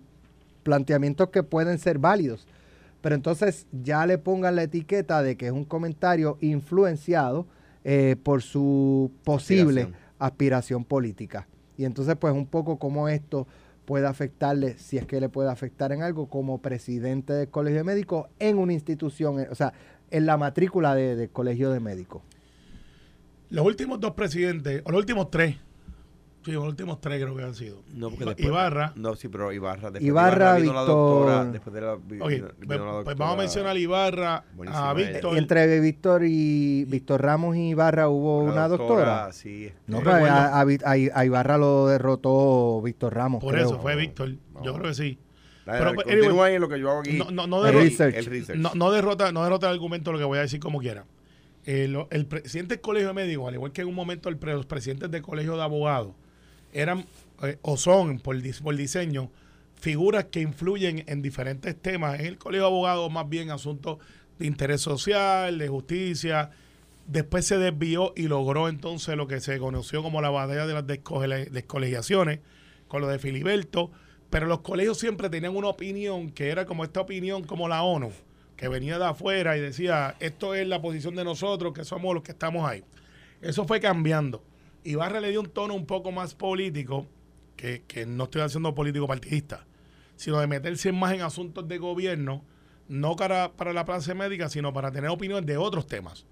planteamientos 0.63 1.29
que 1.31 1.43
pueden 1.43 1.79
ser 1.79 1.99
válidos. 1.99 2.47
Pero 3.03 3.15
entonces 3.15 3.67
ya 3.73 4.07
le 4.07 4.17
pongan 4.17 4.57
la 4.57 4.63
etiqueta 4.63 5.23
de 5.23 5.37
que 5.37 5.47
es 5.47 5.53
un 5.53 5.65
comentario 5.67 6.39
influenciado 6.41 7.47
eh, 7.85 8.17
por 8.23 8.43
su 8.43 9.11
posible 9.25 9.83
Aspiración. 9.83 9.95
aspiración 10.19 10.85
política. 10.85 11.49
Y 11.77 11.85
entonces, 11.85 12.15
pues, 12.17 12.33
un 12.33 12.47
poco 12.47 12.79
cómo 12.79 13.09
esto 13.09 13.47
puede 13.85 14.07
afectarle, 14.07 14.79
si 14.79 14.97
es 14.99 15.05
que 15.07 15.21
le 15.21 15.29
puede 15.29 15.51
afectar 15.51 15.91
en 15.91 16.03
algo, 16.03 16.29
como 16.29 16.59
presidente 16.63 17.33
del 17.33 17.49
Colegio 17.49 17.79
de 17.79 17.85
Médicos 17.85 18.29
en 18.39 18.57
una 18.59 18.73
institución, 18.73 19.41
eh, 19.41 19.49
o 19.51 19.55
sea, 19.57 19.73
en 20.13 20.25
la 20.27 20.37
matrícula 20.37 20.95
de- 20.95 21.17
del 21.17 21.31
Colegio 21.31 21.71
de 21.73 21.81
Médicos. 21.81 22.23
Los 23.51 23.67
últimos 23.67 23.99
dos 23.99 24.13
presidentes, 24.13 24.83
o 24.85 24.91
los 24.93 25.01
últimos 25.01 25.31
tres. 25.31 25.57
Sí, 26.45 26.51
los 26.51 26.65
últimos 26.65 27.01
tres 27.01 27.23
creo 27.23 27.37
que 27.37 27.45
han 27.45 27.55
sido. 27.55 27.83
No, 27.95 28.09
porque 28.11 28.25
Iba- 28.25 28.31
después- 28.35 28.49
Ibarra. 28.49 28.93
No, 28.97 29.15
sí, 29.15 29.29
pero 29.29 29.53
Ibarra. 29.53 29.91
Después 29.93 30.01
de 30.03 30.07
Ibarra, 30.09 30.55
vino 30.57 30.73
la 30.73 30.81
Víctor- 30.81 30.87
doctora. 30.97 31.45
Después 31.45 31.75
de 31.75 31.81
la, 31.81 31.95
vino- 31.95 32.25
pues, 32.25 32.35
vino 32.35 32.47
la 32.49 32.53
pues 32.59 32.69
doctora- 32.69 33.15
vamos 33.17 33.35
a 33.35 33.39
mencionar 33.39 33.77
a 33.77 33.79
Ibarra, 33.79 34.35
a 34.37 34.45
ella. 34.65 34.93
Víctor. 34.95 35.35
Y 35.35 35.39
entre 35.39 35.81
Víctor 35.81 36.23
y 36.25 36.85
Víctor 36.87 37.23
Ramos 37.23 37.57
y 37.57 37.69
Ibarra 37.69 38.09
hubo 38.09 38.45
la 38.47 38.53
una 38.53 38.69
doctora. 38.69 39.33
Sí. 39.33 39.67
este, 39.67 39.79
No, 39.87 39.99
No 39.99 40.03
pero 40.05 40.17
a, 40.27 40.61
a 40.61 40.65
Vi- 40.65 40.79
a- 40.85 41.19
a 41.21 41.25
Ibarra 41.25 41.59
lo 41.59 41.87
derrotó 41.87 42.83
Víctor 42.83 43.15
Ramos. 43.15 43.41
Por 43.41 43.55
creo. 43.55 43.67
eso 43.67 43.79
fue 43.81 43.95
Víctor. 43.97 44.31
Yo 44.65 44.75
creo 44.75 44.83
que 44.89 44.95
sí. 44.95 45.19
Pero, 45.65 45.79
pero, 45.79 45.95
continúa 45.95 46.27
anyway, 46.27 46.49
ahí 46.51 46.55
en 46.57 46.61
lo 46.61 46.69
que 46.69 46.81
yo 46.81 46.91
hago 46.91 47.01
aquí. 47.01 47.13
No, 47.13 47.31
no, 47.31 47.47
no 47.47 47.59
El 47.59 47.67
derrota, 47.67 47.85
research. 47.85 48.15
El 48.17 48.27
research. 48.27 48.59
no, 48.59 48.73
no 48.75 48.91
derrota, 48.91 49.31
no 49.31 49.45
derrota 49.45 49.69
el 49.69 49.75
argumento 49.75 50.11
lo 50.11 50.19
que 50.19 50.25
voy 50.25 50.39
a 50.39 50.41
decir 50.43 50.59
como 50.59 50.81
quiera. 50.81 51.05
Eh, 51.65 51.87
lo- 51.87 52.09
el 52.11 52.27
presidente 52.27 52.75
del 52.75 52.81
colegio 52.81 53.07
de 53.07 53.15
médicos, 53.15 53.47
al 53.47 53.55
igual 53.55 53.71
que 53.71 53.83
en 53.83 53.87
un 53.87 53.95
momento 53.95 54.29
el 54.29 54.37
pre- 54.39 54.55
los 54.55 54.67
presidentes 54.67 55.09
del 55.13 55.23
colegio 55.23 55.57
de 55.57 55.63
abogados, 55.63 56.15
eran 56.73 57.07
eh, 57.43 57.59
o 57.63 57.77
son 57.77 58.19
por, 58.19 58.37
por 58.63 58.77
diseño 58.77 59.31
figuras 59.81 60.27
que 60.27 60.41
influyen 60.41 61.05
en 61.09 61.23
diferentes 61.23 61.75
temas. 61.81 62.21
En 62.21 62.27
el 62.27 62.39
colegio 62.39 62.63
de 62.63 62.69
abogados, 62.69 63.11
más 63.11 63.29
bien 63.29 63.51
asuntos 63.51 63.99
de 64.39 64.47
interés 64.47 64.81
social, 64.81 65.59
de 65.59 65.69
justicia. 65.69 66.51
Después 67.07 67.45
se 67.45 67.59
desvió 67.59 68.13
y 68.17 68.29
logró 68.29 68.69
entonces 68.69 69.17
lo 69.17 69.27
que 69.27 69.41
se 69.41 69.59
conoció 69.59 70.03
como 70.03 70.21
la 70.23 70.31
batalla 70.31 70.67
de 70.67 70.75
las 70.75 70.87
descole- 70.87 71.51
descolegiaciones, 71.51 72.39
con 72.87 73.01
lo 73.01 73.09
de 73.09 73.19
Filiberto. 73.19 73.91
Pero 74.31 74.47
los 74.47 74.61
colegios 74.61 74.99
siempre 74.99 75.29
tenían 75.29 75.57
una 75.57 75.69
opinión 75.69 76.31
que 76.31 76.49
era 76.49 76.65
como 76.65 76.85
esta 76.85 77.01
opinión, 77.01 77.43
como 77.43 77.69
la 77.69 77.83
ONU, 77.83 78.13
que 78.57 78.69
venía 78.69 78.99
de 79.01 79.05
afuera 79.07 79.57
y 79.57 79.61
decía, 79.61 80.15
esto 80.21 80.55
es 80.55 80.67
la 80.69 80.81
posición 80.81 81.17
de 81.17 81.25
nosotros, 81.25 81.75
que 81.75 81.85
somos 81.85 82.15
los 82.15 82.23
que 82.23 82.31
estamos 82.31 82.67
ahí. 82.69 82.85
Eso 83.41 83.67
fue 83.67 83.81
cambiando. 83.81 84.43
Ibarra 84.85 85.21
le 85.21 85.31
dio 85.31 85.41
un 85.41 85.49
tono 85.49 85.75
un 85.75 85.87
poco 85.87 86.13
más 86.13 86.35
político, 86.35 87.07
que, 87.57 87.83
que 87.87 88.07
no 88.07 88.25
estoy 88.25 88.43
haciendo 88.43 88.75
político 88.75 89.07
partidista, 89.07 89.67
sino 90.17 90.41
de 90.41 90.47
meterse 90.47 90.93
más 90.93 91.13
en 91.13 91.23
asuntos 91.23 91.69
de 91.69 91.79
gobierno, 91.79 92.45
no 92.89 93.15
para, 93.17 93.53
para 93.53 93.73
la 93.73 93.85
clase 93.85 94.15
médica, 94.15 94.49
sino 94.49 94.73
para 94.73 94.91
tener 94.91 95.11
opiniones 95.11 95.47
de 95.47 95.57
otros 95.57 95.87
temas. 95.87 96.27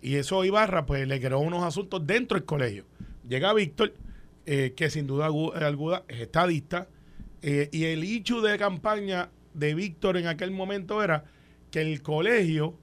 Y 0.00 0.14
eso 0.14 0.44
Ibarra 0.44 0.86
pues 0.86 1.06
le 1.08 1.20
creó 1.20 1.40
unos 1.40 1.64
asuntos 1.64 2.06
dentro 2.06 2.36
del 2.38 2.44
colegio. 2.44 2.84
Llega 3.28 3.52
Víctor, 3.52 3.94
eh, 4.46 4.74
que 4.76 4.90
sin 4.90 5.06
duda 5.06 5.28
algu- 5.28 5.54
alguna 5.54 6.04
es 6.08 6.20
estadista, 6.20 6.88
eh, 7.42 7.68
y 7.72 7.84
el 7.84 8.04
hecho 8.04 8.40
de 8.40 8.56
campaña 8.58 9.30
de 9.54 9.74
Víctor 9.74 10.16
en 10.16 10.28
aquel 10.28 10.50
momento 10.52 11.02
era 11.02 11.24
que 11.70 11.80
el 11.80 12.00
colegio 12.02 12.78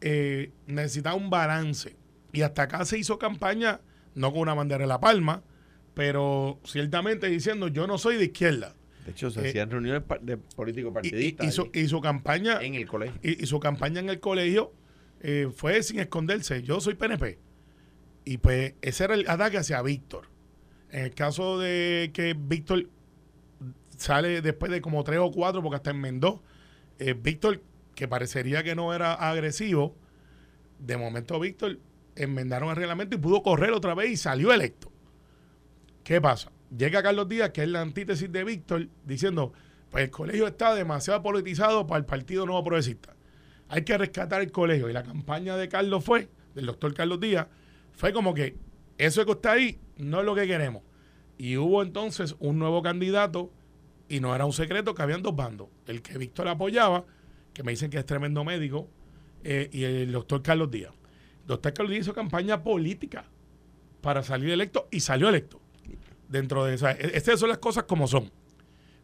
eh, 0.00 0.52
necesitaba 0.66 1.16
un 1.16 1.30
balance. 1.30 1.96
Y 2.32 2.42
hasta 2.42 2.62
acá 2.64 2.84
se 2.84 2.98
hizo 2.98 3.18
campaña, 3.18 3.80
no 4.14 4.32
con 4.32 4.40
una 4.42 4.54
bandera 4.54 4.82
de 4.82 4.88
la 4.88 5.00
palma, 5.00 5.42
pero 5.94 6.60
ciertamente 6.64 7.28
diciendo 7.28 7.68
yo 7.68 7.86
no 7.86 7.98
soy 7.98 8.16
de 8.16 8.24
izquierda. 8.26 8.74
De 9.04 9.10
hecho, 9.12 9.30
se 9.30 9.44
Eh, 9.44 9.48
hacían 9.50 9.70
reuniones 9.70 10.02
de 10.22 10.36
políticos 10.38 10.90
y- 10.90 10.94
partidistas 10.94 11.46
y 11.46 11.50
su, 11.52 11.62
allí, 11.62 11.70
y 11.80 11.88
su 11.88 12.00
campaña 12.00 12.60
en 12.62 12.74
el 12.74 12.86
colegio. 12.86 13.18
y, 13.22 13.42
y 13.42 13.46
su 13.46 13.60
campaña 13.60 14.00
en 14.00 14.08
el 14.08 14.18
colegio 14.20 14.72
eh, 15.20 15.48
fue 15.54 15.82
sin 15.82 16.00
esconderse. 16.00 16.62
Yo 16.62 16.80
soy 16.80 16.94
PNP. 16.94 17.38
Y 18.24 18.38
pues 18.38 18.74
ese 18.82 19.04
era 19.04 19.14
el 19.14 19.28
ataque 19.28 19.58
hacia 19.58 19.80
Víctor. 19.82 20.28
En 20.90 21.04
el 21.04 21.14
caso 21.14 21.58
de 21.58 22.10
que 22.14 22.34
Víctor 22.38 22.88
sale 23.96 24.40
después 24.42 24.70
de 24.72 24.80
como 24.80 25.04
tres 25.04 25.18
o 25.20 25.30
cuatro, 25.30 25.62
porque 25.62 25.76
hasta 25.76 25.90
enmendó. 25.90 26.42
Eh, 26.98 27.14
Víctor, 27.14 27.60
que 27.94 28.08
parecería 28.08 28.62
que 28.62 28.74
no 28.74 28.94
era 28.94 29.12
agresivo, 29.14 29.96
de 30.78 30.96
momento 30.96 31.38
Víctor 31.40 31.78
enmendaron 32.16 32.70
el 32.70 32.76
reglamento 32.76 33.16
y 33.16 33.18
pudo 33.18 33.42
correr 33.42 33.72
otra 33.72 33.94
vez 33.94 34.10
y 34.10 34.16
salió 34.16 34.52
electo. 34.52 34.90
¿Qué 36.02 36.20
pasa? 36.20 36.52
Llega 36.76 37.02
Carlos 37.02 37.28
Díaz, 37.28 37.50
que 37.50 37.62
es 37.62 37.68
la 37.68 37.80
antítesis 37.80 38.30
de 38.30 38.44
Víctor, 38.44 38.88
diciendo, 39.04 39.52
pues 39.90 40.04
el 40.04 40.10
colegio 40.10 40.46
está 40.46 40.74
demasiado 40.74 41.22
politizado 41.22 41.86
para 41.86 41.98
el 41.98 42.04
Partido 42.04 42.46
Nuevo 42.46 42.64
Progresista. 42.64 43.14
Hay 43.68 43.82
que 43.82 43.96
rescatar 43.96 44.42
el 44.42 44.52
colegio. 44.52 44.90
Y 44.90 44.92
la 44.92 45.02
campaña 45.02 45.56
de 45.56 45.68
Carlos 45.68 46.04
fue, 46.04 46.28
del 46.54 46.66
doctor 46.66 46.92
Carlos 46.94 47.20
Díaz, 47.20 47.46
fue 47.92 48.12
como 48.12 48.34
que 48.34 48.56
eso 48.98 49.24
que 49.24 49.32
está 49.32 49.52
ahí 49.52 49.78
no 49.96 50.20
es 50.20 50.26
lo 50.26 50.34
que 50.34 50.46
queremos. 50.46 50.82
Y 51.38 51.56
hubo 51.56 51.82
entonces 51.82 52.36
un 52.38 52.58
nuevo 52.58 52.82
candidato 52.82 53.50
y 54.08 54.20
no 54.20 54.34
era 54.34 54.44
un 54.44 54.52
secreto 54.52 54.94
que 54.94 55.02
habían 55.02 55.22
dos 55.22 55.34
bandos. 55.34 55.68
El 55.86 56.02
que 56.02 56.18
Víctor 56.18 56.48
apoyaba, 56.48 57.04
que 57.52 57.62
me 57.62 57.72
dicen 57.72 57.90
que 57.90 57.98
es 57.98 58.06
tremendo 58.06 58.44
médico, 58.44 58.88
eh, 59.42 59.68
y 59.72 59.84
el 59.84 60.12
doctor 60.12 60.42
Carlos 60.42 60.70
Díaz. 60.70 60.92
Doctor 61.46 61.74
Carlos 61.74 61.90
Díaz 61.90 62.06
hizo 62.06 62.14
campaña 62.14 62.62
política 62.62 63.24
para 64.00 64.22
salir 64.22 64.50
electo 64.50 64.88
y 64.90 65.00
salió 65.00 65.28
electo. 65.28 65.60
Dentro 66.28 66.64
de 66.64 66.74
esa. 66.74 66.92
e-, 66.92 67.16
Estas 67.16 67.40
son 67.40 67.48
las 67.48 67.58
cosas 67.58 67.84
como 67.84 68.06
son. 68.06 68.30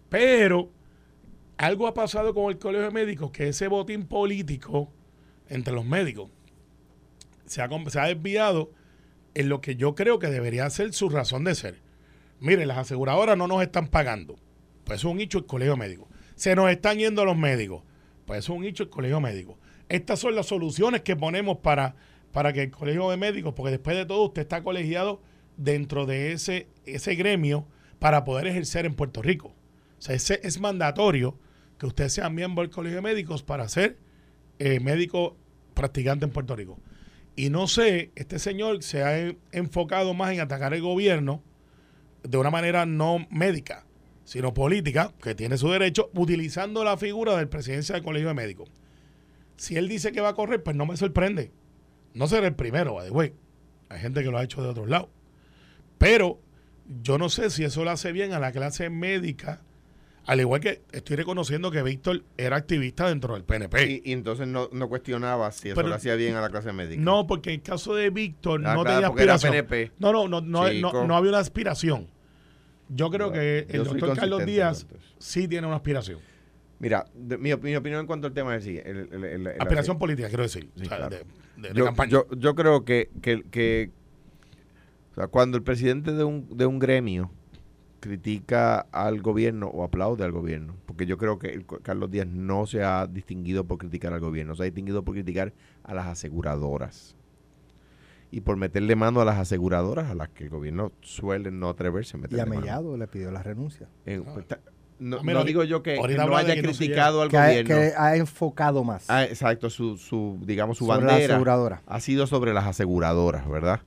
Pero 0.09 0.71
algo 1.57 1.87
ha 1.87 1.95
pasado 1.95 2.35
con 2.35 2.51
el 2.51 2.59
colegio 2.59 2.87
de 2.87 2.93
médicos 2.93 3.31
que 3.31 3.49
ese 3.49 3.69
botín 3.69 4.07
político 4.07 4.91
entre 5.49 5.75
los 5.75 5.85
médicos 5.85 6.31
se 7.47 7.63
ha, 7.63 7.69
se 7.89 8.01
desviado 8.01 8.73
en 9.35 9.49
lo 9.49 9.61
que 9.61 9.77
yo 9.77 9.95
creo 9.95 10.19
que 10.19 10.29
debería 10.29 10.69
ser 10.71 10.93
su 10.93 11.09
razón 11.09 11.45
de 11.45 11.55
ser. 11.55 11.81
Mire, 12.41 12.65
las 12.65 12.79
aseguradoras 12.79 13.37
no 13.37 13.47
nos 13.47 13.63
están 13.63 13.89
pagando. 13.89 14.37
Pues 14.85 15.01
eso 15.01 15.09
es 15.09 15.15
un 15.15 15.21
hecho 15.21 15.39
el 15.39 15.47
colegio 15.47 15.77
médico. 15.77 16.09
Se 16.35 16.55
nos 16.57 16.71
están 16.71 16.99
yendo 16.99 17.25
los 17.25 17.37
médicos. 17.37 17.83
Pues 18.25 18.41
eso 18.41 18.55
es 18.55 18.59
un 18.59 18.65
hecho 18.65 18.85
el 18.85 18.91
colegio 18.91 19.21
médico. 19.21 19.59
Estas 19.89 20.21
son 20.21 20.35
las 20.35 20.47
soluciones 20.47 21.03
que 21.03 21.17
ponemos 21.17 21.59
para, 21.59 21.97
para 22.33 22.53
que 22.53 22.63
el 22.63 22.71
colegio 22.71 23.11
de 23.11 23.17
médicos, 23.17 23.55
porque 23.55 23.73
después 23.73 23.97
de 23.97 24.07
todo 24.07 24.23
usted 24.25 24.43
está 24.43 24.63
colegiado 24.63 25.21
dentro 25.57 26.07
de 26.07 26.33
ese, 26.33 26.69
ese 26.87 27.15
gremio 27.15 27.67
para 27.99 28.25
poder 28.25 28.47
ejercer 28.47 28.87
en 28.87 28.95
Puerto 28.95 29.23
Rico. 29.23 29.49
O 29.99 30.03
sea, 30.03 30.15
ese 30.15 30.41
es 30.43 30.61
mandatorio 30.61 31.37
que 31.79 31.87
usted 31.87 32.09
sea 32.09 32.31
miembro 32.31 32.63
del 32.63 32.71
colegio 32.71 32.97
de 32.97 33.03
médicos 33.03 33.43
para 33.43 33.69
ser 33.69 33.99
eh, 34.59 34.81
médico 34.81 35.37
practicante 35.75 36.25
en 36.25 36.31
Puerto 36.31 36.55
Rico. 36.57 36.79
Y 37.37 37.51
no 37.51 37.67
sé, 37.69 38.11
este 38.17 38.39
señor 38.39 38.83
se 38.83 39.03
ha 39.03 39.19
en- 39.19 39.39
enfocado 39.53 40.15
más 40.15 40.33
en 40.33 40.41
atacar 40.41 40.75
el 40.75 40.83
gobierno 40.83 41.43
de 42.23 42.37
una 42.39 42.51
manera 42.51 42.87
no 42.87 43.27
médica, 43.31 43.87
sino 44.25 44.53
política, 44.53 45.13
que 45.23 45.35
tiene 45.35 45.57
su 45.57 45.71
derecho, 45.71 46.11
utilizando 46.15 46.85
la 46.85 46.97
figura 46.97 47.37
del 47.37 47.49
presidencia 47.49 47.95
del 47.95 48.05
Colegio 48.05 48.29
de 48.29 48.35
Médicos. 48.35 48.71
Si 49.57 49.77
él 49.77 49.89
dice 49.89 50.13
que 50.13 50.21
va 50.21 50.31
a 50.31 50.35
correr, 50.35 50.63
pues 50.63 50.77
no 50.77 50.87
me 50.87 50.97
sorprende. 50.97 51.51
No 52.15 52.27
será 52.27 52.47
el 52.47 52.55
primero, 52.55 52.95
by 52.95 53.07
the 53.09 53.13
way. 53.13 53.33
Hay 53.89 54.01
gente 54.01 54.23
que 54.23 54.31
lo 54.31 54.39
ha 54.39 54.45
hecho 54.45 54.63
de 54.63 54.69
otros 54.69 54.89
lados. 54.89 55.09
Pero 55.99 56.41
yo 57.03 57.19
no 57.19 57.29
sé 57.29 57.51
si 57.51 57.65
eso 57.65 57.85
le 57.85 57.91
hace 57.91 58.13
bien 58.13 58.33
a 58.33 58.39
la 58.41 58.53
clase 58.53 58.89
médica, 58.91 59.61
al 60.27 60.41
igual 60.41 60.61
que 60.61 60.83
estoy 60.93 61.17
reconociendo 61.17 61.71
que 61.71 61.83
Víctor 61.83 62.25
era 62.37 62.57
activista 62.57 63.09
dentro 63.09 63.35
del 63.35 63.45
PNP. 63.45 63.87
Y, 64.05 64.11
y 64.11 64.13
entonces 64.13 64.47
no, 64.47 64.69
no 64.73 64.89
cuestionaba 64.89 65.51
si 65.53 65.69
eso 65.69 65.77
Pero- 65.77 65.89
le 65.89 65.95
hacía 65.95 66.15
bien 66.15 66.37
a 66.37 66.41
la 66.41 66.51
clase 66.51 66.73
médica. 66.73 67.01
No, 67.03 67.27
porque 67.27 67.51
en 67.51 67.57
el 67.57 67.63
caso 67.63 67.95
de 67.95 68.11
Víctor 68.11 68.63
Ah, 68.65 68.75
no 68.75 68.83
claro, 68.83 68.85
tenía 69.13 69.25
era 69.25 69.35
aspiración. 69.35 69.53
PNP. 69.67 69.93
No, 69.99 70.13
no, 70.13 70.29
no, 70.29 70.41
no, 70.41 70.73
no, 70.73 71.07
no 71.07 71.17
había 71.17 71.31
una 71.31 71.39
aspiración. 71.41 72.09
Yo 72.89 73.11
creo 73.11 73.31
que 73.31 73.67
el 73.69 73.85
doctor 73.85 74.17
Carlos 74.17 74.45
Díaz 74.45 74.83
entonces. 74.83 75.11
sí 75.19 75.47
tiene 75.49 75.67
una 75.67 75.77
aspiración. 75.77 76.19
Mira, 76.81 77.07
de- 77.15 77.39
mi, 77.39 77.55
mi 77.55 77.75
opinión 77.77 78.01
en 78.01 78.07
cuanto 78.07 78.27
al 78.27 78.33
tema 78.33 78.57
es 78.57 78.63
así. 78.63 78.79
el- 78.79 79.09
el- 79.13 79.25
el- 79.25 79.47
el- 79.47 79.61
aspiración 79.61 79.99
política, 79.99 80.29
quiero 80.29 80.43
decir. 80.43 80.71
Sí, 80.75 80.83
o 80.83 80.89
sea, 80.89 80.97
claro. 80.97 81.17
de, 81.17 81.25
de- 81.63 81.69
de 81.69 81.75
yo, 81.75 81.85
campaña. 81.85 82.11
yo, 82.11 82.27
yo 82.37 82.55
creo 82.55 82.85
que, 82.85 83.11
que, 83.23 83.43
que- 83.51 83.91
o 85.13 85.15
sea, 85.15 85.27
cuando 85.29 85.57
el 85.59 85.63
presidente 85.63 86.13
de 86.13 86.25
un, 86.25 86.49
de 86.57 86.67
un 86.67 86.79
gremio 86.79 87.31
critica 88.01 88.87
al 88.93 89.21
gobierno 89.21 89.69
o 89.69 89.85
aplaude 89.85 90.25
al 90.25 90.33
gobierno, 90.33 90.75
porque 90.87 91.05
yo 91.05 91.19
creo 91.19 91.39
que 91.39 91.65
Carlos 91.83 92.11
Díaz 92.11 92.27
no 92.27 92.65
se 92.67 92.83
ha 92.83 93.07
distinguido 93.07 93.65
por 93.65 93.77
criticar 93.77 94.15
al 94.15 94.21
gobierno, 94.21 94.55
se 94.55 94.63
ha 94.63 94.65
distinguido 94.65 95.03
por 95.05 95.15
criticar 95.15 95.53
a 95.85 95.93
las 95.93 96.07
aseguradoras 96.07 97.15
y 98.31 98.41
por 98.41 98.57
meterle 98.57 98.97
mano 98.97 99.21
a 99.21 99.27
las 99.27 99.39
aseguradoras 99.39 100.09
a 100.11 100.15
las 100.15 100.31
que 100.31 100.45
el 100.45 100.51
gobierno 100.51 100.93
suele 101.03 101.51
no 101.51 101.69
atreverse 101.69 102.17
a 102.17 102.21
Y 102.21 102.23
meterle 102.23 102.43
a 102.43 102.47
mano. 102.47 102.61
Mellado 102.63 102.97
le 102.97 103.07
pidió 103.07 103.31
la 103.33 103.43
renuncia. 103.43 103.89
Eh, 104.07 104.23
pues, 104.33 104.47
ta- 104.49 104.61
no, 105.01 105.19
Ah, 105.19 105.23
no 105.25 105.45
digo 105.45 105.65
yo 105.65 105.83
que, 105.83 105.97
no 105.97 106.37
haya 106.37 106.55
que 106.55 106.63
no 106.63 106.73
se 106.73 106.79
criticado 106.79 107.23
al 107.23 107.29
Que 107.31 107.37
ha, 107.39 107.47
gobierno. 107.49 107.69
que 107.69 107.93
ha 107.97 108.17
enfocado 108.17 108.85
más 108.85 109.07
Ah, 109.09 109.25
exacto, 109.25 109.69
su, 109.71 109.97
su 109.97 110.39
digamos, 110.43 110.79
su 110.79 110.85
sobre 110.87 111.01
la 111.01 111.07
bandera 111.09 111.35
aseguradora. 111.35 111.83
ha 111.87 112.01
sido 112.01 112.27
sobre 112.27 112.53
las 112.55 112.67
aseguradoras, 112.67 113.49
¿verdad? 113.49 113.81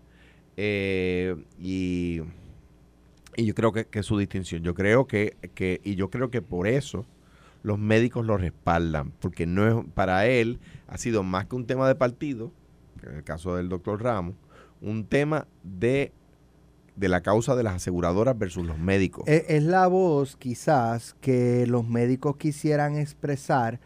Eh, 0.58 1.36
y, 1.60 2.21
y 3.36 3.45
yo 3.45 3.54
creo 3.56 3.71
que, 3.71 3.86
que 3.86 3.99
es 3.99 4.06
su 4.06 4.17
distinción. 4.17 4.63
Yo 4.63 4.73
creo 4.73 5.08
que, 5.08 5.38
que, 5.56 5.82
y 5.84 5.95
yo 5.95 6.10
creo 6.10 6.30
que 6.30 6.41
por 6.41 6.67
eso 6.67 7.06
los 7.63 7.80
médicos 7.80 8.26
lo 8.26 8.38
respaldan, 8.38 9.12
porque 9.19 9.45
no 9.45 9.67
es, 9.82 9.86
para 9.93 10.28
él 10.28 10.60
ha 10.88 10.97
sido 10.97 11.23
más 11.23 11.45
que 11.45 11.56
un 11.56 11.65
tema 11.65 11.88
de 11.88 11.95
partido, 11.95 12.52
que 12.99 13.08
en 13.10 13.15
el 13.17 13.23
caso 13.23 13.56
del 13.56 13.69
doctor 13.69 14.02
Ramos, 14.04 14.36
un 14.82 15.06
tema 15.06 15.47
de, 15.63 16.12
de 16.96 17.10
la 17.10 17.22
causa 17.22 17.56
de 17.56 17.64
las 17.64 17.76
aseguradoras 17.76 18.38
versus 18.38 18.66
los 18.66 18.78
médicos. 18.78 19.24
Es, 19.28 19.46
es 19.48 19.64
la 19.64 19.88
voz 19.88 20.36
quizás 20.36 21.16
que 21.22 21.66
los 21.68 21.88
médicos 21.88 22.38
quisieran 22.38 22.98
expresar, 22.98 23.80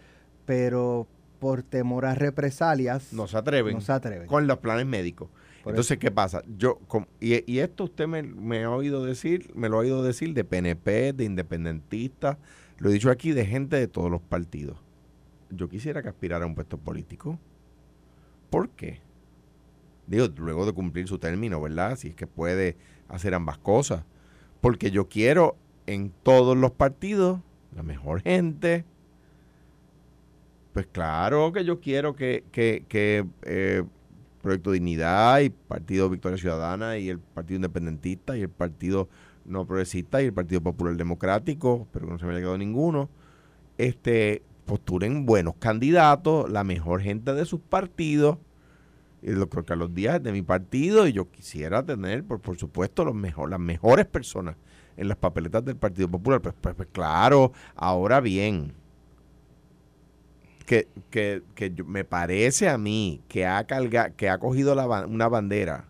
pero 0.46 1.08
por 1.40 1.64
temor 1.64 2.06
a 2.06 2.16
represalias 2.16 3.14
no 3.14 3.28
se 3.28 3.38
atreven 3.38 3.76
no 3.76 3.82
se 3.82 3.92
atreven. 3.92 4.28
con 4.28 4.48
los 4.48 4.58
planes 4.58 4.86
médicos. 4.86 5.30
Por 5.64 5.74
Entonces, 5.74 5.98
¿qué 5.98 6.12
pasa? 6.12 6.42
Yo 6.58 6.80
y, 7.20 7.52
y 7.52 7.60
esto 7.60 7.86
usted 7.86 8.08
me, 8.08 8.24
me 8.24 8.64
ha 8.64 8.72
oído 8.72 9.04
decir, 9.04 9.52
me 9.54 9.70
lo 9.70 9.78
ha 9.78 9.80
oído 9.82 10.02
decir 10.02 10.34
de 10.34 10.44
PNP, 10.44 11.14
de 11.14 11.26
independentistas, 11.26 12.38
lo 12.80 12.90
he 12.90 12.94
dicho 12.94 13.12
aquí 13.12 13.32
de 13.32 13.46
gente 13.46 13.76
de 13.76 13.88
todos 13.88 14.10
los 14.10 14.22
partidos. 14.22 14.78
Yo 15.50 15.68
quisiera 15.70 16.02
que 16.02 16.10
aspirara 16.10 16.46
a 16.46 16.48
un 16.48 16.56
puesto 16.56 16.78
político. 16.78 17.40
¿Por 18.50 18.70
qué? 18.70 19.02
Digo, 20.08 20.28
luego 20.38 20.66
de 20.66 20.74
cumplir 20.74 21.08
su 21.08 21.20
término, 21.20 21.62
¿verdad? 21.62 21.98
Si 21.98 22.10
es 22.10 22.16
que 22.16 22.28
puede 22.28 22.78
hacer 23.10 23.34
ambas 23.34 23.58
cosas. 23.58 24.04
Porque 24.62 24.90
yo 24.90 25.08
quiero 25.08 25.58
en 25.86 26.12
todos 26.24 26.58
los 26.58 26.72
partidos 26.72 27.42
la 27.76 27.84
mejor 27.84 28.22
gente. 28.22 28.86
Pues 30.74 30.88
claro 30.88 31.52
que 31.52 31.66
yo 31.66 31.80
quiero 31.80 32.16
que, 32.16 32.44
que, 32.52 32.86
que 32.88 33.26
eh, 33.44 33.84
Proyecto 34.42 34.72
Dignidad 34.72 35.40
y 35.42 35.50
Partido 35.50 36.10
Victoria 36.10 36.38
Ciudadana 36.38 36.98
y 36.98 37.10
el 37.10 37.20
Partido 37.20 37.58
Independentista 37.58 38.38
y 38.38 38.42
el 38.42 38.50
Partido 38.50 39.10
No 39.46 39.66
Progresista 39.66 40.22
y 40.22 40.26
el 40.26 40.34
Partido 40.34 40.62
Popular 40.62 40.96
Democrático, 40.96 41.88
pero 41.92 42.06
que 42.06 42.14
no 42.14 42.20
se 42.20 42.26
me 42.26 42.32
haya 42.32 42.42
quedado 42.42 42.58
ninguno, 42.58 43.10
este, 43.78 44.44
postulen 44.66 45.26
buenos 45.26 45.56
candidatos, 45.56 46.50
la 46.50 46.64
mejor 46.64 47.02
gente 47.02 47.34
de 47.34 47.46
sus 47.46 47.60
partidos. 47.60 48.38
El 49.22 49.40
doctor 49.40 49.66
Carlos 49.66 49.94
Díaz 49.94 50.18
es 50.18 50.24
de 50.24 50.32
mi 50.32 50.42
partido 50.42 51.08
y 51.08 51.14
yo 51.14 51.30
quisiera 51.32 51.84
tener, 51.86 52.24
por, 52.24 52.40
por 52.40 52.58
supuesto, 52.58 53.04
los 53.06 53.16
mejor, 53.16 53.50
las 53.50 53.60
mejores 53.60 54.06
personas 54.06 54.56
en 54.96 55.08
las 55.08 55.18
papeletas 55.18 55.66
del 55.66 55.76
Partido 55.78 56.10
Popular. 56.10 56.42
Pues, 56.42 56.56
pues, 56.62 56.76
pues 56.76 56.88
claro, 56.92 57.52
ahora 57.76 58.20
bien, 58.22 58.74
que, 60.66 60.88
que, 61.10 61.44
que 61.56 61.74
yo- 61.74 61.86
me 61.86 62.04
parece 62.04 62.68
a 62.70 62.78
mí 62.78 63.22
que 63.28 63.46
ha 63.46 63.66
que 63.66 64.30
ha 64.30 64.38
cogido 64.40 64.76
la, 64.76 65.06
una 65.06 65.28
bandera 65.28 65.86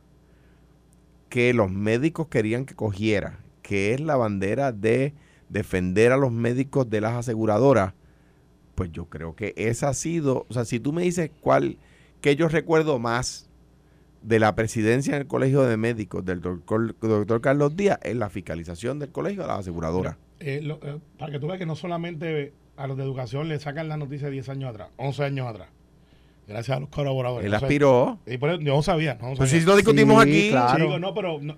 que 1.29 1.53
los 1.53 1.71
médicos 1.71 2.27
querían 2.27 2.65
que 2.65 2.75
cogiera, 2.75 3.39
que 3.61 3.93
es 3.93 3.99
la 4.01 4.15
bandera 4.15 4.71
de 4.71 5.13
defender 5.49 6.11
a 6.11 6.17
los 6.17 6.31
médicos 6.31 6.89
de 6.89 7.01
las 7.01 7.13
aseguradoras, 7.13 7.93
pues 8.75 8.91
yo 8.91 9.05
creo 9.05 9.35
que 9.35 9.53
esa 9.57 9.89
ha 9.89 9.93
sido, 9.93 10.45
o 10.49 10.53
sea, 10.53 10.65
si 10.65 10.79
tú 10.79 10.93
me 10.93 11.03
dices 11.03 11.31
cuál, 11.41 11.77
que 12.21 12.35
yo 12.35 12.47
recuerdo 12.47 12.99
más 12.99 13.49
de 14.21 14.39
la 14.39 14.55
presidencia 14.55 15.15
en 15.15 15.21
el 15.21 15.27
Colegio 15.27 15.61
de 15.63 15.77
Médicos 15.77 16.25
del 16.25 16.41
doctor, 16.41 16.95
doctor 16.99 17.41
Carlos 17.41 17.75
Díaz, 17.75 17.99
es 18.03 18.15
la 18.15 18.29
fiscalización 18.29 18.99
del 18.99 19.09
colegio 19.09 19.43
de 19.43 19.47
las 19.47 19.59
aseguradoras. 19.59 20.17
Eh, 20.39 20.59
lo- 20.63 20.79
eh, 20.83 20.97
para 21.17 21.31
que 21.31 21.39
tú 21.39 21.47
veas 21.47 21.59
que 21.59 21.65
no 21.65 21.75
solamente 21.75 22.53
a 22.75 22.87
los 22.87 22.97
de 22.97 23.03
educación 23.03 23.47
le 23.47 23.59
sacan 23.59 23.87
la 23.87 23.97
noticia 23.97 24.29
10 24.29 24.49
años 24.49 24.69
atrás, 24.69 24.89
11 24.97 25.23
años 25.23 25.47
atrás. 25.47 25.69
Gracias 26.47 26.77
a 26.77 26.79
los 26.79 26.89
colaboradores. 26.89 27.45
Él 27.45 27.51
No 27.51 27.59
sé- 27.59 27.65
aspiró. 27.65 28.19
y 28.25 28.37
por 28.37 28.49
eso 28.49 28.59
yo 28.61 28.75
no 28.75 28.81
sabía. 28.81 29.13
No 29.15 29.33
Pues 29.35 29.49
sabía. 29.49 29.61
si 29.61 29.65
lo 29.67 29.75
discutimos 29.75 30.23
Sí, 30.23 30.29
aquí, 30.29 30.49
claro. 30.49 30.85
Chico, 30.85 30.99
no, 30.99 31.13
pero 31.13 31.39
no, 31.41 31.57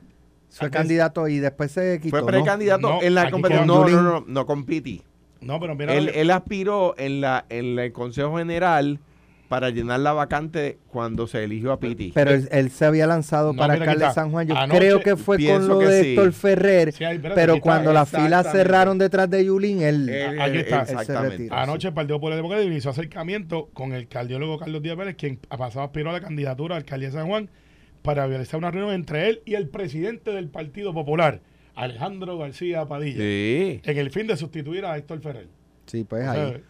Fue 0.49 0.65
antes- 0.65 0.69
candidato 0.79 1.27
y 1.27 1.39
después 1.39 1.71
se 1.71 1.99
quitó. 2.01 2.09
fue 2.11 2.21
¿no? 2.21 2.25
precandidato 2.27 2.81
No, 2.89 3.01
en 3.01 3.13
la 3.15 3.29
competencia. 3.29 3.65
No, 3.65 3.87
no, 3.87 4.01
no, 4.01 4.23
no 4.27 4.45
compiti. 4.45 5.01
no, 5.41 5.59
pero 5.59 5.75
mira, 5.75 5.93
Él, 5.93 6.31
aspiró 6.31 6.95
en 6.97 7.21
la 7.21 7.45
en 7.49 7.75
la- 7.75 7.85
el 7.85 7.91
Consejo 7.93 8.37
General 8.37 8.99
para 9.49 9.71
llenar 9.71 9.99
la 9.99 10.13
vacante 10.13 10.77
cuando 10.87 11.25
se 11.27 11.43
eligió 11.43 11.71
a 11.71 11.79
Piti. 11.79 12.11
Pero 12.13 12.31
él, 12.31 12.47
él 12.51 12.69
se 12.69 12.85
había 12.85 13.07
lanzado 13.07 13.51
No, 13.51 13.57
para 13.59 13.73
alcalde 13.73 14.05
de. 14.05 14.11
San 14.13 14.31
Juan. 14.31 14.47
Yo 14.47 14.55
Anoche 14.55 14.77
creo 14.79 14.99
que 15.01 15.15
fue 15.17 15.43
con 15.43 15.67
lo 15.67 15.79
de 15.79 16.01
sí. 16.03 16.09
Héctor 16.11 16.31
Ferrer. 16.33 16.91
Sí, 16.93 17.03
ahí, 17.03 17.15
espérate, 17.15 17.41
pero 17.41 17.59
cuando 17.59 17.91
las 17.91 18.07
filas 18.09 18.51
cerraron 18.51 18.97
detrás 18.99 19.27
de 19.29 19.43
Yulín, 19.43 19.81
él. 19.81 20.07
Él- 20.07 20.39
Aquí 20.39 20.51
él- 20.51 20.57
está. 20.61 20.81
Él 20.81 20.85
se 20.85 20.91
Exactamente. 20.93 21.29
retiró. 21.37 21.55
Anoche 21.55 21.87
el 21.87 21.93
Partido 21.95 22.17
Popular 22.17 22.37
Democrático 22.37 22.71
hizo 22.71 22.89
acercamiento 22.91 23.69
con 23.73 23.93
el 23.93 24.07
cardiólogo 24.07 24.59
Carlos 24.59 24.81
Díaz 24.83 24.95
Vélez, 24.97 25.15
quien 25.15 25.39
ha 25.49 25.57
pasado 25.57 25.83
aspiró 25.83 26.11
a 26.11 26.13
la 26.13 26.21
candidatura 26.21 26.75
al 26.75 26.83
alcaldía 26.83 27.09
de 27.09 27.13
San 27.15 27.27
Juan 27.27 27.49
para 28.03 28.27
realizar 28.27 28.59
una 28.59 28.69
reunión 28.69 28.93
entre 28.93 29.29
él 29.29 29.41
y 29.45 29.55
el 29.55 29.67
presidente 29.67 30.31
del 30.31 30.47
Partido 30.49 30.93
Popular, 30.93 31.41
Alejandro 31.75 32.37
García 32.37 32.85
Padilla, 32.85 33.17
Sí. 33.17 33.81
en 33.83 33.97
el 33.97 34.11
fin 34.11 34.27
de 34.27 34.37
sustituir 34.37 34.85
a 34.85 34.95
Héctor 34.95 35.21
Ferrer. 35.21 35.47
Sí, 35.87 36.03
pues 36.03 36.27
O 36.27 36.31
sea, 36.33 36.43
ahí. 36.45 36.61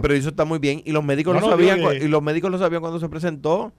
Pero, 0.00 0.14
eso 0.14 0.28
está 0.30 0.44
muy 0.44 0.58
bien. 0.58 0.82
Y 0.84 0.92
los 0.92 1.04
médicos 1.04 1.34
No, 1.34 1.40
lo 1.40 1.46
no, 1.46 1.52
sabían. 1.52 1.78
que- 1.80 2.04
Y 2.04 2.08
los 2.08 2.22
médicos 2.22 2.50
lo 2.50 2.58
sabían 2.58 2.80
cuando 2.80 3.00
se 3.00 3.08
presentó. 3.08 3.72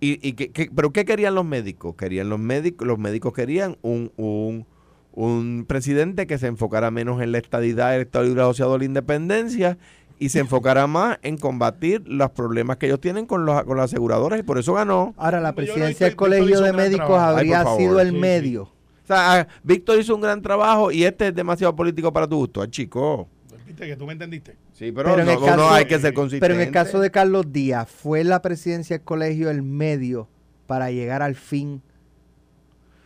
Y, 0.00 0.18
y 0.26 0.32
que, 0.34 0.50
que- 0.50 0.70
pero 0.74 0.92
¿qué 0.92 1.04
querían 1.04 1.34
los 1.34 1.44
médicos? 1.44 1.94
Querían 1.96 2.28
los 2.28 2.38
médicos, 2.38 2.86
los 2.86 2.98
médicos 2.98 3.32
querían 3.32 3.76
un, 3.82 4.12
un, 4.16 4.66
un 5.12 5.64
presidente 5.66 6.26
que 6.26 6.36
se 6.38 6.46
enfocara 6.48 6.90
menos 6.90 7.22
en 7.22 7.32
la 7.32 7.38
estadidad, 7.38 7.94
el 7.94 8.02
Estado 8.02 8.24
Libre 8.24 8.42
Asociado 8.42 8.74
a 8.74 8.78
la 8.78 8.84
Independencia 8.84 9.78
y 10.18 10.28
se 10.30 10.40
enfocara 10.40 10.86
más 10.88 11.18
en 11.22 11.38
combatir 11.38 12.02
los 12.06 12.30
problemas 12.32 12.76
que 12.76 12.86
ellos 12.86 13.00
tienen 13.00 13.26
con 13.26 13.46
los, 13.46 13.62
con 13.64 13.76
las 13.76 13.86
aseguradoras 13.92 14.40
y 14.40 14.42
por 14.42 14.58
eso 14.58 14.74
ganó. 14.74 15.14
Ahora, 15.16 15.40
la 15.40 15.54
presidencia 15.54 16.06
del 16.06 16.16
Colegio 16.16 16.60
de 16.60 16.72
Médicos. 16.72 17.10
Ay, 17.18 17.34
habría 17.36 17.64
sido 17.76 18.00
el 18.00 18.08
Sí, 18.08 18.14
sí. 18.14 18.20
medio. 18.20 18.62
O 18.64 19.06
sea, 19.06 19.40
ah, 19.40 19.48
Víctor 19.62 19.98
hizo 20.00 20.14
un 20.14 20.22
gran 20.22 20.40
trabajo 20.42 20.90
y 20.90 21.04
este 21.04 21.28
es 21.28 21.34
demasiado 21.34 21.76
político 21.76 22.12
para 22.12 22.26
tu 22.26 22.36
gusto, 22.36 22.62
ah, 22.62 22.68
chico. 22.68 23.28
¿Viste 23.66 23.86
que 23.86 23.96
tú 23.96 24.06
me 24.06 24.12
entendiste? 24.12 24.56
Sí, 24.72 24.92
pero, 24.92 25.10
Pero 25.10 25.20
en 25.20 25.26
no, 25.26 25.32
el 25.32 25.40
no 25.40 25.46
caso- 25.46 25.70
hay 25.70 25.84
que 25.86 25.98
ser 25.98 26.12
consistente. 26.14 26.46
Pero 26.46 26.54
en 26.60 26.66
el 26.66 26.72
caso 26.72 27.00
de 27.00 27.10
Carlos 27.10 27.52
Díaz, 27.52 27.88
¿fue 27.88 28.22
la 28.24 28.42
presidencia 28.42 28.96
del 28.98 29.04
colegio 29.04 29.50
el 29.50 29.62
medio 29.62 30.28
para 30.66 30.90
llegar 30.90 31.22
al 31.22 31.34
fin 31.34 31.80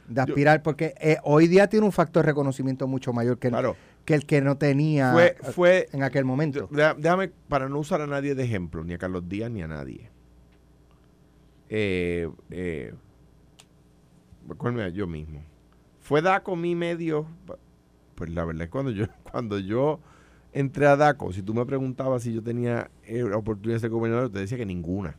de 0.08 0.20
aspirar? 0.20 0.62
Porque 0.62 0.94
eh, 1.00 1.18
hoy 1.22 1.46
día 1.48 1.68
tiene 1.68 1.86
un 1.86 1.92
factor 1.92 2.24
de 2.24 2.32
reconocimiento 2.32 2.86
mucho 2.88 3.12
mayor 3.12 3.38
que, 3.38 3.48
el- 3.48 3.52
Claro. 3.52 3.76
que 4.04 4.14
el 4.14 4.26
que 4.26 4.40
no 4.40 4.56
tenía 4.56 5.12
Fue, 5.12 5.36
fue 5.52 5.88
en 5.92 6.02
aquel 6.02 6.24
momento. 6.24 6.68
Déjame, 6.70 7.28
para 7.48 7.68
no 7.68 7.78
usar 7.78 8.00
a 8.00 8.06
nadie 8.06 8.34
de 8.34 8.42
ejemplo, 8.44 8.82
ni 8.84 8.94
a 8.94 8.98
Carlos 8.98 9.28
Díaz 9.28 9.50
ni 9.50 9.62
a 9.62 9.68
nadie. 9.68 10.10
Eh, 11.70 12.28
eh, 12.50 12.94
recuérdame 14.48 14.84
a 14.84 14.88
yo 14.88 15.06
mismo. 15.06 15.42
¿Fue 16.00 16.22
DACO 16.22 16.56
mi 16.56 16.74
medio? 16.74 17.26
Pues 18.14 18.30
la 18.30 18.44
verdad 18.44 18.64
es 18.64 18.70
cuando 18.70 18.90
yo, 18.90 19.04
cuando 19.30 19.58
yo 19.58 20.00
entré 20.60 20.86
a 20.86 20.96
DACO, 20.96 21.32
si 21.32 21.42
tú 21.42 21.54
me 21.54 21.66
preguntabas 21.66 22.22
si 22.22 22.34
yo 22.34 22.42
tenía 22.42 22.90
eh, 23.04 23.22
oportunidad 23.24 23.76
de 23.76 23.80
ser 23.80 23.90
gobernador, 23.90 24.30
te 24.30 24.40
decía 24.40 24.58
que 24.58 24.66
ninguna. 24.66 25.16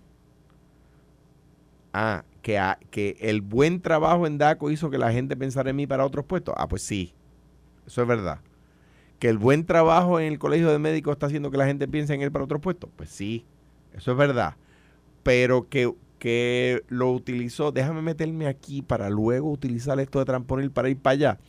Ah, 1.94 2.24
que, 2.44 2.58
a- 2.60 2.78
que 2.92 3.18
el 3.20 3.42
buen 3.42 3.82
trabajo 3.82 4.28
en 4.28 4.38
DACO 4.38 4.70
hizo 4.72 4.90
que 4.90 4.98
la 4.98 5.12
gente 5.12 5.36
pensara 5.36 5.72
en 5.72 5.76
mí 5.76 5.88
para 5.88 6.06
otros 6.06 6.26
puestos. 6.26 6.54
Ah, 6.58 6.68
pues 6.68 6.84
sí, 6.84 7.14
eso 7.88 8.02
es 8.04 8.08
verdad 8.08 8.40
que 9.20 9.30
el 9.30 9.38
buen 9.40 9.66
trabajo 9.66 10.20
en 10.20 10.28
el 10.28 10.40
colegio 10.40 10.70
de 10.72 10.80
médicos 10.80 11.14
está 11.14 11.28
haciendo 11.28 11.52
que 11.52 11.58
la 11.58 11.66
gente 11.68 11.88
piense 11.88 12.14
en 12.14 12.22
él 12.22 12.32
para 12.32 12.46
otros 12.46 12.62
puestos. 12.62 12.90
Pues 12.98 13.10
sí, 13.10 13.46
eso 13.94 14.12
es 14.12 14.18
verdad. 14.18 14.56
Pero 15.24 15.70
que, 15.70 15.94
que 16.20 16.84
lo 16.90 17.12
utilizó, 17.12 17.72
déjame 17.72 18.02
meterme 18.02 18.48
aquí 18.48 18.82
para 18.82 19.10
luego 19.10 19.52
utilizar 19.52 20.00
esto 20.00 20.20
de 20.20 20.26
tramponer 20.26 20.72
para 20.72 20.90
ir 20.90 20.98
para 20.98 21.14
allá. 21.14 21.40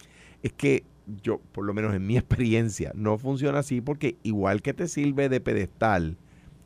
Es 0.42 0.52
que 0.52 0.84
yo, 1.22 1.40
por 1.52 1.64
lo 1.64 1.74
menos 1.74 1.94
en 1.94 2.06
mi 2.06 2.16
experiencia, 2.18 2.92
no 2.94 3.18
funciona 3.18 3.58
así 3.60 3.80
porque 3.80 4.16
igual 4.22 4.62
que 4.62 4.74
te 4.74 4.88
sirve 4.88 5.28
de 5.28 5.40
pedestal, 5.40 6.16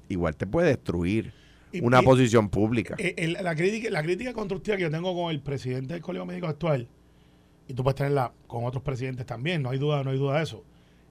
igual 0.09 0.37
te 0.37 0.47
puede 0.47 0.69
destruir 0.69 1.33
una 1.83 2.01
y- 2.03 2.05
posición 2.05 2.49
pública. 2.49 2.95
Eh, 2.99 3.15
el- 3.19 3.33
la, 3.35 3.55
crítica, 3.55 3.91
la 3.91 4.03
crítica 4.03 4.33
constructiva 4.33 4.77
que 4.77 4.83
yo 4.85 4.91
tengo 4.91 5.15
con 5.15 5.31
el 5.31 5.41
presidente 5.41 5.95
del 5.95 6.03
Colegio 6.03 6.27
Médico 6.27 6.47
actual, 6.47 6.89
y 7.67 7.75
tú 7.75 7.83
puedes 7.83 7.97
tenerla 7.97 8.33
con 8.47 8.65
otros 8.65 8.83
presidentes 8.83 9.27
también, 9.27 9.63
no 9.63 9.71
hay 9.71 9.79
duda, 9.79 10.05
no 10.05 10.11
hay 10.11 10.19
duda 10.19 10.37
de 10.37 10.43
eso, 10.45 10.65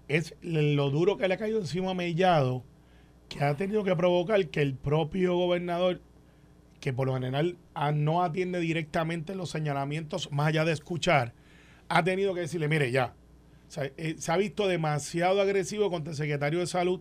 es 0.07 0.35
lo 0.41 0.89
duro 0.89 1.17
que 1.17 1.27
le 1.27 1.33
ha 1.33 1.37
caído 1.37 1.59
encima 1.59 1.91
a 1.91 1.93
Mellado, 1.93 2.63
que 3.29 3.43
ha 3.43 3.55
tenido 3.55 3.83
que 3.83 3.95
provocar 3.95 4.47
que 4.49 4.61
el 4.61 4.75
propio 4.75 5.35
gobernador, 5.35 6.01
que 6.79 6.93
por 6.93 7.07
lo 7.07 7.13
general 7.15 7.57
ah, 7.73 7.91
no 7.91 8.23
atiende 8.23 8.59
directamente 8.59 9.33
los 9.35 9.49
señalamientos, 9.49 10.31
más 10.31 10.47
allá 10.47 10.65
de 10.65 10.73
escuchar, 10.73 11.33
ha 11.89 12.03
tenido 12.03 12.33
que 12.33 12.41
decirle, 12.41 12.67
mire, 12.67 12.91
ya. 12.91 13.13
O 13.73 13.75
sea, 13.75 13.91
eh, 13.97 14.13
se 14.19 14.31
ha 14.31 14.37
visto 14.37 14.67
demasiado 14.67 15.41
agresivo 15.41 15.89
contra 15.89 16.11
el 16.11 16.15
secretario 16.17 16.59
de 16.59 16.67
salud. 16.67 16.99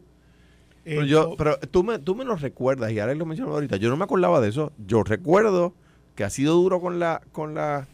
Eh, 0.86 0.94
Pero, 0.96 1.04
yo, 1.04 1.28
co- 1.30 1.36
pero 1.36 1.58
tú, 1.58 1.84
me, 1.84 1.98
tú 1.98 2.14
me 2.14 2.24
lo 2.24 2.34
recuerdas 2.34 2.90
y 2.92 2.98
ahora 2.98 3.14
lo 3.14 3.26
menciono 3.26 3.52
ahorita. 3.52 3.76
Yo 3.76 3.90
no 3.90 3.98
me 3.98 4.04
acordaba 4.04 4.40
de 4.40 4.48
eso. 4.48 4.72
Yo 4.86 5.02
recuerdo 5.04 5.74
que 6.14 6.24
ha 6.24 6.30
sido 6.30 6.54
duro 6.54 6.80
con 6.80 6.98
la 6.98 7.20
con 7.30 7.52
la 7.54 7.86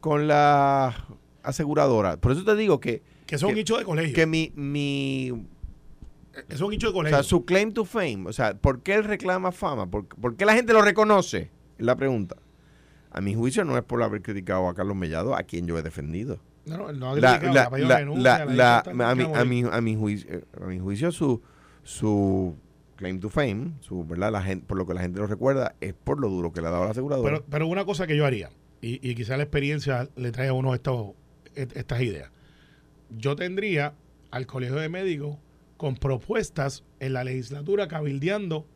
con 0.00 0.26
la 0.26 0.96
aseguradora. 1.44 2.16
Por 2.16 2.32
eso 2.32 2.42
te 2.44 2.56
digo 2.56 2.80
que, 2.80 3.00
que 3.26 3.36
un 3.36 3.54
que- 3.54 3.54
de 3.78 3.84
colegio. 3.84 4.12
que 4.16 4.26
mi, 4.26 4.50
mi 4.56 5.28
eso 5.28 6.44
es 6.48 6.60
un 6.62 6.70
nicho 6.70 6.88
de 6.88 6.90
o 6.90 6.94
colegio. 6.94 7.16
sea, 7.16 7.22
su 7.22 7.44
claim 7.44 7.72
to 7.72 7.84
fame, 7.84 8.24
o 8.26 8.32
sea, 8.32 8.54
¿por 8.54 8.80
qué 8.82 8.94
él 8.94 9.04
reclama 9.04 9.52
fama? 9.52 9.86
¿Por, 9.88 10.06
por 10.06 10.34
qué 10.34 10.44
la 10.46 10.54
gente 10.54 10.72
lo 10.72 10.82
reconoce? 10.82 11.48
Es 11.78 11.86
la 11.86 11.94
pregunta. 11.94 12.34
A 13.12 13.20
mi 13.20 13.34
juicio 13.36 13.64
no 13.64 13.78
es 13.78 13.84
por 13.84 14.02
haber 14.02 14.20
criticado 14.20 14.68
a 14.68 14.74
Carlos 14.74 14.96
Mellado, 14.96 15.36
a 15.36 15.44
quien 15.44 15.66
yo 15.68 15.78
he 15.78 15.82
defendido. 15.82 16.40
A, 19.10 19.14
mi, 19.14 19.22
"Está 19.22 19.40
a, 19.40 19.44
mi, 19.44 19.64
a 19.70 19.80
mi 19.80 19.96
juicio, 19.96 20.40
a 20.60 20.66
mi 20.66 20.78
juicio 20.78 21.10
su, 21.12 21.40
su 21.82 22.54
claim 22.96 23.18
to 23.20 23.30
fame, 23.30 23.72
su, 23.80 24.04
¿verdad? 24.06 24.30
La 24.32 24.42
gente, 24.42 24.66
por 24.66 24.76
lo 24.78 24.86
que 24.86 24.94
la 24.94 25.00
gente 25.00 25.18
lo 25.20 25.26
recuerda, 25.26 25.74
es 25.80 25.94
por 25.94 26.20
lo 26.20 26.28
duro 26.28 26.52
que 26.52 26.60
le 26.60 26.68
ha 26.68 26.70
dado 26.70 26.84
la 26.84 26.90
aseguradora. 26.90 27.30
Pero, 27.30 27.44
pero 27.48 27.66
una 27.66 27.84
cosa 27.84 28.06
que 28.06 28.16
yo 28.16 28.26
haría, 28.26 28.50
y, 28.82 29.00
y 29.08 29.14
quizá 29.14 29.36
la 29.36 29.42
experiencia 29.44 30.08
le 30.16 30.32
trae 30.32 30.48
a 30.48 30.52
uno 30.52 30.74
estos, 30.74 31.12
est- 31.54 31.76
estas 31.76 32.00
ideas. 32.02 32.30
Yo 33.10 33.36
tendría 33.36 33.94
al 34.30 34.46
colegio 34.46 34.76
de 34.76 34.88
médicos 34.88 35.36
con 35.76 35.96
propuestas 35.96 36.84
en 37.00 37.14
la 37.14 37.24
legislatura 37.24 37.88
cabildeando, 37.88 38.66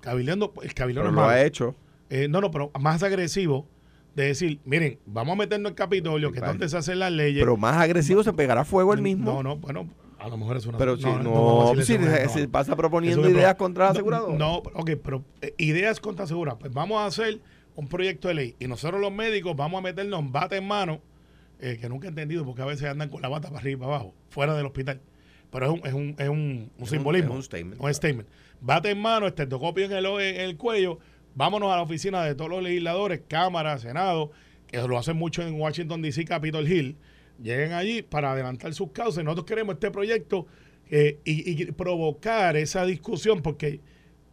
cabildeando, 0.00 0.52
el 0.62 0.74
cabildo 0.74 1.02
Pero 1.02 1.10
no 1.12 1.16
lo 1.20 1.26
malo. 1.26 1.32
ha 1.38 1.42
hecho. 1.44 1.74
Eh, 2.08 2.28
no, 2.28 2.40
no, 2.40 2.50
pero 2.50 2.70
más 2.80 3.02
agresivo 3.02 3.66
de 4.16 4.24
decir, 4.24 4.60
miren, 4.64 4.98
vamos 5.04 5.34
a 5.34 5.36
meternos 5.36 5.70
en 5.70 5.76
Capitolio, 5.76 6.32
que 6.32 6.38
es 6.38 6.44
donde 6.44 6.68
se 6.70 6.76
hacen 6.78 6.98
las 6.98 7.12
leyes. 7.12 7.42
Pero 7.42 7.56
más 7.58 7.76
agresivo 7.76 8.24
se 8.24 8.32
pegará 8.32 8.64
fuego 8.64 8.94
el 8.94 9.02
mismo. 9.02 9.30
No, 9.30 9.42
no, 9.42 9.56
bueno, 9.58 9.90
a 10.18 10.28
lo 10.28 10.38
mejor 10.38 10.56
es 10.56 10.64
una... 10.64 10.78
Pero 10.78 10.96
si 10.96 11.04
no, 11.04 11.68
a 11.70 11.74
decirle 11.74 12.06
si 12.06 12.16
se, 12.16 12.24
no, 12.24 12.30
se 12.30 12.42
no. 12.46 12.50
pasa 12.50 12.74
proponiendo 12.74 13.28
un 13.28 13.34
ideas 13.34 13.54
contra 13.56 13.84
la 13.84 13.90
No, 13.90 13.92
aseguradora. 13.92 14.38
No, 14.38 14.56
ok, 14.56 14.90
pero 15.04 15.22
eh, 15.42 15.54
ideas 15.58 16.00
contra 16.00 16.24
aseguradora. 16.24 16.58
Pues 16.58 16.72
vamos 16.72 16.98
a 16.98 17.04
hacer 17.04 17.40
un 17.74 17.88
proyecto 17.88 18.28
de 18.28 18.34
ley. 18.34 18.56
Y 18.58 18.66
nosotros 18.68 19.02
los 19.02 19.12
médicos 19.12 19.54
vamos 19.54 19.80
a 19.80 19.82
meternos 19.82 20.18
en 20.18 20.32
bata 20.32 20.56
en 20.56 20.66
mano, 20.66 21.02
eh, 21.60 21.76
que 21.78 21.90
nunca 21.90 22.06
he 22.06 22.08
entendido 22.08 22.46
porque 22.46 22.62
a 22.62 22.66
veces 22.66 22.88
andan 22.88 23.10
con 23.10 23.20
la 23.20 23.28
bata 23.28 23.48
para 23.48 23.60
arriba 23.60 23.76
y 23.76 23.80
para 23.80 23.96
abajo, 23.96 24.14
fuera 24.30 24.54
del 24.54 24.64
hospital. 24.64 25.02
Pero 25.50 25.66
es 25.66 25.72
un, 25.72 25.86
es 25.86 25.92
un, 25.92 26.16
es 26.18 26.28
un, 26.30 26.70
un 26.78 26.86
simbolismo. 26.86 27.32
es 27.32 27.36
un 27.36 27.42
statement. 27.42 27.80
Un 27.82 27.94
statement. 27.94 28.28
Bate 28.62 28.90
en 28.90 28.98
mano, 28.98 29.26
estetoscopio 29.26 29.84
en 29.84 29.92
el, 29.92 30.06
en 30.06 30.40
el 30.40 30.56
cuello. 30.56 30.98
Vámonos 31.36 31.70
a 31.70 31.76
la 31.76 31.82
oficina 31.82 32.24
de 32.24 32.34
todos 32.34 32.50
los 32.50 32.62
legisladores, 32.62 33.20
Cámara, 33.28 33.76
Senado, 33.76 34.30
que 34.66 34.78
lo 34.78 34.96
hacen 34.96 35.18
mucho 35.18 35.42
en 35.42 35.60
Washington, 35.60 36.00
D.C., 36.00 36.24
Capitol 36.24 36.66
Hill. 36.66 36.96
Lleguen 37.42 37.74
allí 37.74 38.00
para 38.00 38.32
adelantar 38.32 38.72
sus 38.72 38.90
causas. 38.92 39.22
Nosotros 39.22 39.44
queremos 39.44 39.74
este 39.74 39.90
proyecto 39.90 40.46
eh, 40.90 41.20
y, 41.24 41.66
provocar 41.72 42.56
esa 42.56 42.86
discusión, 42.86 43.42
porque 43.42 43.80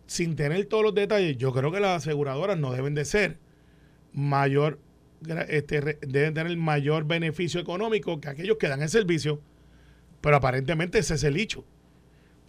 sin 0.08 0.38
tener 0.38 0.66
todos 0.68 0.82
los 0.82 0.96
detalles, 0.96 1.38
yo 1.38 1.52
creo 1.52 1.74
que 1.74 1.82
las 1.82 2.04
aseguradoras 2.04 2.58
no 2.58 2.72
deben 2.72 2.96
de 2.96 3.04
ser 3.04 3.38
mayor, 4.14 4.80
este, 5.50 5.98
deben 6.08 6.34
tener 6.34 6.56
mayor 6.56 7.04
beneficio 7.06 7.60
económico 7.60 8.22
que 8.22 8.30
aquellos 8.30 8.56
que 8.56 8.70
dan 8.70 8.82
el 8.82 8.88
servicio, 8.88 9.42
pero 10.22 10.38
aparentemente 10.38 11.00
ese 11.00 11.16
es 11.16 11.24
el 11.26 11.36
hecho. 11.36 11.66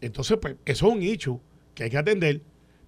Entonces, 0.00 0.38
pues, 0.40 0.54
eso 0.64 0.86
es 0.86 0.94
un 0.94 1.02
hecho 1.02 1.40
que 1.74 1.82
hay 1.82 1.90
que 1.90 1.98
atender, 1.98 2.40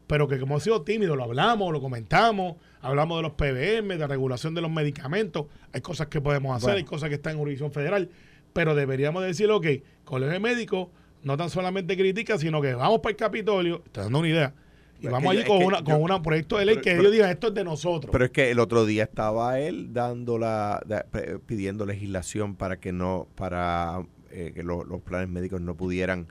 pero 0.07 0.29
que 0.29 0.39
como 0.39 0.55
hemos 0.55 0.63
sido 0.63 0.83
tímidos, 0.83 1.17
lo 1.17 1.25
hablamos, 1.25 1.73
lo 1.73 1.81
comentamos, 1.81 2.57
hablamos 2.81 3.19
de 3.19 3.23
los 3.23 3.33
PBM, 3.33 3.99
de 3.99 4.07
regulación 4.07 4.55
de 4.55 4.61
los 4.61 4.71
medicamentos, 4.71 5.47
hay 5.73 5.81
cosas 5.81 6.07
que 6.07 6.21
podemos 6.21 6.55
hacer, 6.57 6.67
Bueno. 6.69 6.77
hay 6.79 6.85
cosas 6.85 7.09
que 7.09 7.17
están 7.17 7.33
en 7.35 7.39
jurisdicción 7.39 7.73
federal, 7.73 8.09
pero 8.53 8.75
deberíamos 8.75 9.23
decir, 9.25 9.51
ok, 9.51 9.67
colegio 10.05 10.33
de 10.35 10.41
médicos 10.41 10.89
no 11.23 11.37
tan 11.37 11.51
solamente 11.51 11.97
critica, 11.97 12.39
sino 12.39 12.63
que 12.63 12.75
vamos 12.75 13.01
para 13.01 13.11
el 13.11 13.17
Capitolio, 13.17 13.83
estoy 13.85 14.05
dando 14.05 14.21
una 14.21 14.29
idea, 14.29 14.55
y 15.01 15.09
vamos 15.09 15.33
allí 15.33 15.45
con, 15.45 15.63
una, 15.63 15.83
con 15.83 16.01
una 16.01 16.23
proyecto 16.23 16.57
de 16.57 16.65
ley 16.67 16.75
pero- 16.77 16.85
que 16.85 16.91
pero- 16.91 17.01
ellos 17.03 17.13
digan, 17.13 17.31
esto 17.31 17.49
es 17.49 17.55
de 17.55 17.65
nosotros. 17.65 18.11
Pero 18.13 18.25
es 18.25 18.31
que 18.31 18.51
el 18.51 18.61
otro 18.61 18.87
día 18.87 19.03
estaba 19.03 19.59
él 19.59 19.93
dando 19.93 20.39
la, 20.39 20.81
da- 20.87 21.05
pidiendo 21.47 21.85
legislación 21.85 22.55
para 22.55 22.79
que 22.79 22.93
no, 22.93 23.27
para 23.35 24.05
eh, 24.31 24.53
que 24.55 24.63
lo- 24.63 24.85
los 24.85 25.01
planes 25.03 25.29
médicos 25.29 25.61
no 25.61 25.75
pudieran 25.77 26.29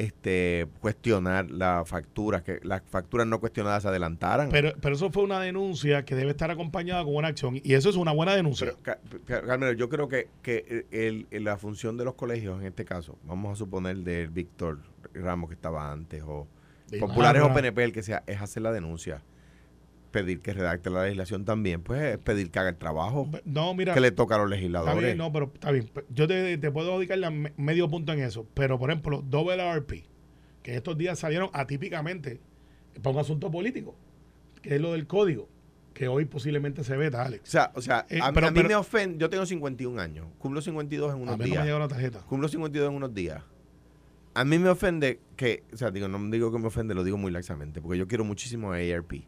este 0.00 0.66
cuestionar 0.80 1.50
las 1.50 1.88
facturas, 1.88 2.42
que 2.42 2.60
las 2.62 2.82
facturas 2.90 3.26
no 3.26 3.40
cuestionadas 3.40 3.82
se 3.82 3.88
adelantaran. 3.88 4.48
Pero, 4.50 4.72
pero 4.80 4.94
eso 4.94 5.10
fue 5.10 5.22
una 5.22 5.40
denuncia 5.40 6.04
que 6.04 6.14
debe 6.14 6.30
estar 6.32 6.50
acompañada 6.50 7.04
con 7.04 7.14
una 7.16 7.28
acción. 7.28 7.60
Y 7.62 7.74
eso 7.74 7.88
es 7.90 7.96
una 7.96 8.12
buena 8.12 8.34
denuncia. 8.34 8.72
Pero, 8.82 9.44
Carmelo, 9.46 9.72
yo 9.72 9.88
creo 9.88 10.08
que, 10.08 10.28
que 10.42 10.86
el- 10.90 11.26
el- 11.30 11.44
la 11.44 11.56
función 11.56 11.96
de 11.96 12.04
los 12.04 12.14
colegios, 12.14 12.60
en 12.60 12.66
este 12.66 12.84
caso, 12.84 13.18
vamos 13.24 13.52
a 13.52 13.56
suponer 13.56 13.96
del 13.98 14.28
Víctor 14.30 14.78
Ramos 15.14 15.48
que 15.48 15.54
estaba 15.54 15.90
antes, 15.92 16.22
o 16.26 16.46
De 16.88 16.98
populares 16.98 17.42
o. 17.42 17.52
PNP, 17.52 17.84
el 17.84 17.92
que 17.92 18.02
sea, 18.02 18.22
es 18.26 18.40
hacer 18.40 18.62
la 18.62 18.72
denuncia. 18.72 19.22
Pedir 20.10 20.40
que 20.40 20.52
redacte 20.52 20.90
la 20.90 21.04
legislación 21.04 21.44
también, 21.44 21.82
pues 21.82 22.00
es 22.02 22.18
pedir 22.18 22.50
que 22.50 22.58
haga 22.58 22.70
el 22.70 22.76
trabajo 22.76 23.30
No, 23.44 23.74
mira. 23.74 23.94
que 23.94 24.00
le 24.00 24.10
toca 24.10 24.34
a 24.34 24.38
los 24.38 24.46
Está 24.46 24.56
legisladores. 24.56 25.04
bien, 25.04 25.18
no, 25.18 25.32
pero 25.32 25.50
está 25.54 25.70
bien. 25.70 25.88
Yo 26.08 26.26
te, 26.26 26.58
te 26.58 26.70
puedo 26.72 26.98
dedicar 26.98 27.18
la 27.18 27.30
me- 27.30 27.52
medio 27.56 27.88
punto 27.88 28.12
en 28.12 28.20
eso. 28.20 28.44
Pero, 28.54 28.76
por 28.78 28.90
ejemplo, 28.90 29.22
WRP, 29.22 30.04
que 30.64 30.74
estos 30.74 30.98
días 30.98 31.18
salieron 31.18 31.48
atípicamente 31.52 32.40
para 33.02 33.14
un 33.14 33.20
asunto 33.20 33.50
político, 33.52 33.94
que 34.62 34.74
es 34.74 34.80
lo 34.80 34.92
del 34.94 35.06
código, 35.06 35.48
que 35.94 36.08
hoy 36.08 36.24
posiblemente 36.24 36.82
se 36.82 36.96
veta, 36.96 37.18
O 37.22 37.26
Alex. 37.26 37.48
sea, 37.48 37.70
o 37.76 37.80
sea 37.80 38.04
Eh, 38.08 38.18
a, 38.20 38.32
pero- 38.32 38.48
a 38.48 38.50
mí 38.50 38.56
pero- 38.56 38.68
me 38.68 38.74
ofende, 38.74 39.16
yo 39.18 39.30
tengo 39.30 39.46
51 39.46 40.00
años, 40.00 40.26
cumplo 40.38 40.60
52 40.60 41.10
en 41.10 41.18
A 41.20 41.22
unos 41.22 41.38
mí 41.38 41.44
no 41.44 41.44
me 41.46 41.50
días. 41.52 41.64
llegó 41.66 41.78
la 41.78 41.88
tarjeta. 41.88 42.20
Cumplo 42.22 42.48
52 42.48 42.88
en 42.90 42.96
unos 42.96 43.14
días. 43.14 43.42
A 44.34 44.44
mí 44.44 44.58
me 44.58 44.68
ofende 44.70 45.20
que, 45.36 45.62
o 45.72 45.76
sea, 45.76 45.90
digo, 45.92 46.08
no 46.08 46.18
digo 46.30 46.50
que 46.52 46.58
me 46.58 46.66
ofende, 46.66 46.94
lo 46.94 47.04
digo 47.04 47.16
muy 47.16 47.30
laxamente, 47.32 47.80
porque 47.80 47.98
yo 47.98 48.08
quiero 48.08 48.24
muchísimo 48.24 48.72
a 48.72 48.76
ARP. 48.76 49.24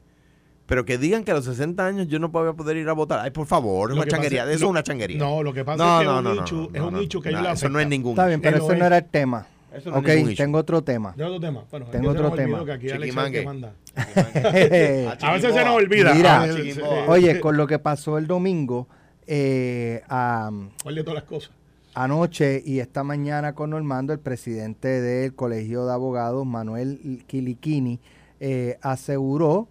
Pero 0.66 0.84
que 0.84 0.96
digan 0.96 1.24
que 1.24 1.32
a 1.32 1.34
los 1.34 1.44
60 1.44 1.84
años 1.84 2.08
yo 2.08 2.18
no 2.18 2.28
voy 2.28 2.48
a 2.48 2.52
poder 2.52 2.76
ir 2.76 2.88
a 2.88 2.92
votar. 2.92 3.18
Ay, 3.20 3.30
por 3.30 3.46
favor, 3.46 3.90
es 3.90 3.94
una 3.96 4.04
pasa 4.04 4.16
changuería. 4.16 4.44
es- 4.44 4.50
Eso 4.56 4.60
lo- 4.60 4.66
es 4.66 4.70
una 4.70 4.82
changuería. 4.82 5.18
No, 5.18 5.42
lo 5.42 5.52
que 5.52 5.64
pasa 5.64 5.82
No, 5.84 5.94
es 5.94 6.00
que 6.00 6.04
no, 6.06 6.12
es 6.12 6.18
un 6.18 6.24
no, 6.24 6.34
no, 6.34 6.40
nicho, 6.40 6.54
no, 6.56 6.62
es 6.72 6.80
un 6.82 6.92
no, 6.94 7.00
nicho 7.00 7.20
que 7.20 7.28
a 7.28 7.42
le 7.42 7.52
Eso 7.52 7.68
no 7.68 7.80
es 7.80 7.88
ningún 7.88 8.12
Está 8.12 8.26
bien, 8.26 8.40
pero 8.40 8.56
eso 8.58 8.74
no 8.74 8.84
era 8.86 8.98
el 8.98 9.04
tema. 9.04 9.46
Eso 9.74 9.90
no 9.90 10.06
es 10.06 10.28
ok, 10.28 10.36
tengo 10.36 10.58
otro 10.58 10.82
tema. 10.82 11.14
¿De 11.16 11.24
otro 11.24 11.40
tema? 11.40 11.64
Bueno, 11.70 11.86
Tengo 11.86 12.10
otro 12.10 12.30
tema. 12.32 12.64
Que 12.64 12.72
aquí 12.72 12.86
Chiquimangue. 12.88 13.44
manda. 13.44 13.72
Ah, 13.96 14.04
A 15.22 15.32
veces 15.32 15.54
se 15.54 15.64
nos 15.64 15.74
olvida. 15.76 16.14
Mira, 16.14 16.42
A 16.42 16.46
eh, 16.48 16.74
Oye, 17.08 17.40
con 17.40 17.56
lo 17.56 17.66
que 17.66 17.78
pasó 17.78 18.18
el 18.18 18.26
domingo, 18.26 18.86
eh, 19.26 20.02
am, 20.08 20.70
¿Cuál 20.82 20.94
de 20.96 21.02
todas 21.02 21.14
las 21.16 21.24
cosas? 21.24 21.52
anoche 21.94 22.62
y 22.64 22.78
esta 22.80 23.02
mañana 23.04 23.54
con 23.54 23.70
Normando, 23.70 24.12
el 24.12 24.18
presidente 24.20 24.88
del 25.00 25.34
Colegio 25.34 25.84
de 25.86 25.92
Abogados, 25.92 26.46
Manuel 26.46 27.22
Quiliquini, 27.26 27.98
eh, 28.40 28.78
aseguró 28.82 29.68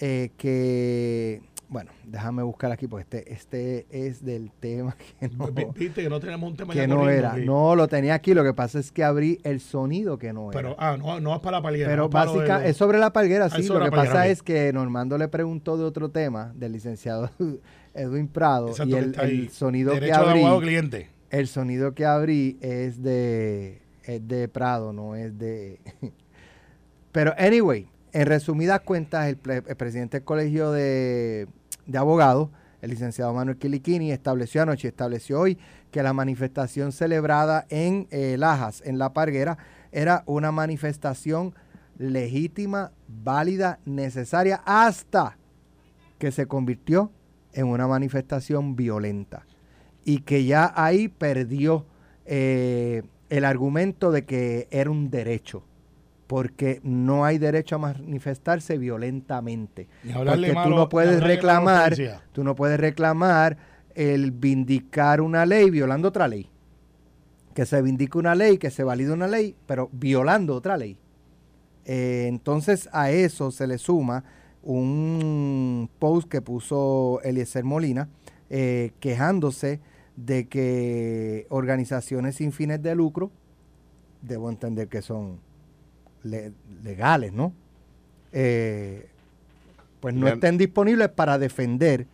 eh, 0.00 0.30
que, 0.36 1.40
bueno, 1.68 1.90
déjame 2.06 2.42
buscar 2.42 2.70
aquí, 2.72 2.86
porque 2.86 3.02
este, 3.02 3.32
este 3.32 3.86
es 3.90 4.24
del 4.24 4.50
tema 4.52 4.96
que 5.20 5.28
no, 5.28 5.46
Vi- 5.48 5.66
Viste 5.74 6.02
que 6.02 6.08
no 6.08 6.20
tenemos 6.20 6.50
un 6.50 6.56
tema 6.56 6.72
que 6.74 6.86
no 6.86 6.96
corriendo, 6.98 7.18
era. 7.28 7.34
sí. 7.36 7.44
No, 7.46 7.74
lo 7.76 7.88
tenía 7.88 8.14
aquí, 8.14 8.34
lo 8.34 8.42
que 8.44 8.52
pasa 8.54 8.78
es 8.78 8.90
que 8.92 9.02
abrí 9.04 9.38
el 9.44 9.60
sonido 9.60 10.18
que 10.18 10.32
no 10.32 10.50
era. 10.52 10.60
Pero, 10.60 10.76
ah, 10.78 10.96
no, 10.98 11.20
no 11.20 11.34
es 11.34 11.40
para 11.40 11.58
la 11.58 11.62
palguera. 11.62 11.88
Pero 11.88 12.08
no 12.12 12.24
lo 12.24 12.40
de 12.40 12.70
es 12.70 12.76
sobre 12.76 12.98
la 12.98 13.12
palguera, 13.12 13.46
Ah, 13.46 13.50
sí. 13.50 13.66
Lo 13.68 13.74
que 13.74 13.90
palguera, 13.90 14.02
pasa 14.02 14.26
es 14.28 14.42
que 14.42 14.72
Normando 14.72 15.16
le 15.18 15.28
preguntó 15.28 15.76
de 15.76 15.84
otro 15.84 16.10
tema 16.10 16.52
del 16.54 16.72
licenciado 16.72 17.30
Edwin 17.94 18.28
Prado 18.28 18.68
Exacto, 18.70 18.90
y 18.96 18.98
el, 18.98 19.50
sonido 19.50 19.92
que 19.94 20.00
de 20.00 20.12
abrí, 20.12 20.42
cliente. 20.60 21.08
el 21.30 21.46
sonido 21.46 21.94
que 21.94 22.04
abrí 22.04 22.58
es 22.60 23.02
de 23.02 23.80
es 24.02 24.26
de 24.28 24.48
Prado, 24.48 24.92
no 24.92 25.14
es 25.14 25.38
de 25.38 25.80
Pero 27.12 27.32
anyway, 27.38 27.86
en 28.14 28.26
resumidas 28.26 28.80
cuentas, 28.80 29.28
el, 29.28 29.42
ple- 29.42 29.64
el 29.66 29.76
presidente 29.76 30.18
del 30.18 30.24
Colegio 30.24 30.70
de, 30.70 31.48
de 31.84 31.98
Abogados, 31.98 32.48
el 32.80 32.90
licenciado 32.90 33.34
Manuel 33.34 33.58
Quiliquini, 33.58 34.12
estableció 34.12 34.62
anoche, 34.62 34.88
estableció 34.88 35.40
hoy 35.40 35.58
que 35.90 36.02
la 36.02 36.12
manifestación 36.12 36.92
celebrada 36.92 37.66
en 37.68 38.06
eh, 38.10 38.36
Lajas, 38.38 38.82
en 38.84 38.98
La 38.98 39.12
Parguera, 39.12 39.58
era 39.90 40.22
una 40.26 40.52
manifestación 40.52 41.54
legítima, 41.98 42.92
válida, 43.08 43.78
necesaria, 43.84 44.62
hasta 44.64 45.36
que 46.18 46.30
se 46.32 46.46
convirtió 46.46 47.10
en 47.52 47.66
una 47.66 47.86
manifestación 47.86 48.76
violenta. 48.76 49.46
Y 50.04 50.20
que 50.20 50.44
ya 50.44 50.72
ahí 50.76 51.08
perdió 51.08 51.86
eh, 52.26 53.02
el 53.28 53.44
argumento 53.44 54.12
de 54.12 54.24
que 54.24 54.68
era 54.70 54.90
un 54.90 55.10
derecho, 55.10 55.64
porque 56.26 56.80
no 56.82 57.24
hay 57.24 57.38
derecho 57.38 57.76
a 57.76 57.78
manifestarse 57.78 58.78
violentamente. 58.78 59.88
Porque 60.12 60.54
tú 60.64 60.70
no 60.70 60.88
puedes 60.88 61.22
reclamar, 61.22 61.94
tú 62.32 62.44
no 62.44 62.54
puedes 62.54 62.78
reclamar 62.80 63.56
el 63.94 64.30
vindicar 64.32 65.20
una 65.20 65.46
ley 65.46 65.70
violando 65.70 66.08
otra 66.08 66.28
ley. 66.28 66.48
Que 67.54 67.66
se 67.66 67.80
vindique 67.82 68.18
una 68.18 68.34
ley, 68.34 68.58
que 68.58 68.70
se 68.70 68.82
valide 68.82 69.12
una 69.12 69.28
ley, 69.28 69.54
pero 69.66 69.88
violando 69.92 70.56
otra 70.56 70.76
ley. 70.76 70.98
Eh, 71.84 72.26
entonces 72.28 72.88
a 72.92 73.10
eso 73.10 73.50
se 73.50 73.66
le 73.66 73.78
suma 73.78 74.24
un 74.62 75.90
post 75.98 76.28
que 76.28 76.40
puso 76.40 77.20
Eliezer 77.22 77.64
Molina 77.64 78.08
eh, 78.48 78.92
quejándose 79.00 79.80
de 80.16 80.48
que 80.48 81.46
organizaciones 81.50 82.36
sin 82.36 82.52
fines 82.52 82.82
de 82.82 82.94
lucro, 82.94 83.30
debo 84.22 84.48
entender 84.48 84.88
que 84.88 85.02
son 85.02 85.40
le- 86.24 86.52
legales, 86.82 87.32
¿no? 87.32 87.52
Eh, 88.32 89.08
pues 90.00 90.14
no 90.14 90.28
estén 90.28 90.58
disponibles 90.58 91.08
para 91.08 91.38
defender 91.38 92.06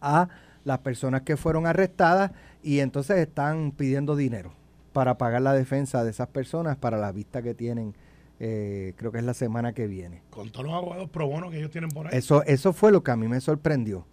a 0.00 0.28
las 0.64 0.78
personas 0.78 1.22
que 1.22 1.36
fueron 1.36 1.66
arrestadas 1.66 2.32
y 2.62 2.80
entonces 2.80 3.18
están 3.18 3.72
pidiendo 3.72 4.16
dinero 4.16 4.52
para 4.92 5.18
pagar 5.18 5.42
la 5.42 5.52
defensa 5.52 6.02
de 6.02 6.10
esas 6.10 6.28
personas 6.28 6.76
para 6.76 6.96
la 6.98 7.12
vista 7.12 7.42
que 7.42 7.54
tienen, 7.54 7.94
eh, 8.40 8.94
creo 8.96 9.12
que 9.12 9.18
es 9.18 9.24
la 9.24 9.34
semana 9.34 9.72
que 9.72 9.86
viene. 9.86 10.22
Con 10.30 10.50
todos 10.50 10.66
los 10.66 10.74
abogados 10.74 11.08
pro 11.10 11.26
bono 11.28 11.50
que 11.50 11.58
ellos 11.58 11.70
tienen 11.70 11.90
por 11.90 12.06
ahí. 12.06 12.16
Eso, 12.16 12.42
eso 12.44 12.72
fue 12.72 12.90
lo 12.90 13.04
que 13.04 13.10
a 13.10 13.16
mí 13.16 13.28
me 13.28 13.40
sorprendió. 13.40 14.06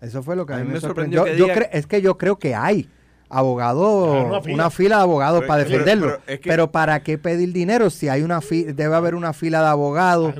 Eso 0.00 0.22
fue 0.22 0.36
lo 0.36 0.46
que 0.46 0.54
a, 0.54 0.58
mí 0.58 0.64
me 0.64 0.80
sorprendió. 0.80 1.26
Yo, 1.26 1.46
es 1.72 1.86
que 1.86 2.00
yo 2.00 2.16
creo 2.16 2.38
que 2.38 2.54
hay 2.54 2.88
abogados, 3.28 4.08
Claro, 4.10 4.26
una 4.28 4.38
una, 4.54 4.70
fila. 4.70 4.96
de 4.96 5.02
abogados 5.02 5.40
Pero- 5.40 5.48
para 5.48 5.64
defenderlo. 5.64 6.06
pero 6.06 6.20
Pero, 6.26 6.62
es 6.62 6.68
que- 6.68 6.72
¿para 6.72 7.02
qué 7.02 7.18
pedir 7.18 7.52
dinero 7.52 7.90
si 7.90 8.08
hay 8.08 8.22
una 8.22 8.40
fila, 8.40 8.72
debe 8.72 8.94
haber 8.94 9.14
una 9.14 9.32
fila 9.32 9.60
de 9.62 9.68
abogados? 9.68 10.34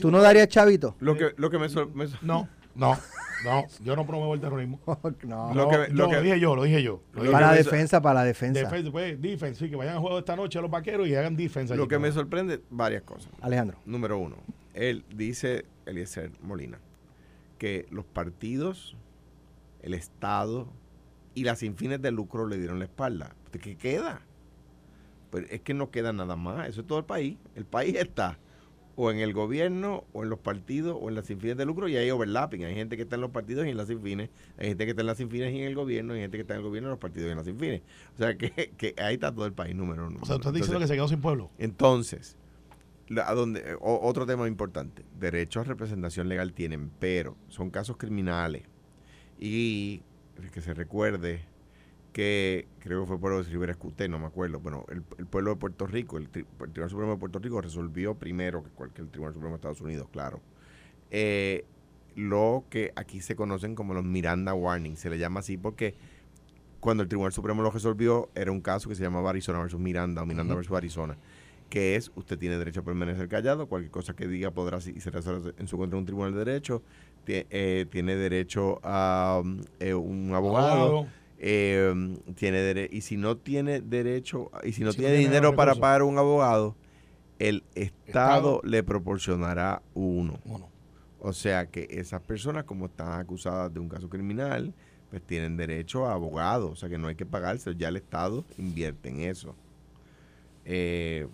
¿Tú 0.00 0.10
no 0.10 0.20
darías 0.22 0.48
chavito? 0.48 0.94
Lo 1.00 1.16
que, 1.16 1.32
lo 1.36 1.50
que 1.50 1.58
me, 1.58 1.66
me 1.94 2.06
No, 2.22 2.48
no, 2.74 2.96
no. 3.44 3.64
Yo 3.82 3.96
no 3.96 4.06
promuevo 4.06 4.34
el 4.34 4.40
terrorismo. 4.40 4.78
no. 5.24 5.52
Lo 5.54 5.68
que- 5.68 5.88
lo 5.92 6.08
que- 6.08 6.20
dije 6.20 6.38
yo, 6.40 6.54
lo 6.54 6.62
dije 6.62 6.82
yo. 6.82 7.00
Lo 7.14 7.30
para 7.32 7.48
la 7.48 7.52
defensa, 7.54 8.00
para 8.00 8.20
la 8.20 8.24
defensa. 8.24 8.60
Defensa, 8.60 8.90
pues, 8.92 9.20
defense, 9.20 9.58
sí, 9.64 9.70
que 9.70 9.76
vayan 9.76 9.96
a 9.96 10.00
juego 10.00 10.18
esta 10.18 10.36
noche 10.36 10.60
los 10.60 10.70
vaqueros 10.70 11.08
y 11.08 11.14
hagan 11.14 11.36
defensa. 11.36 11.74
lo 11.74 11.82
allí, 11.82 11.88
que 11.88 11.98
me 11.98 12.12
sorprende, 12.12 12.60
varias 12.70 13.02
cosas. 13.02 13.30
Alejandro. 13.40 13.78
Número 13.84 14.18
uno, 14.18 14.36
él 14.74 15.04
dice, 15.14 15.64
Eliezer 15.86 16.30
Molina, 16.42 16.78
que 17.58 17.86
los 17.90 18.04
partidos, 18.04 18.96
el 19.82 19.94
Estado 19.94 20.68
y 21.40 21.44
las 21.44 21.58
sin 21.60 21.76
fines 21.76 22.00
de 22.02 22.10
lucro 22.10 22.46
le 22.46 22.58
dieron 22.58 22.78
la 22.78 22.84
espalda. 22.86 23.34
¿De 23.52 23.58
qué 23.58 23.76
queda? 23.76 24.22
Pero 25.30 25.46
es 25.50 25.60
que 25.60 25.74
no 25.74 25.90
queda 25.90 26.12
nada 26.12 26.36
más. 26.36 26.68
Eso 26.68 26.80
es 26.82 26.86
todo 26.86 26.98
el 26.98 27.04
país. 27.04 27.36
El 27.54 27.64
país 27.64 27.94
está 27.96 28.38
o 29.00 29.12
en 29.12 29.18
el 29.20 29.32
gobierno, 29.32 30.02
o 30.12 30.24
en 30.24 30.28
los 30.30 30.40
partidos, 30.40 30.98
o 31.00 31.08
en 31.08 31.14
las 31.14 31.26
sin 31.26 31.38
fines 31.38 31.56
de 31.56 31.64
lucro, 31.64 31.86
y 31.86 31.96
hay 31.96 32.10
overlapping. 32.10 32.64
Hay 32.64 32.74
gente 32.74 32.96
que 32.96 33.02
está 33.04 33.14
en 33.14 33.20
los 33.20 33.30
partidos 33.30 33.64
y 33.64 33.70
en 33.70 33.76
las 33.76 33.86
sin 33.86 34.02
fines, 34.02 34.28
hay 34.58 34.66
gente 34.68 34.84
que 34.86 34.90
está 34.90 35.02
en 35.02 35.06
las 35.06 35.18
sin 35.18 35.30
fines 35.30 35.54
y 35.54 35.58
en 35.60 35.66
el 35.68 35.76
gobierno, 35.76 36.14
hay 36.14 36.20
gente 36.22 36.36
que 36.36 36.40
está 36.40 36.54
en 36.54 36.58
el 36.62 36.66
gobierno, 36.66 36.88
en 36.88 36.90
los 36.90 36.98
partidos 36.98 37.28
y 37.28 37.30
en 37.30 37.36
las 37.36 37.46
sin 37.46 37.56
fines. 37.60 37.82
O 38.16 38.18
sea 38.18 38.36
que, 38.36 38.50
que 38.76 38.94
ahí 38.98 39.14
está 39.14 39.32
todo 39.32 39.46
el 39.46 39.52
país, 39.52 39.76
número 39.76 40.08
uno. 40.08 40.18
O 40.20 40.26
sea, 40.26 40.34
tú 40.34 40.40
estás 40.40 40.52
diciendo 40.54 40.80
que 40.80 40.88
se 40.88 40.94
quedó 40.96 41.06
sin 41.06 41.20
pueblo. 41.20 41.48
entonces, 41.58 42.36
la- 43.06 43.28
a 43.30 43.34
donde, 43.36 43.60
eh, 43.60 43.74
o- 43.80 44.00
otro 44.02 44.26
tema 44.26 44.48
importante, 44.48 45.04
derecho 45.20 45.60
a 45.60 45.62
representación 45.64 46.28
legal 46.28 46.52
tienen, 46.52 46.90
pero 46.98 47.36
son 47.46 47.70
casos 47.70 47.98
criminales. 47.98 48.64
Y 49.38 50.02
que 50.50 50.60
se 50.60 50.74
recuerde 50.74 51.40
que 52.12 52.66
creo 52.80 53.02
que 53.02 53.06
fue 53.06 53.18
pueblo 53.20 53.42
de 53.42 53.50
Rivera 53.50 53.72
Escuté, 53.72 54.08
no 54.08 54.18
me 54.18 54.26
acuerdo. 54.26 54.60
Bueno, 54.60 54.86
el, 54.88 55.02
el 55.18 55.26
pueblo 55.26 55.50
de 55.50 55.56
Puerto 55.56 55.86
Rico, 55.86 56.16
el, 56.16 56.32
tri- 56.32 56.46
el 56.60 56.70
Tribunal 56.72 56.90
Supremo 56.90 57.12
de 57.12 57.18
Puerto 57.18 57.38
Rico 57.38 57.60
resolvió 57.60 58.14
primero 58.14 58.62
que 58.62 58.70
cualquier 58.70 59.08
Tribunal 59.08 59.34
Supremo 59.34 59.52
de 59.52 59.56
Estados 59.56 59.80
Unidos, 59.80 60.08
claro. 60.10 60.40
eh, 61.10 61.64
lo 62.16 62.64
que 62.70 62.92
aquí 62.96 63.20
se 63.20 63.36
conocen 63.36 63.76
como 63.76 63.94
los 63.94 64.04
Miranda 64.04 64.52
Warnings, 64.52 64.98
se 64.98 65.10
le 65.10 65.18
llama 65.18 65.40
así 65.40 65.56
porque 65.56 65.94
cuando 66.80 67.02
el 67.02 67.08
Tribunal 67.08 67.32
Supremo 67.32 67.62
lo 67.62 67.70
resolvió, 67.70 68.28
era 68.34 68.50
un 68.50 68.60
caso 68.60 68.88
que 68.88 68.94
se 68.96 69.02
llamaba 69.02 69.30
Arizona 69.30 69.60
versus 69.60 69.78
Miranda 69.78 70.22
o 70.22 70.26
Miranda 70.26 70.54
versus 70.54 70.76
Arizona, 70.76 71.16
que 71.70 71.94
es 71.94 72.10
usted 72.16 72.38
tiene 72.38 72.56
derecho 72.58 72.80
a 72.80 72.84
permanecer 72.84 73.28
callado, 73.28 73.68
cualquier 73.68 73.92
cosa 73.92 74.16
que 74.16 74.26
diga 74.26 74.50
podrá 74.50 74.78
y 74.78 75.00
se 75.00 75.10
resuelve 75.10 75.54
en 75.58 75.68
su 75.68 75.76
contra 75.76 75.98
un 75.98 76.06
tribunal 76.06 76.32
de 76.32 76.44
derecho, 76.44 76.82
eh, 77.50 77.86
tiene 77.90 78.16
derecho 78.16 78.80
a 78.82 79.40
um, 79.42 79.60
eh, 79.80 79.94
un 79.94 80.32
abogado, 80.34 81.06
eh, 81.38 82.16
tiene 82.34 82.58
dere- 82.58 82.88
y 82.90 83.00
si 83.02 83.16
no 83.16 83.36
tiene 83.36 83.80
derecho 83.80 84.50
y 84.64 84.72
si 84.72 84.82
no 84.82 84.92
Si 84.92 84.98
tiene 84.98 85.14
tiene 85.14 85.28
dinero 85.28 85.54
para 85.54 85.74
pagar 85.74 86.02
un 86.02 86.18
abogado, 86.18 86.74
el 87.38 87.62
Estado, 87.74 88.56
Estado. 88.56 88.60
le 88.64 88.82
proporcionará 88.82 89.82
uno. 89.94 90.38
O 91.20 91.32
sea 91.32 91.66
que 91.66 91.86
esas 91.90 92.20
personas, 92.22 92.64
como 92.64 92.86
están 92.86 93.20
acusadas 93.20 93.72
de 93.72 93.80
un 93.80 93.88
caso 93.88 94.08
criminal, 94.08 94.72
pues 95.10 95.22
tienen 95.22 95.56
derecho 95.56 96.06
a 96.06 96.12
abogado. 96.14 96.70
O 96.70 96.76
sea 96.76 96.88
que 96.88 96.98
no 96.98 97.08
hay 97.08 97.14
que 97.14 97.26
pagarse. 97.26 97.74
Ya 97.76 97.88
el 97.88 97.96
Estado 97.96 98.44
invierte 98.56 99.08
en 99.08 99.20
eso. 99.20 99.54
Eh, 100.64 101.26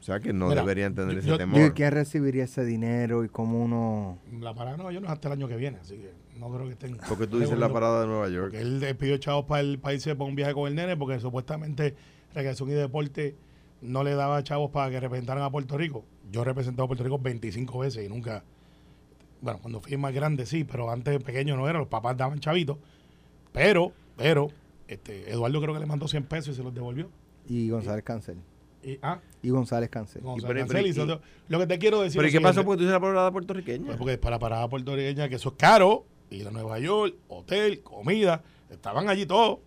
o 0.00 0.02
sea 0.02 0.18
que 0.18 0.32
no 0.32 0.48
Mira, 0.48 0.62
deberían 0.62 0.94
tener 0.94 1.12
yo- 1.14 1.18
ese 1.20 1.28
yo- 1.28 1.38
temor. 1.38 1.60
¿y 1.60 1.70
¿quién 1.72 1.90
recibiría 1.92 2.44
ese 2.44 2.64
dinero 2.64 3.22
y 3.24 3.28
cómo 3.28 3.62
uno... 3.62 4.18
la 4.40 4.54
parada 4.54 4.72
de 4.72 4.76
Nueva 4.78 4.92
York 4.92 5.02
no 5.04 5.08
es 5.08 5.12
hasta 5.12 5.28
el 5.28 5.32
año 5.32 5.46
que 5.48 5.56
viene, 5.56 5.78
así 5.78 5.96
que 5.96 6.12
no 6.38 6.48
creo 6.50 6.66
que 6.66 6.72
estén. 6.72 6.96
Porque 7.08 7.26
tú 7.26 7.38
dices 7.38 7.58
la 7.58 7.70
parada 7.72 8.00
de 8.02 8.06
Nueva 8.06 8.28
York. 8.30 8.54
Él 8.54 8.80
le 8.80 8.94
pidió 8.94 9.16
chavos 9.18 9.44
para 9.44 9.60
el 9.60 9.78
país 9.78 10.02
para 10.04 10.24
un 10.24 10.34
viaje 10.34 10.54
con 10.54 10.66
el 10.68 10.74
nene, 10.74 10.96
porque 10.96 11.20
supuestamente 11.20 11.94
Recreación 12.34 12.70
y 12.70 12.72
Deporte 12.72 13.36
no 13.82 14.04
le 14.04 14.14
daba 14.14 14.42
chavos 14.42 14.70
para 14.70 14.90
que 14.90 15.00
representaran 15.00 15.42
a 15.42 15.50
Puerto 15.50 15.76
Rico. 15.76 16.04
Yo 16.30 16.42
he 16.42 16.44
representado 16.44 16.84
a 16.84 16.86
Puerto 16.86 17.02
Rico 17.04 17.18
25 17.18 17.78
veces 17.80 18.06
y 18.06 18.08
nunca. 18.08 18.44
Bueno, 19.42 19.58
cuando 19.60 19.80
fui 19.80 19.96
más 19.96 20.12
grande 20.14 20.46
sí, 20.46 20.64
pero 20.64 20.90
antes 20.90 21.22
pequeño 21.22 21.56
no 21.56 21.68
era. 21.68 21.78
Los 21.78 21.88
papás 21.88 22.16
daban 22.16 22.38
chavitos. 22.40 22.76
Pero, 23.52 23.92
pero, 24.16 24.48
este, 24.86 25.30
Eduardo 25.30 25.60
creo 25.60 25.74
que 25.74 25.80
le 25.80 25.86
mandó 25.86 26.06
100 26.08 26.24
pesos 26.24 26.54
y 26.54 26.56
se 26.56 26.62
los 26.62 26.72
devolvió. 26.74 27.10
Y 27.48 27.68
González 27.70 28.04
Cancel. 28.04 28.36
Y, 28.82 28.98
ah, 29.02 29.18
Y 29.42 29.50
González 29.50 29.88
Cancel. 29.90 30.22
Pero- 30.22 30.80
y- 30.86 31.20
lo 31.48 31.58
que 31.58 31.66
te 31.66 31.78
quiero 31.78 32.02
decir 32.02 32.18
Pero 32.18 32.26
¿y 32.26 32.30
es 32.30 32.32
qué 32.36 32.40
pasó 32.40 32.64
porque 32.64 32.78
tú 32.78 32.82
hiciste 32.84 32.92
la 32.92 33.00
parada 33.00 33.30
puertorriqueña? 33.32 33.86
Pues 33.86 33.96
porque 33.98 34.18
para 34.18 34.38
parada 34.38 34.68
puertorriqueña, 34.68 35.28
que 35.28 35.36
eso 35.36 35.50
es 35.50 35.54
caro, 35.56 36.04
ir 36.30 36.46
a 36.46 36.50
Nueva 36.50 36.78
York, 36.78 37.14
hotel, 37.28 37.80
comida, 37.82 38.42
estaban 38.70 39.08
allí 39.08 39.24
todos. 39.26 39.58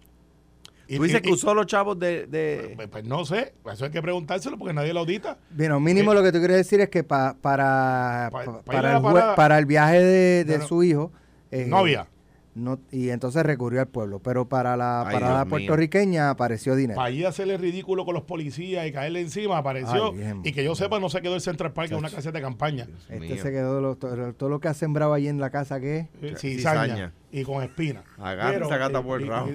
Y- 0.88 0.98
Tú 0.98 1.04
dices 1.04 1.20
y- 1.20 1.24
que 1.24 1.32
usó 1.32 1.54
los 1.56 1.66
chavos 1.66 1.98
de... 1.98 2.28
de- 2.28 2.74
Pues, 2.76 2.88
pues 2.90 3.04
no 3.06 3.26
sé, 3.26 3.54
eso 3.72 3.86
hay 3.86 3.92
que 3.92 4.02
preguntárselo 4.02 4.58
porque 4.58 4.74
nadie 4.74 4.94
lo 4.94 5.00
audita. 5.00 5.38
Bueno, 5.50 5.80
mínimo 5.80 6.12
Eh, 6.12 6.16
lo 6.16 6.22
que 6.24 6.32
tú 6.32 6.38
quieres 6.40 6.58
decir 6.58 6.80
es 6.82 6.90
que 6.90 7.04
pa- 7.04 7.36
para, 7.42 8.30
Pa- 8.32 8.44
pa- 8.46 8.62
para, 8.64 8.98
el 8.98 9.36
para 9.36 9.58
el 9.58 9.66
viaje 9.66 10.00
de, 10.00 10.44
de 10.44 10.58
no. 10.60 10.68
su 10.68 10.84
hijo. 10.84 11.12
eh, 11.52 11.66
no 11.68 11.78
había. 11.78 12.08
No- 12.56 12.80
y 12.92 13.10
entonces 13.10 13.44
recurrió 13.44 13.82
al 13.82 13.88
pueblo. 13.88 14.20
Pero 14.20 14.48
para 14.48 14.78
la 14.78 15.02
Ay, 15.08 15.14
parada 15.14 15.34
Dios 15.38 15.46
mío. 15.46 15.50
puertorriqueña 15.50 16.30
apareció 16.30 16.76
dinero. 16.76 16.98
Para 16.98 17.10
ir 17.12 17.26
a 17.26 17.30
hacerle 17.30 17.58
ridículo 17.58 18.06
con 18.06 18.14
los 18.14 18.24
policías 18.24 18.86
y 18.88 18.92
caerle 18.92 19.22
encima, 19.22 19.58
apareció. 19.58 20.12
Ay, 20.12 20.18
bien. 20.18 20.42
y 20.44 20.52
que 20.52 20.64
yo 20.64 20.76
sepa, 20.76 21.00
no 21.00 21.10
se 21.10 21.22
quedó 21.22 21.36
el 21.36 21.42
Central 21.42 21.74
Park 21.74 21.92
en 21.92 21.98
una 21.98 22.10
caseta 22.10 22.38
de 22.38 22.42
campaña. 22.42 22.86
Dios 22.86 23.00
Este 23.10 23.20
mío. 23.20 23.42
se 23.42 23.52
quedó 23.52 23.82
lo- 23.82 23.96
todo, 23.96 24.34
todo 24.34 24.50
lo 24.50 24.60
que 24.60 24.68
ha 24.68 24.74
sembrado 24.74 25.14
allí 25.14 25.28
en 25.28 25.40
la 25.40 25.50
casa 25.50 25.80
que 25.80 25.98
es. 26.00 26.08
Sí, 26.40 26.56
Cizaña. 26.58 26.84
cizaña. 26.84 27.14
Y 27.32 27.44
con 27.44 27.64
espina. 27.64 28.04
Agarra 28.18 28.52
Pero, 28.52 28.66
esa 28.68 28.78
gata 28.78 29.00
eh, 29.00 29.04
por 29.04 29.22
el 29.22 29.28
rabo. 29.28 29.50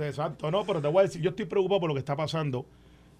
exacto, 0.00 0.50
no, 0.50 0.64
pero 0.64 0.80
te 0.82 0.88
voy 0.88 1.00
a 1.00 1.02
decir, 1.02 1.22
yo 1.22 1.30
estoy 1.30 1.46
preocupado 1.46 1.80
por 1.80 1.88
lo 1.88 1.94
que 1.94 2.00
está 2.00 2.16
pasando, 2.16 2.66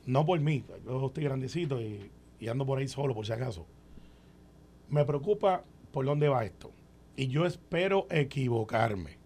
no 0.07 0.27
por 0.27 0.41
mí, 0.41 0.65
yo 0.85 1.07
estoy 1.07 1.25
grandecito 1.25 1.81
y, 1.81 2.11
y 2.41 2.49
ando 2.49 2.67
por 2.67 2.79
ahí 2.81 2.89
solo, 2.89 3.15
por 3.15 3.25
si 3.27 3.33
acaso. 3.33 3.67
Me 4.89 5.05
preocupa 5.05 5.63
por 5.93 6.05
dónde 6.05 6.29
va 6.29 6.45
esto. 6.45 6.73
Y 7.17 7.29
yo 7.29 7.47
espero 7.47 8.07
equivocarme. 8.11 9.19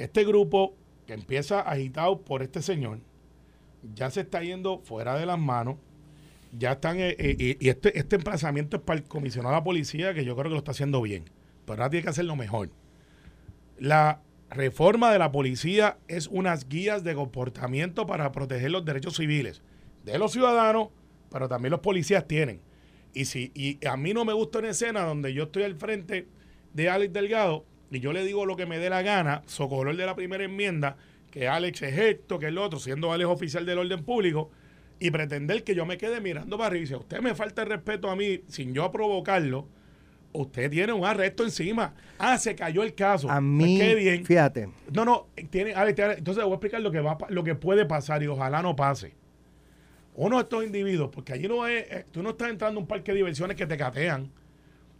Este 0.00 0.24
grupo 0.24 0.74
que 1.06 1.12
empieza 1.14 1.60
agitado 1.60 2.22
por 2.22 2.42
este 2.42 2.62
señor, 2.62 3.00
ya 3.94 4.10
se 4.10 4.22
está 4.22 4.42
yendo 4.42 4.78
fuera 4.80 5.16
de 5.16 5.26
las 5.26 5.38
manos. 5.38 5.76
Ya 6.58 6.72
están, 6.72 6.98
eh, 6.98 7.14
eh, 7.18 7.56
y- 7.60 7.68
este, 7.68 7.96
este 7.98 8.16
emplazamiento 8.16 8.78
es 8.78 8.82
para 8.82 8.98
el 8.98 9.06
comisionado 9.06 9.54
de 9.54 9.60
la 9.60 9.64
policía, 9.64 10.14
que 10.14 10.24
yo 10.24 10.34
creo 10.34 10.44
que 10.44 10.50
lo 10.54 10.58
está 10.58 10.70
haciendo 10.72 11.00
bien. 11.02 11.24
Pero 11.66 11.82
ahora 11.82 11.90
tiene 11.90 12.02
que 12.04 12.10
hacerlo 12.10 12.34
mejor. 12.34 12.70
La 13.78 14.20
reforma 14.50 15.12
de 15.12 15.18
la 15.18 15.30
policía 15.30 15.98
es 16.08 16.26
unas 16.26 16.68
guías 16.68 17.04
de 17.04 17.14
comportamiento 17.14 18.06
para 18.06 18.32
proteger 18.32 18.70
los 18.70 18.84
derechos 18.84 19.16
civiles 19.16 19.62
de 20.04 20.18
los 20.18 20.32
ciudadanos, 20.32 20.88
pero 21.30 21.46
también 21.48 21.70
los 21.70 21.80
policías 21.80 22.26
tienen. 22.26 22.60
Y 23.12 23.26
si 23.26 23.52
y 23.54 23.84
a 23.86 23.96
mí 23.96 24.12
no 24.14 24.24
me 24.24 24.32
gusta 24.32 24.58
una 24.60 24.70
escena 24.70 25.02
donde 25.04 25.34
yo 25.34 25.44
estoy 25.44 25.62
al 25.64 25.76
frente 25.76 26.26
de 26.72 26.88
Alex 26.88 27.12
Delgado 27.12 27.64
y 27.90 28.00
yo 28.00 28.12
le 28.12 28.24
digo 28.24 28.46
lo 28.46 28.56
que 28.56 28.66
me 28.66 28.78
dé 28.78 28.90
la 28.90 29.02
gana, 29.02 29.42
socorro 29.46 29.90
el 29.90 29.96
de 29.96 30.06
la 30.06 30.14
primera 30.14 30.44
enmienda, 30.44 30.96
que 31.30 31.48
Alex 31.48 31.82
es 31.82 31.98
esto, 31.98 32.38
que 32.38 32.46
el 32.46 32.58
otro, 32.58 32.78
siendo 32.78 33.12
Alex 33.12 33.28
oficial 33.28 33.66
del 33.66 33.78
orden 33.78 34.04
público, 34.04 34.50
y 34.98 35.10
pretender 35.10 35.64
que 35.64 35.74
yo 35.74 35.86
me 35.86 35.96
quede 35.96 36.20
mirando 36.20 36.58
para 36.58 36.68
arriba. 36.68 36.86
Y 36.90 36.92
a 36.92 36.98
usted 36.98 37.20
me 37.20 37.34
falta 37.34 37.62
el 37.62 37.68
respeto 37.68 38.10
a 38.10 38.16
mí 38.16 38.42
sin 38.48 38.74
yo 38.74 38.90
provocarlo, 38.92 39.66
usted 40.32 40.70
tiene 40.70 40.92
un 40.92 41.04
arresto 41.04 41.42
encima. 41.42 41.94
Ah, 42.18 42.36
se 42.38 42.54
cayó 42.54 42.82
el 42.82 42.94
caso. 42.94 43.30
A 43.30 43.34
Pues 43.34 43.42
mí, 43.42 43.78
qué 43.78 43.94
bien. 43.94 44.24
fíjate, 44.24 44.68
No, 44.92 45.04
no, 45.04 45.28
tiene, 45.50 45.72
Alex, 45.72 45.98
entonces 46.18 46.38
le 46.38 46.44
voy 46.44 46.52
a 46.52 46.56
explicar 46.56 46.80
lo 46.80 46.90
que 46.90 47.00
va 47.00 47.16
lo 47.30 47.42
que 47.42 47.54
puede 47.54 47.86
pasar 47.86 48.22
y 48.22 48.26
ojalá 48.26 48.62
no 48.62 48.76
pase. 48.76 49.14
Uno 50.14 50.36
de 50.36 50.42
estos 50.42 50.64
individuos, 50.64 51.10
porque 51.10 51.32
allí 51.32 51.48
no 51.48 51.66
es, 51.66 51.90
eh, 51.90 52.04
tú 52.10 52.22
no 52.22 52.30
estás 52.30 52.50
entrando 52.50 52.78
a 52.78 52.82
un 52.82 52.86
parque 52.86 53.12
de 53.12 53.18
diversiones 53.18 53.56
que 53.56 53.66
te 53.66 53.76
catean 53.76 54.30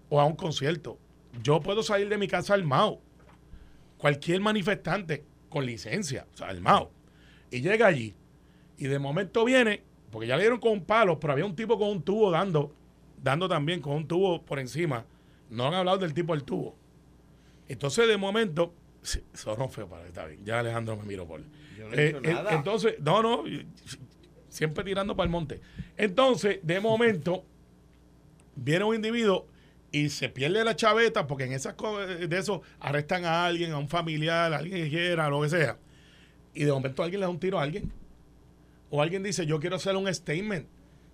o 0.08 0.20
a 0.20 0.24
un 0.24 0.34
concierto. 0.34 0.98
Yo 1.42 1.60
puedo 1.60 1.82
salir 1.82 2.08
de 2.08 2.18
mi 2.18 2.28
casa 2.28 2.54
armado. 2.54 3.00
Cualquier 3.98 4.40
manifestante 4.40 5.24
con 5.48 5.66
licencia, 5.66 6.26
o 6.32 6.36
sea, 6.36 6.48
armado. 6.48 6.90
Y 7.50 7.60
llega 7.60 7.86
allí. 7.86 8.14
Y 8.78 8.86
de 8.86 8.98
momento 8.98 9.44
viene, 9.44 9.82
porque 10.10 10.26
ya 10.26 10.36
le 10.36 10.44
dieron 10.44 10.58
con 10.60 10.72
un 10.72 10.84
palo, 10.84 11.20
pero 11.20 11.32
había 11.32 11.44
un 11.44 11.54
tipo 11.54 11.78
con 11.78 11.88
un 11.88 12.02
tubo 12.02 12.30
dando, 12.30 12.74
dando 13.22 13.48
también 13.48 13.80
con 13.80 13.94
un 13.94 14.06
tubo 14.06 14.42
por 14.42 14.58
encima. 14.58 15.04
No 15.50 15.66
han 15.66 15.74
hablado 15.74 15.98
del 15.98 16.14
tipo 16.14 16.32
del 16.34 16.44
tubo. 16.44 16.76
Entonces, 17.68 18.08
de 18.08 18.16
momento, 18.16 18.72
sí, 19.02 19.22
sonó 19.34 19.68
feo 19.68 19.88
para 19.88 20.06
está 20.06 20.26
bien. 20.26 20.44
Ya 20.44 20.60
Alejandro 20.60 20.96
me 20.96 21.04
miró 21.04 21.26
por. 21.26 21.40
Yo 21.76 21.88
no 21.88 21.94
he 21.94 22.08
Eh, 22.08 22.16
eh, 22.22 22.32
nada. 22.32 22.52
entonces, 22.54 22.94
no, 23.00 23.22
no, 23.22 23.44
siempre 24.48 24.84
tirando 24.84 25.16
para 25.16 25.24
el 25.26 25.30
monte. 25.30 25.60
Entonces, 25.96 26.60
de 26.62 26.80
momento, 26.80 27.44
viene 28.56 28.84
un 28.84 28.94
individuo 28.94 29.46
y 29.92 30.08
se 30.10 30.28
pierde 30.28 30.64
la 30.64 30.76
chaveta 30.76 31.26
porque 31.26 31.44
en 31.44 31.52
esas 31.52 31.74
de 31.76 32.38
eso 32.38 32.62
arrestan 32.78 33.24
a 33.24 33.44
alguien, 33.44 33.72
a 33.72 33.78
un 33.78 33.88
familiar, 33.88 34.52
a 34.52 34.58
alguien 34.58 34.84
que 34.84 34.90
quiera, 34.90 35.28
lo 35.28 35.42
que 35.42 35.48
sea. 35.48 35.78
Y 36.54 36.64
de 36.64 36.72
momento 36.72 37.02
alguien 37.02 37.20
le 37.20 37.26
da 37.26 37.30
un 37.30 37.40
tiro 37.40 37.58
a 37.58 37.62
alguien. 37.62 37.92
O 38.90 39.02
alguien 39.02 39.22
dice, 39.22 39.46
yo 39.46 39.60
quiero 39.60 39.76
hacer 39.76 39.96
un 39.96 40.12
statement 40.12 40.66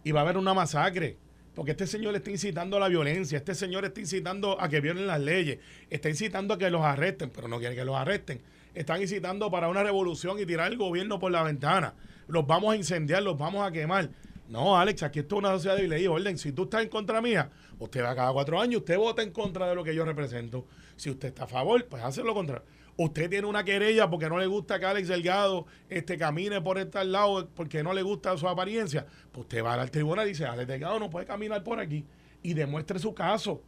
y 0.04 0.12
va 0.12 0.20
a 0.20 0.22
haber 0.24 0.38
una 0.38 0.54
masacre. 0.54 1.16
Porque 1.54 1.70
este 1.70 1.86
señor 1.86 2.14
está 2.14 2.30
incitando 2.30 2.76
a 2.76 2.80
la 2.80 2.88
violencia, 2.88 3.38
este 3.38 3.54
señor 3.54 3.86
está 3.86 4.00
incitando 4.00 4.60
a 4.60 4.68
que 4.68 4.82
violen 4.82 5.06
las 5.06 5.20
leyes, 5.20 5.58
está 5.88 6.10
incitando 6.10 6.52
a 6.52 6.58
que 6.58 6.68
los 6.68 6.82
arresten, 6.82 7.30
pero 7.30 7.48
no 7.48 7.58
quiere 7.58 7.74
que 7.74 7.84
los 7.84 7.96
arresten. 7.96 8.42
Están 8.74 9.00
incitando 9.00 9.50
para 9.50 9.68
una 9.68 9.82
revolución 9.82 10.38
y 10.38 10.44
tirar 10.44 10.70
el 10.70 10.76
gobierno 10.76 11.18
por 11.18 11.32
la 11.32 11.42
ventana. 11.42 11.94
Los 12.28 12.46
vamos 12.46 12.74
a 12.74 12.76
incendiar, 12.76 13.22
los 13.22 13.38
vamos 13.38 13.66
a 13.66 13.72
quemar. 13.72 14.10
No, 14.50 14.78
Alex, 14.78 15.02
aquí 15.02 15.20
esto 15.20 15.36
es 15.36 15.38
una 15.38 15.50
sociedad 15.52 15.76
de 15.76 15.88
ley 15.88 16.04
y 16.04 16.06
orden. 16.06 16.36
Si 16.36 16.52
tú 16.52 16.64
estás 16.64 16.82
en 16.82 16.90
contra 16.90 17.22
mía, 17.22 17.50
usted 17.78 18.02
va 18.02 18.14
cada 18.14 18.32
cuatro 18.32 18.60
años, 18.60 18.80
usted 18.80 18.96
vota 18.96 19.22
en 19.22 19.30
contra 19.30 19.68
de 19.68 19.74
lo 19.74 19.84
que 19.84 19.94
yo 19.94 20.04
represento. 20.04 20.66
Si 20.96 21.10
usted 21.10 21.28
está 21.28 21.44
a 21.44 21.48
favor, 21.48 21.84
pues 21.86 22.02
hace 22.02 22.22
lo 22.22 22.34
contrario. 22.34 22.64
Usted 22.98 23.28
tiene 23.28 23.46
una 23.46 23.62
querella 23.62 24.08
porque 24.08 24.28
no 24.28 24.38
le 24.38 24.46
gusta 24.46 24.78
que 24.78 24.86
Alex 24.86 25.08
Delgado 25.08 25.66
este, 25.90 26.16
camine 26.16 26.62
por 26.62 26.78
este 26.78 27.04
lado 27.04 27.46
porque 27.54 27.82
no 27.82 27.92
le 27.92 28.00
gusta 28.02 28.36
su 28.38 28.48
apariencia. 28.48 29.06
Pues 29.32 29.42
usted 29.42 29.62
va 29.62 29.74
al 29.74 29.90
tribunal 29.90 30.26
y 30.26 30.30
dice, 30.30 30.46
Alex 30.46 30.66
Delgado 30.66 30.98
no 30.98 31.10
puede 31.10 31.26
caminar 31.26 31.62
por 31.62 31.78
aquí 31.78 32.06
y 32.42 32.54
demuestre 32.54 32.98
su 32.98 33.14
caso. 33.14 33.62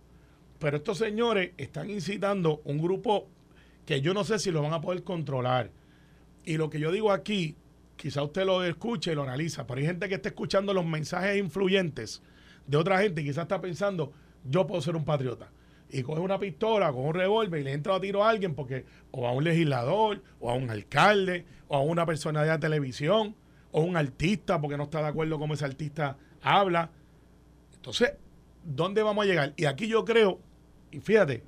Pero 0.59 0.79
estos 0.79 0.99
señores 0.99 1.51
están 1.59 1.91
incitando 1.91 2.63
un 2.65 2.79
grupo 2.79 3.29
que 3.85 4.01
yo 4.01 4.15
no 4.15 4.25
sé 4.25 4.39
si 4.39 4.51
lo 4.51 4.63
van 4.63 4.73
a 4.73 4.81
poder 4.81 5.05
controlar. 5.05 5.71
Y 6.45 6.57
lo 6.57 6.71
que 6.71 6.81
yo 6.81 6.91
digo 6.91 7.13
aquí, 7.13 7.55
quizá 7.97 8.23
usted 8.23 8.47
lo 8.47 8.65
escuche 8.65 9.13
y 9.13 9.15
lo 9.15 9.25
analiza, 9.25 9.67
pero 9.67 9.81
hay 9.81 9.87
gente 9.87 10.09
que 10.09 10.15
está 10.15 10.31
escuchando 10.31 10.73
los 10.73 10.87
mensajes 10.87 11.37
influyentes 11.37 12.23
de 12.69 12.77
otra 12.77 12.99
gente 13.01 13.25
quizás 13.25 13.43
está 13.43 13.61
pensando, 13.61 14.13
yo 14.45 14.67
puedo 14.67 14.81
ser 14.81 14.95
un 14.95 15.05
patriota. 15.05 15.51
Y 15.91 16.03
coge 16.03 16.21
una 16.21 16.39
pistola, 16.39 16.93
coge 16.93 17.09
un 17.09 17.15
revólver 17.15 17.61
y 17.61 17.65
le 17.65 17.73
entra 17.73 17.95
a 17.95 18.01
tiro 18.01 18.23
a 18.23 18.29
alguien 18.29 18.55
porque, 18.55 18.85
o 19.11 19.27
a 19.27 19.33
un 19.33 19.43
legislador, 19.43 20.23
o 20.39 20.51
a 20.51 20.55
un 20.55 20.69
alcalde, 20.69 21.47
o 21.67 21.77
a 21.77 21.81
una 21.81 22.05
personalidad 22.05 22.55
de 22.55 22.69
televisión, 22.69 23.35
o 23.73 23.81
un 23.81 23.97
artista 23.97 24.61
porque 24.61 24.77
no 24.77 24.85
está 24.85 25.01
de 25.01 25.09
acuerdo 25.09 25.39
con 25.39 25.51
ese 25.51 25.65
artista 25.65 26.19
habla. 26.43 26.91
Entonces, 27.75 28.13
¿dónde 28.63 29.03
vamos 29.03 29.25
a 29.25 29.29
llegar? 29.29 29.55
Y 29.57 29.65
aquí 29.65 29.89
yo 29.89 30.05
creo, 30.05 30.39
y 30.91 31.01
fíjate, 31.01 31.43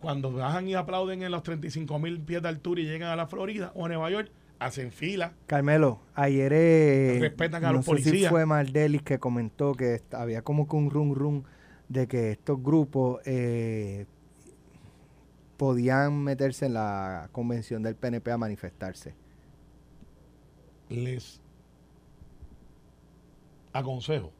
cuando 0.00 0.32
bajan 0.32 0.68
y 0.68 0.74
aplauden 0.74 1.22
en 1.22 1.30
los 1.30 1.44
35 1.44 1.98
mil 2.00 2.20
pies 2.20 2.42
de 2.42 2.48
altura 2.48 2.80
y 2.80 2.84
llegan 2.84 3.10
a 3.10 3.16
la 3.16 3.28
Florida 3.28 3.70
o 3.76 3.84
a 3.84 3.88
Nueva 3.88 4.10
York, 4.10 4.30
hacen 4.58 4.92
fila. 4.92 5.34
Carmelo, 5.46 6.00
ayer 6.14 6.52
eh, 6.52 7.18
Respetan 7.20 7.64
a 7.64 7.68
no 7.68 7.74
los 7.74 7.84
sé 7.86 7.98
si 7.98 8.24
fue 8.26 8.46
Mardelis 8.46 9.02
que 9.02 9.18
comentó 9.18 9.74
que 9.74 10.00
había 10.12 10.42
como 10.42 10.68
que 10.68 10.76
un 10.76 10.90
rum 10.90 11.14
rum 11.14 11.42
de 11.88 12.06
que 12.08 12.32
estos 12.32 12.62
grupos 12.62 13.20
eh, 13.26 14.06
podían 15.56 16.22
meterse 16.22 16.66
en 16.66 16.74
la 16.74 17.28
convención 17.32 17.82
del 17.82 17.94
PNP 17.96 18.30
a 18.30 18.38
manifestarse. 18.38 19.14
Les 20.88 21.40
aconsejo 23.72 24.32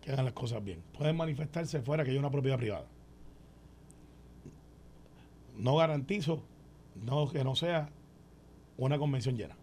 que 0.00 0.12
hagan 0.12 0.24
las 0.24 0.34
cosas 0.34 0.62
bien. 0.62 0.82
Pueden 0.96 1.16
manifestarse 1.16 1.80
fuera 1.80 2.04
que 2.04 2.10
haya 2.10 2.20
una 2.20 2.30
propiedad 2.30 2.58
privada. 2.58 2.86
No 5.56 5.76
garantizo 5.76 6.42
no, 6.94 7.28
que 7.28 7.44
no 7.44 7.54
sea 7.54 7.90
una 8.86 8.98
convención 8.98 9.36
llena 9.36 9.56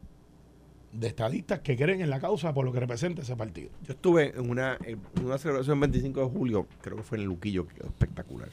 de 0.94 1.08
estadistas 1.08 1.60
que 1.60 1.76
creen 1.76 2.02
en 2.02 2.10
la 2.10 2.20
causa 2.20 2.54
por 2.54 2.66
lo 2.66 2.72
que 2.72 2.80
representa 2.80 3.22
ese 3.22 3.36
partido. 3.36 3.70
Yo 3.84 3.94
estuve 3.94 4.38
en 4.38 4.50
una, 4.50 4.78
en 4.84 5.00
una 5.24 5.38
celebración 5.38 5.80
25 5.80 6.22
de 6.22 6.26
julio, 6.28 6.68
creo 6.82 6.98
que 6.98 7.04
fue 7.04 7.18
en 7.18 7.24
el 7.24 7.28
Luquillo, 7.28 7.68
espectacular. 7.84 8.50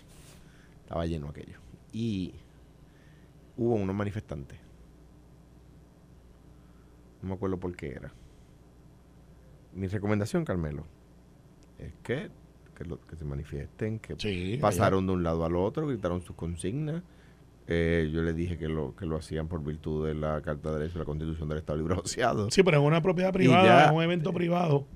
Estaba 0.83 1.07
lleno 1.07 1.29
aquello. 1.29 1.59
Y 1.93 2.35
hubo 3.57 3.75
unos 3.77 3.95
manifestantes. 3.95 4.59
No 7.23 7.29
me 7.31 7.35
acuerdo 7.35 7.59
por 7.59 7.75
qué 7.77 7.93
era. 7.93 8.13
Mi 9.75 9.87
recomendación, 9.87 10.45
Carmelo, 10.45 10.85
es 11.79 11.93
que, 12.03 12.31
que, 12.77 12.85
lo- 12.85 13.01
que 13.01 13.17
se 13.17 13.25
manifiesten, 13.25 13.99
que 13.99 14.17
Sí, 14.19 14.59
pasaron 14.61 15.07
de 15.07 15.13
un 15.15 15.23
lado 15.23 15.45
al 15.45 15.57
otro, 15.57 15.87
gritaron 15.87 16.21
sus 16.23 16.37
consignas. 16.37 17.03
Eh, 17.67 18.11
yo 18.13 18.23
le 18.23 18.33
dije 18.35 18.59
que 18.59 18.69
lo, 18.69 18.95
que 18.95 19.07
lo 19.07 19.17
hacían 19.17 19.49
por 19.49 19.65
virtud 19.65 20.07
de 20.07 20.15
la 20.15 20.41
Carta 20.43 20.71
de 20.71 20.77
Derechos 20.81 20.95
de 20.95 20.99
la 21.01 21.05
Constitución 21.07 21.49
del 21.49 21.59
Estado 21.59 21.79
Libre 21.79 21.95
Asociado. 21.95 22.51
Sí, 22.51 22.63
pero 22.63 22.79
es 22.79 22.85
una 22.87 23.01
propiedad 23.01 23.33
privada, 23.33 23.65
ya- 23.65 23.85
es 23.87 23.93
un 23.93 24.03
evento 24.03 24.33
privado. 24.35 24.87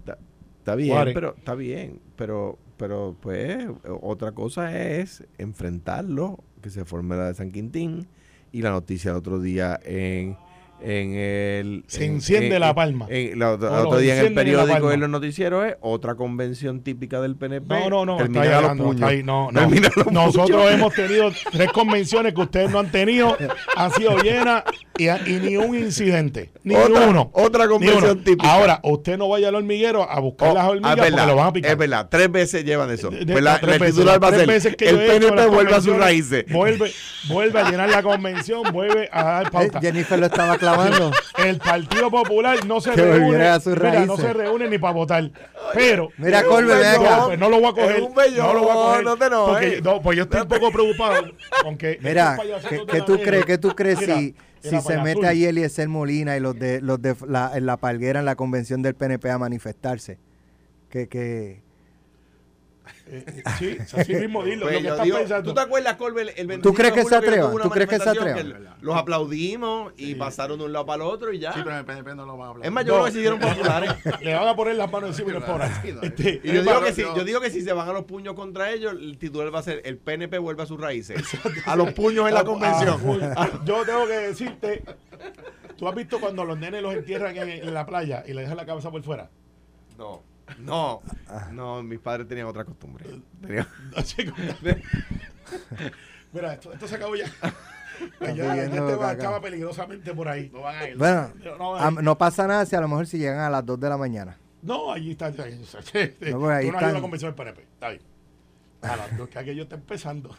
Está, 0.58 0.74
bien, 0.74 0.94
pero 1.14 1.34
está 1.36 1.54
bien, 1.54 2.00
pero 2.16 2.58
pero 2.76 3.16
pues 3.20 3.66
otra 4.02 4.32
cosa 4.32 4.78
es 4.78 5.24
enfrentarlo, 5.38 6.38
que 6.62 6.70
se 6.70 6.84
forme 6.84 7.16
la 7.16 7.28
de 7.28 7.34
San 7.34 7.50
Quintín 7.50 8.06
y 8.52 8.62
la 8.62 8.70
noticia 8.70 9.10
el 9.12 9.16
otro 9.16 9.40
día 9.40 9.80
en 9.84 10.36
en 10.80 11.14
el 11.14 11.84
Se 11.88 12.04
en- 12.04 12.12
enciende 12.14 12.54
en- 12.54 12.60
la 12.60 12.74
palma. 12.74 13.06
en- 13.08 13.38
la- 13.38 13.52
el 13.54 13.58
No, 13.60 13.66
otro 13.88 13.98
día 13.98 14.18
en 14.20 14.26
el 14.26 14.34
periódico 14.34 14.92
en 14.92 15.00
los 15.00 15.10
noticieros 15.10 15.66
es 15.66 15.76
otra 15.80 16.14
convención 16.14 16.80
típica 16.82 17.20
del 17.20 17.36
PNP. 17.36 17.66
No, 17.68 17.90
no, 17.90 18.06
no, 18.06 18.12
está 18.12 18.24
termina 18.24 18.42
ahí 18.42 18.48
a 18.48 18.52
los 18.52 18.62
hablando, 18.70 18.84
puños. 18.84 18.94
está 18.96 19.06
ahí, 19.08 19.22
no, 19.22 19.50
los 19.50 20.12
Nosotros 20.12 20.60
puños. 20.62 20.72
hemos 20.72 20.94
tenido 20.94 21.30
tres 21.52 21.72
convenciones 21.72 22.34
que 22.34 22.40
ustedes 22.40 22.70
no 22.70 22.78
han 22.78 22.90
tenido, 22.92 23.36
han 23.76 23.90
sido 23.92 24.16
llenas 24.18 24.62
y, 24.98 25.08
y 25.08 25.38
ni 25.40 25.56
un 25.56 25.74
incidente, 25.76 26.50
ni 26.64 26.74
Otra- 26.74 27.06
uno. 27.08 27.30
otra 27.32 27.64
Ni 27.64 27.70
convención 27.70 28.04
uno. 28.04 28.16
típica. 28.24 28.52
Ahora, 28.52 28.80
usted 28.82 29.16
no 29.16 29.28
vaya 29.28 29.48
al 29.48 29.54
hormiguero 29.54 30.08
a 30.10 30.20
buscar 30.20 30.50
Oh, 30.50 30.54
las 30.54 30.64
ah, 30.64 30.68
hormigas 30.68 30.90
es 30.92 30.96
porque 30.96 31.10
verdad, 31.10 31.26
lo 31.26 31.36
van 31.36 31.46
a 31.46 31.52
picar. 31.52 31.70
Es 31.72 31.76
verdad, 31.78 32.08
tres 32.10 32.30
veces 32.32 32.64
llevan 32.64 32.90
eso. 32.90 33.10
De- 33.10 33.24
de- 33.24 33.40
la- 33.40 33.58
tres 33.60 33.74
el 33.74 33.78
veces, 33.80 33.94
titular 33.94 34.22
va 34.22 34.28
a 34.28 34.32
ser, 34.32 34.46
veces 34.46 34.76
que 34.76 34.88
el 34.88 34.96
PNP 34.98 35.46
vuelve 35.46 35.74
a 35.74 35.80
sus 35.80 35.96
raíces. 35.96 36.44
Vuelve, 36.50 36.92
vuelve 37.28 37.60
a 37.60 37.70
llenar 37.70 37.88
la 37.90 38.02
convención, 38.02 38.62
vuelve 38.72 39.08
a 39.12 39.22
dar 39.24 39.46
Eh, 39.46 39.50
pauta. 39.52 39.80
Jennifer 39.80 40.18
lo 40.18 40.26
estaba 40.26 40.58
clavando. 40.58 41.10
El 41.44 41.58
Partido 41.58 42.10
Popular 42.10 42.64
no 42.66 42.80
se 42.80 42.90
Que 42.90 43.02
reúne, 43.02 43.46
a 43.48 43.60
sus 43.60 43.74
mira, 43.76 44.04
no 44.06 44.16
se 44.16 44.32
reúne 44.32 44.68
ni 44.68 44.78
para 44.78 44.92
votar. 44.94 45.30
Pero 45.74 46.08
Mira, 46.16 46.38
acá. 46.40 46.48
no, 46.48 47.26
pues 47.26 47.38
no 47.38 47.48
lo 47.50 47.60
voy 47.60 47.68
a 47.70 47.72
coger. 47.72 48.02
Bellón, 48.16 48.46
no 48.46 48.54
lo 48.54 48.60
voy 48.62 48.70
a 48.70 48.74
coger. 48.74 49.04
no 49.04 49.16
te 49.16 49.24
enojes. 49.26 49.52
porque, 49.52 49.80
no, 49.82 50.02
pues 50.02 50.16
yo 50.16 50.22
estoy 50.24 50.40
un 50.40 50.48
poco 50.48 50.70
preocupado. 50.72 51.26
Aunque 51.64 51.98
Mira, 52.00 52.38
¿qué, 52.90 53.00
tú 53.02 53.18
crees? 53.20 53.44
¿Qué 53.44 53.58
tú 53.58 53.74
crees 53.76 53.98
si, 53.98 54.34
si 54.60 54.80
se 54.80 54.98
mete 54.98 55.26
ahí 55.26 55.44
Eliezer 55.44 55.88
Molina 55.88 56.36
y 56.36 56.40
los 56.40 56.58
de 56.58 56.80
los 56.80 57.00
de 57.00 57.16
la, 57.26 57.52
en 57.54 57.66
la 57.66 57.76
palguera 57.76 58.20
en 58.20 58.26
la 58.26 58.36
convención 58.36 58.82
del 58.82 58.94
PNP 58.94 59.30
a 59.30 59.38
manifestarse? 59.38 60.18
Que, 60.88 61.08
que 61.08 61.62
Eh, 63.10 63.42
sí, 63.58 63.76
así 63.96 64.14
mismo 64.14 64.44
dilo. 64.44 64.66
Pues 64.66 64.74
lo 64.74 64.78
que 64.80 64.84
yo 64.84 64.90
estás 64.90 65.04
digo, 65.04 65.18
pensando. 65.18 65.50
¿Tú 65.50 65.54
te 65.54 65.60
acuerdas, 65.60 65.96
Colbert, 65.96 66.30
el 66.36 66.46
25 66.46 66.62
¿Tú 66.68 66.74
crees 66.74 66.92
que 66.92 67.04
se 67.04 67.16
atrevan? 67.16 67.56
¿Tú 67.56 67.70
crees 67.70 67.88
que 67.88 67.98
se 67.98 68.08
atrevan? 68.10 68.34
que 68.52 68.54
los 68.80 68.96
aplaudimos 68.96 69.92
y 69.96 70.14
pasaron 70.14 70.58
de 70.58 70.64
un 70.66 70.72
lado 70.72 70.84
para 70.86 71.04
el 71.04 71.10
otro 71.10 71.32
y 71.32 71.38
ya. 71.38 71.52
Sí, 71.52 71.60
pero 71.64 71.72
en 71.72 71.78
el 71.78 71.84
PNP 71.84 72.14
no 72.14 72.26
lo 72.26 72.36
van 72.36 72.46
a 72.46 72.50
hablar. 72.50 72.66
es 72.66 72.72
más, 72.72 72.84
yo 72.84 72.92
creo 72.94 73.04
que 73.06 73.10
se 73.12 73.18
hicieron 73.18 73.38
populares. 73.40 73.90
Le 74.20 74.34
van 74.34 74.48
a 74.48 74.54
poner 74.56 74.76
las 74.76 74.90
manos 74.92 75.10
encima 75.10 75.30
y 75.30 75.32
los 75.34 75.44
por 75.44 75.62
ahí. 75.62 75.70
Sí, 75.82 75.92
no, 75.92 76.02
Este, 76.02 76.40
Y 76.44 76.52
yo 76.52 76.62
digo, 76.62 76.80
que 76.82 76.92
si, 76.92 77.02
yo- 77.02 77.24
digo 77.24 77.40
que 77.40 77.50
si 77.50 77.62
se 77.62 77.72
van 77.72 77.88
a 77.88 77.92
los 77.92 78.04
puños 78.04 78.34
contra 78.34 78.70
ellos, 78.70 78.92
el 78.92 79.18
titular 79.18 79.54
va 79.54 79.60
a 79.60 79.62
ser 79.62 79.80
el 79.84 79.96
PNP 79.98 80.38
vuelve 80.38 80.62
a 80.62 80.66
sus 80.66 80.80
raíces. 80.80 81.22
A 81.66 81.76
los 81.76 81.92
puños 81.92 82.28
en 82.28 82.34
la 82.34 82.44
convención. 82.44 82.98
ah, 83.36 83.48
yo 83.64 83.84
tengo 83.84 84.06
que 84.06 84.12
decirte, 84.18 84.82
¿tú 85.76 85.88
has 85.88 85.94
visto 85.94 86.20
cuando 86.20 86.44
los 86.44 86.58
nenes 86.58 86.82
los 86.82 86.94
entierran 86.94 87.36
en, 87.36 87.48
en 87.48 87.74
la 87.74 87.86
playa 87.86 88.22
y 88.26 88.32
le 88.34 88.42
dejan 88.42 88.56
la 88.56 88.66
cabeza 88.66 88.90
por 88.90 89.02
fuera? 89.02 89.30
No, 89.96 90.22
no, 90.58 91.02
no, 91.52 91.82
mis 91.82 91.98
padres 91.98 92.26
tenían 92.28 92.46
otra 92.46 92.64
costumbre. 92.64 93.04
Tenían- 93.40 93.68
Mira, 96.32 96.52
esto, 96.54 96.72
esto 96.72 96.86
se 96.88 96.94
acabó 96.96 97.14
ya. 97.16 97.26
Ya, 98.20 98.30
ya 98.32 98.52
viendo 98.54 98.76
este 98.90 98.94
va, 98.94 99.10
acaba 99.10 99.40
peligrosamente 99.40 100.14
por 100.14 100.28
ahí. 100.28 100.48
No 100.52 100.60
van 100.60 100.76
a 100.76 100.88
ir. 100.88 100.96
bueno, 100.96 101.32
No, 101.58 101.90
no 101.90 102.16
pasa 102.16 102.46
nada 102.46 102.64
si 102.64 102.76
a 102.76 102.80
lo 102.80 102.86
mejor 102.86 103.08
si 103.08 103.18
llegan 103.18 103.40
a 103.40 103.50
las 103.50 103.66
2 103.66 103.80
de 103.80 103.88
la 103.88 103.96
mañana. 103.96 104.38
No, 104.62 104.92
allí 104.92 105.10
está. 105.12 105.30
está- 105.30 105.48
está- 105.48 105.80
está- 105.80 106.30
No, 106.30 106.30
ahí 106.30 106.36
Tú 106.36 106.38
no 106.38 106.48
has 106.48 106.62
ido 106.64 106.76
a 106.76 106.78
están- 106.78 106.94
la 106.94 107.00
convención 107.00 107.30
del 107.30 107.34
PNP. 107.34 107.62
Está 107.62 107.88
bien. 107.90 108.02
A 108.82 108.94
las 108.96 109.16
dos 109.16 109.28
que 109.28 109.38
aquello 109.40 109.64
está 109.64 109.74
empezando. 109.74 110.30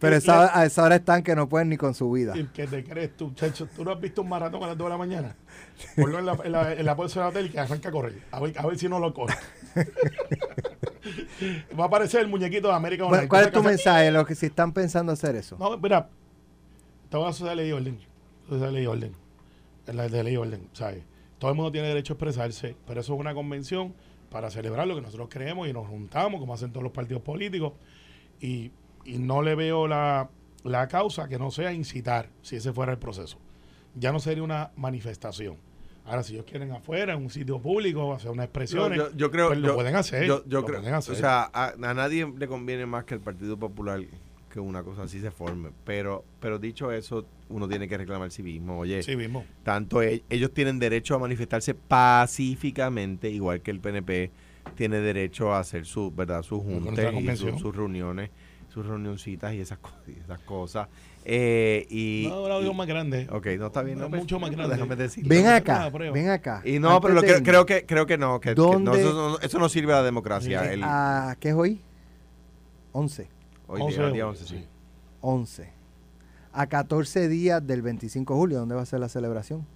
Pero 0.00 0.16
esa, 0.16 0.58
a 0.58 0.64
esa 0.64 0.82
hora 0.82 0.96
están 0.96 1.22
que 1.22 1.36
no 1.36 1.48
pueden 1.48 1.68
ni 1.68 1.76
con 1.76 1.94
su 1.94 2.10
vida. 2.10 2.36
¿Y 2.36 2.46
¿Qué 2.46 2.66
te 2.66 2.82
crees 2.82 3.16
tú, 3.16 3.32
chacho? 3.34 3.66
¿Tú 3.66 3.84
no 3.84 3.92
has 3.92 4.00
visto 4.00 4.22
un 4.22 4.30
maratón 4.30 4.64
a 4.64 4.68
las 4.68 4.78
2 4.78 4.86
de 4.86 4.90
la 4.90 4.96
mañana? 4.96 5.36
Ponlo 5.94 6.18
en 6.18 6.26
la, 6.26 6.38
en 6.42 6.52
la, 6.52 6.72
en 6.72 6.86
la 6.86 6.94
bolsa 6.94 7.20
del 7.20 7.28
hotel 7.28 7.46
y 7.46 7.50
que 7.50 7.60
arranca 7.60 7.90
a 7.90 7.92
correr. 7.92 8.22
A 8.30 8.40
ver, 8.40 8.58
a 8.58 8.66
ver 8.66 8.78
si 8.78 8.88
no 8.88 8.98
lo 8.98 9.12
coge. 9.12 9.34
Va 11.78 11.84
a 11.84 11.86
aparecer 11.86 12.22
el 12.22 12.28
muñequito 12.28 12.68
de 12.68 12.74
América 12.74 13.04
Bueno. 13.04 13.28
¿Cuál 13.28 13.44
es 13.44 13.52
tu 13.52 13.62
mensaje? 13.62 14.10
Los 14.10 14.26
que 14.26 14.34
si 14.34 14.46
están 14.46 14.72
pensando 14.72 15.12
hacer 15.12 15.36
eso. 15.36 15.58
No, 15.58 15.76
mira, 15.76 16.08
a 17.12 17.32
sociedad 17.32 17.50
de 17.50 17.56
ley 17.56 17.68
y 17.68 17.72
orden. 17.72 17.98
Sociedad 18.48 18.68
de 18.68 18.72
ley 18.72 18.84
y 18.84 18.86
orden. 18.86 19.14
La 19.86 20.08
de 20.08 20.24
ley 20.24 20.34
y 20.34 20.38
orden, 20.38 20.68
¿sabes? 20.72 21.04
Todo 21.38 21.50
el 21.50 21.56
mundo 21.56 21.72
tiene 21.72 21.88
derecho 21.88 22.12
a 22.12 22.14
expresarse, 22.14 22.76
pero 22.86 23.00
eso 23.00 23.14
es 23.14 23.20
una 23.20 23.34
convención 23.34 23.94
para 24.30 24.50
celebrar 24.50 24.86
lo 24.86 24.94
que 24.94 25.02
nosotros 25.02 25.28
creemos 25.30 25.68
y 25.68 25.72
nos 25.72 25.88
juntamos, 25.88 26.40
como 26.40 26.54
hacen 26.54 26.70
todos 26.70 26.84
los 26.84 26.92
partidos 26.92 27.22
políticos, 27.22 27.72
y, 28.40 28.70
y 29.04 29.18
no 29.18 29.42
le 29.42 29.54
veo 29.54 29.86
la, 29.88 30.28
la 30.64 30.88
causa 30.88 31.28
que 31.28 31.38
no 31.38 31.50
sea 31.50 31.72
incitar, 31.72 32.28
si 32.42 32.56
ese 32.56 32.72
fuera 32.72 32.92
el 32.92 32.98
proceso. 32.98 33.38
Ya 33.94 34.12
no 34.12 34.20
sería 34.20 34.42
una 34.42 34.70
manifestación. 34.76 35.56
Ahora, 36.06 36.22
si 36.22 36.32
ellos 36.34 36.46
quieren 36.48 36.72
afuera, 36.72 37.12
en 37.14 37.22
un 37.22 37.30
sitio 37.30 37.60
público, 37.60 38.12
hacer 38.14 38.30
unas 38.30 38.44
expresiones, 38.46 38.98
yo, 38.98 39.10
yo 39.16 39.30
creo 39.30 39.48
pues 39.48 39.58
lo 39.58 39.68
yo- 39.68 39.74
pueden 39.74 39.94
hacer. 39.96 40.26
Yo, 40.26 40.42
lo 40.48 40.64
creo, 40.64 40.78
pueden 40.80 40.94
hacer. 40.94 41.14
o 41.14 41.18
sea, 41.18 41.50
a, 41.52 41.68
a 41.80 41.94
nadie 41.94 42.32
le 42.36 42.48
conviene 42.48 42.86
más 42.86 43.04
que 43.04 43.14
el 43.14 43.20
Partido 43.20 43.56
Popular 43.58 44.00
que 44.50 44.58
una 44.58 44.82
cosa 44.82 45.04
así 45.04 45.20
se 45.20 45.30
forme. 45.30 45.70
Pero, 45.84 46.24
pero 46.40 46.58
dicho 46.58 46.90
eso, 46.90 47.24
uno 47.48 47.68
tiene 47.68 47.86
que 47.86 47.96
reclamar 47.96 48.32
civismo. 48.32 48.80
Oye, 48.80 49.02
sí 49.04 49.14
mismo. 49.14 49.44
tanto 49.62 50.02
e- 50.02 50.24
ellos 50.28 50.52
tienen 50.52 50.80
derecho 50.80 51.14
a 51.14 51.18
manifestarse 51.20 51.74
pacíficamente, 51.74 53.30
igual 53.30 53.60
que 53.60 53.70
el 53.70 53.80
PNP 53.80 54.30
tiene 54.74 54.98
derecho 55.00 55.52
a 55.52 55.60
hacer 55.60 55.84
su, 55.86 56.10
verdad, 56.10 56.42
sus 56.42 56.62
juntas 56.62 57.12
y 57.14 57.36
su- 57.36 57.58
sus 57.58 57.74
reuniones, 57.76 58.30
sus 58.70 58.86
reunioncitas 58.86 59.52
y 59.52 59.60
esas, 59.60 59.78
co- 59.78 59.90
y 60.06 60.18
esas 60.18 60.40
cosas. 60.40 60.88
Eh, 61.24 61.86
y, 61.90 62.26
No, 62.28 62.36
ahora 62.36 62.60
y- 62.60 62.74
más 62.74 62.86
grande. 62.86 63.28
Ok, 63.30 63.46
no 63.58 63.66
está 63.66 63.82
bien. 63.82 63.98
No, 63.98 64.04
no, 64.04 64.10
pues, 64.10 64.22
mucho 64.22 64.38
más 64.40 64.50
no, 64.50 64.56
grande. 64.56 64.76
Déjame 64.76 64.96
decir. 64.96 65.26
Ven 65.26 65.46
acá, 65.46 65.90
ven 65.90 66.30
acá. 66.30 66.62
Y 66.64 66.78
no, 66.78 67.00
pero 67.00 67.14
lo 67.14 67.22
que- 67.22 67.42
creo 67.42 67.66
que 67.66 67.84
creo 67.84 68.06
que 68.06 68.16
no, 68.16 68.40
que, 68.40 68.50
que 68.50 68.54
no, 68.54 68.62
¿Dónde- 68.72 69.00
eso, 69.00 69.12
no, 69.12 69.38
eso 69.40 69.58
no 69.58 69.68
sirve 69.68 69.92
a 69.92 69.96
la 69.96 70.02
democracia. 70.04 70.62
Sí. 70.62 70.68
El- 70.74 70.82
Ah, 70.84 71.36
¿Qué 71.38 71.50
es 71.50 71.54
hoy? 71.54 71.80
11. 72.92 73.28
hoy 73.66 73.80
11 73.82 73.96
día, 73.98 74.06
de 74.06 74.12
día 74.12 74.24
julio, 74.24 74.28
11, 74.40 74.44
sí. 74.46 74.66
11. 75.20 75.72
A 76.52 76.66
14 76.66 77.28
días 77.28 77.64
del 77.66 77.82
25 77.82 78.34
de 78.34 78.40
julio, 78.40 78.58
¿dónde 78.58 78.74
va 78.74 78.82
a 78.82 78.86
ser 78.86 79.00
la 79.00 79.08
celebración? 79.08 79.66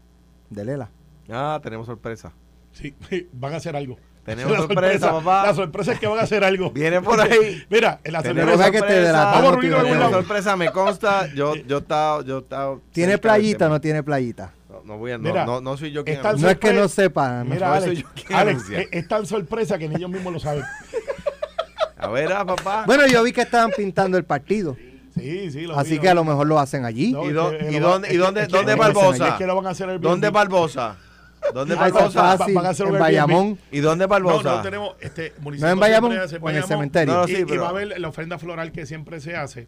De 0.50 0.64
Lela. 0.64 0.90
Ah, 1.28 1.60
tenemos 1.62 1.86
sorpresa. 1.86 2.32
Sí, 2.72 2.94
van 3.32 3.52
a 3.54 3.56
hacer 3.56 3.76
algo. 3.76 3.96
Tenemos 4.24 4.52
La 4.52 4.58
sorpresa, 4.58 5.10
papá. 5.10 5.46
La 5.46 5.54
sorpresa 5.54 5.92
es 5.92 6.00
que 6.00 6.06
van 6.06 6.18
a 6.18 6.22
hacer 6.22 6.44
algo. 6.44 6.70
Viene 6.70 7.02
por 7.02 7.20
ahí. 7.20 7.62
Mira, 7.70 8.00
en 8.02 8.12
la 8.12 8.22
Tenemos 8.22 8.54
sorpresa 8.54 8.70
que 8.70 8.82
te 8.82 9.02
la-. 9.02 9.24
Vamos 9.24 9.64
a 9.64 9.82
lado. 9.82 10.10
sorpresa, 10.10 10.56
me 10.56 10.70
consta. 10.70 11.28
Yo, 11.34 11.54
yo 11.66 11.78
estaba, 11.78 12.24
yo 12.24 12.38
estaba. 12.38 12.78
¿Tiene 12.92 13.18
playita 13.18 13.66
o 13.66 13.68
no 13.68 13.80
tiene 13.80 14.02
playita? 14.02 14.54
No, 14.68 14.82
no 14.84 14.98
voy 14.98 15.12
a, 15.12 15.18
no, 15.18 15.24
Mira, 15.24 15.44
no, 15.44 15.60
no 15.60 15.76
soy 15.76 15.92
yo 15.92 16.04
quien 16.04 16.20
No 16.22 16.48
es 16.48 16.58
que 16.58 16.72
no 16.72 16.88
sepan. 16.88 17.48
Mira, 17.48 17.68
No, 17.68 17.80
soy 17.80 17.90
Alex, 17.90 18.02
yo 18.02 18.08
quien 18.14 18.38
Alex, 18.38 18.56
anuncia. 18.56 18.80
es, 18.80 18.88
es 18.92 19.08
tan 19.08 19.26
sorpresa 19.26 19.78
que 19.78 19.88
ni 19.88 19.96
ellos 19.96 20.10
mismos 20.10 20.32
lo 20.32 20.40
saben. 20.40 20.64
A 21.96 22.08
ver, 22.08 22.32
ah, 22.32 22.44
papá. 22.44 22.84
Bueno, 22.86 23.06
yo 23.06 23.22
vi 23.22 23.32
que 23.32 23.42
estaban 23.42 23.70
pintando 23.70 24.18
el 24.18 24.24
partido. 24.24 24.76
Sí, 25.14 25.50
sí, 25.50 25.62
lo 25.62 25.78
Así 25.78 25.92
vi, 25.92 25.98
que 26.00 26.08
a 26.08 26.14
lo 26.14 26.24
mejor 26.24 26.46
lo 26.46 26.58
hacen 26.58 26.84
allí. 26.84 27.12
No, 27.12 27.24
¿Y, 27.24 27.32
dónde, 27.32 28.74
Barbosa? 28.76 29.38
¿Dónde. 30.00 30.30
Barbosa? 30.30 30.96
¿Dónde 31.52 31.74
Ah, 31.74 31.80
Barbosa? 31.90 32.36
fácil. 32.38 32.54
van 32.54 32.66
a 32.66 32.68
hacer 32.70 32.86
un 32.86 32.96
En 32.96 33.02
Airbnb. 33.02 33.04
Bayamón. 33.28 33.58
¿Y 33.70 33.80
dónde 33.80 34.04
No, 34.04 34.08
Barbosa? 34.08 34.56
no 34.56 34.62
tenemos 34.62 34.94
este 35.00 35.32
municipio. 35.40 35.44
¿No 35.44 35.52
en 35.52 35.58
siempre 35.60 35.80
Bayamón 35.80 36.18
hace 36.18 36.38
o 36.40 36.50
en 36.50 36.56
el 36.56 36.64
cementerio? 36.64 37.14
No, 37.14 37.20
no, 37.22 37.28
y, 37.28 37.34
sí, 37.34 37.42
y 37.42 37.44
pero- 37.44 37.62
va 37.62 37.66
a 37.68 37.70
haber 37.70 38.00
la 38.00 38.08
ofrenda 38.08 38.38
floral 38.38 38.72
que 38.72 38.86
siempre 38.86 39.20
se 39.20 39.36
hace, 39.36 39.66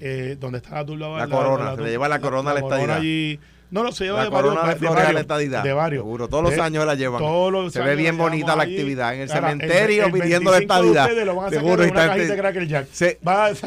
eh, 0.00 0.36
donde 0.40 0.58
está 0.58 0.74
la 0.76 0.86
turba. 0.86 1.18
La 1.18 1.28
corona, 1.28 1.76
se 1.76 1.82
le 1.82 1.90
lleva 1.90 2.08
la 2.08 2.20
corona 2.20 2.50
a 2.50 2.54
la 2.54 2.60
estadidad. 2.60 2.96
allí. 2.96 3.38
No, 3.72 3.82
no, 3.82 3.90
se 3.90 4.04
lleva 4.04 4.18
La 4.18 4.24
de 4.24 4.30
varios. 4.30 4.52
corona 4.54 4.74
de 4.74 4.80
de 4.80 4.86
a 4.86 4.90
la 4.90 4.96
varios, 5.02 5.20
estadidad. 5.22 5.62
De 5.64 5.72
varios. 5.72 6.02
Seguro, 6.04 6.28
todos 6.28 6.44
los 6.44 6.54
De- 6.54 6.60
años 6.60 6.84
la 6.86 6.94
llevan. 6.94 7.18
todos 7.20 7.50
los 7.50 7.72
Se 7.72 7.80
ve 7.80 7.96
bien 7.96 8.18
bonita 8.18 8.54
la 8.54 8.64
actividad. 8.64 9.14
En 9.14 9.22
el 9.22 9.32
Ahora, 9.32 9.48
cementerio 9.50 10.04
el 10.06 10.12
pidiendo 10.12 10.50
la 10.50 10.58
25 10.58 10.82
de 10.82 10.88
estadidad. 10.90 11.04
ustedes 11.06 11.26
lo 11.26 11.34
van 11.34 11.44
a 11.46 11.48
sacar 11.48 11.60
Seguro 11.64 11.82
en 11.82 11.90
una 11.90 12.00
está- 12.02 12.12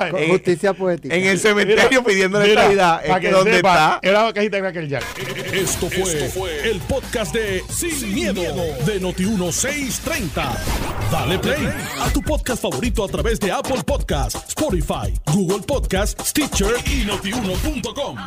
de 0.05 0.23
en- 0.25 0.29
justicia 0.31 0.73
poética. 0.73 1.15
En 1.15 1.23
el 1.25 1.39
cementerio 1.39 2.03
pidiendo 2.03 2.37
la 2.39 2.45
Mira, 2.45 2.61
estadidad. 2.61 3.01
Es 3.03 3.07
para 3.09 3.19
que 3.19 3.25
que 3.27 3.33
¿dónde 3.33 3.55
sepa, 3.55 3.73
está? 3.73 3.99
Era 4.07 4.23
la 4.25 4.33
cajita 4.33 4.55
de 4.57 4.61
Cracker 4.61 4.87
Jack. 4.87 5.03
Esto 5.53 5.89
fue, 5.89 6.69
el 6.69 6.79
podcast 6.81 7.33
de 7.33 7.63
Sin, 7.69 8.13
miedo, 8.13 8.43
de 8.85 9.01
Noti1630. 9.01 10.43
Dale 11.11 11.39
play 11.39 11.67
a 11.99 12.09
tu 12.13 12.21
podcast 12.21 12.61
favorito 12.61 13.03
a 13.03 13.07
través 13.07 13.39
de 13.39 13.51
Apple 13.51 13.81
Podcasts, 13.83 14.39
Spotify, 14.49 15.13
Google 15.33 15.63
Podcasts, 15.65 16.29
Stitcher 16.29 16.75
y 16.85 17.05
notiuno.com. 17.05 18.17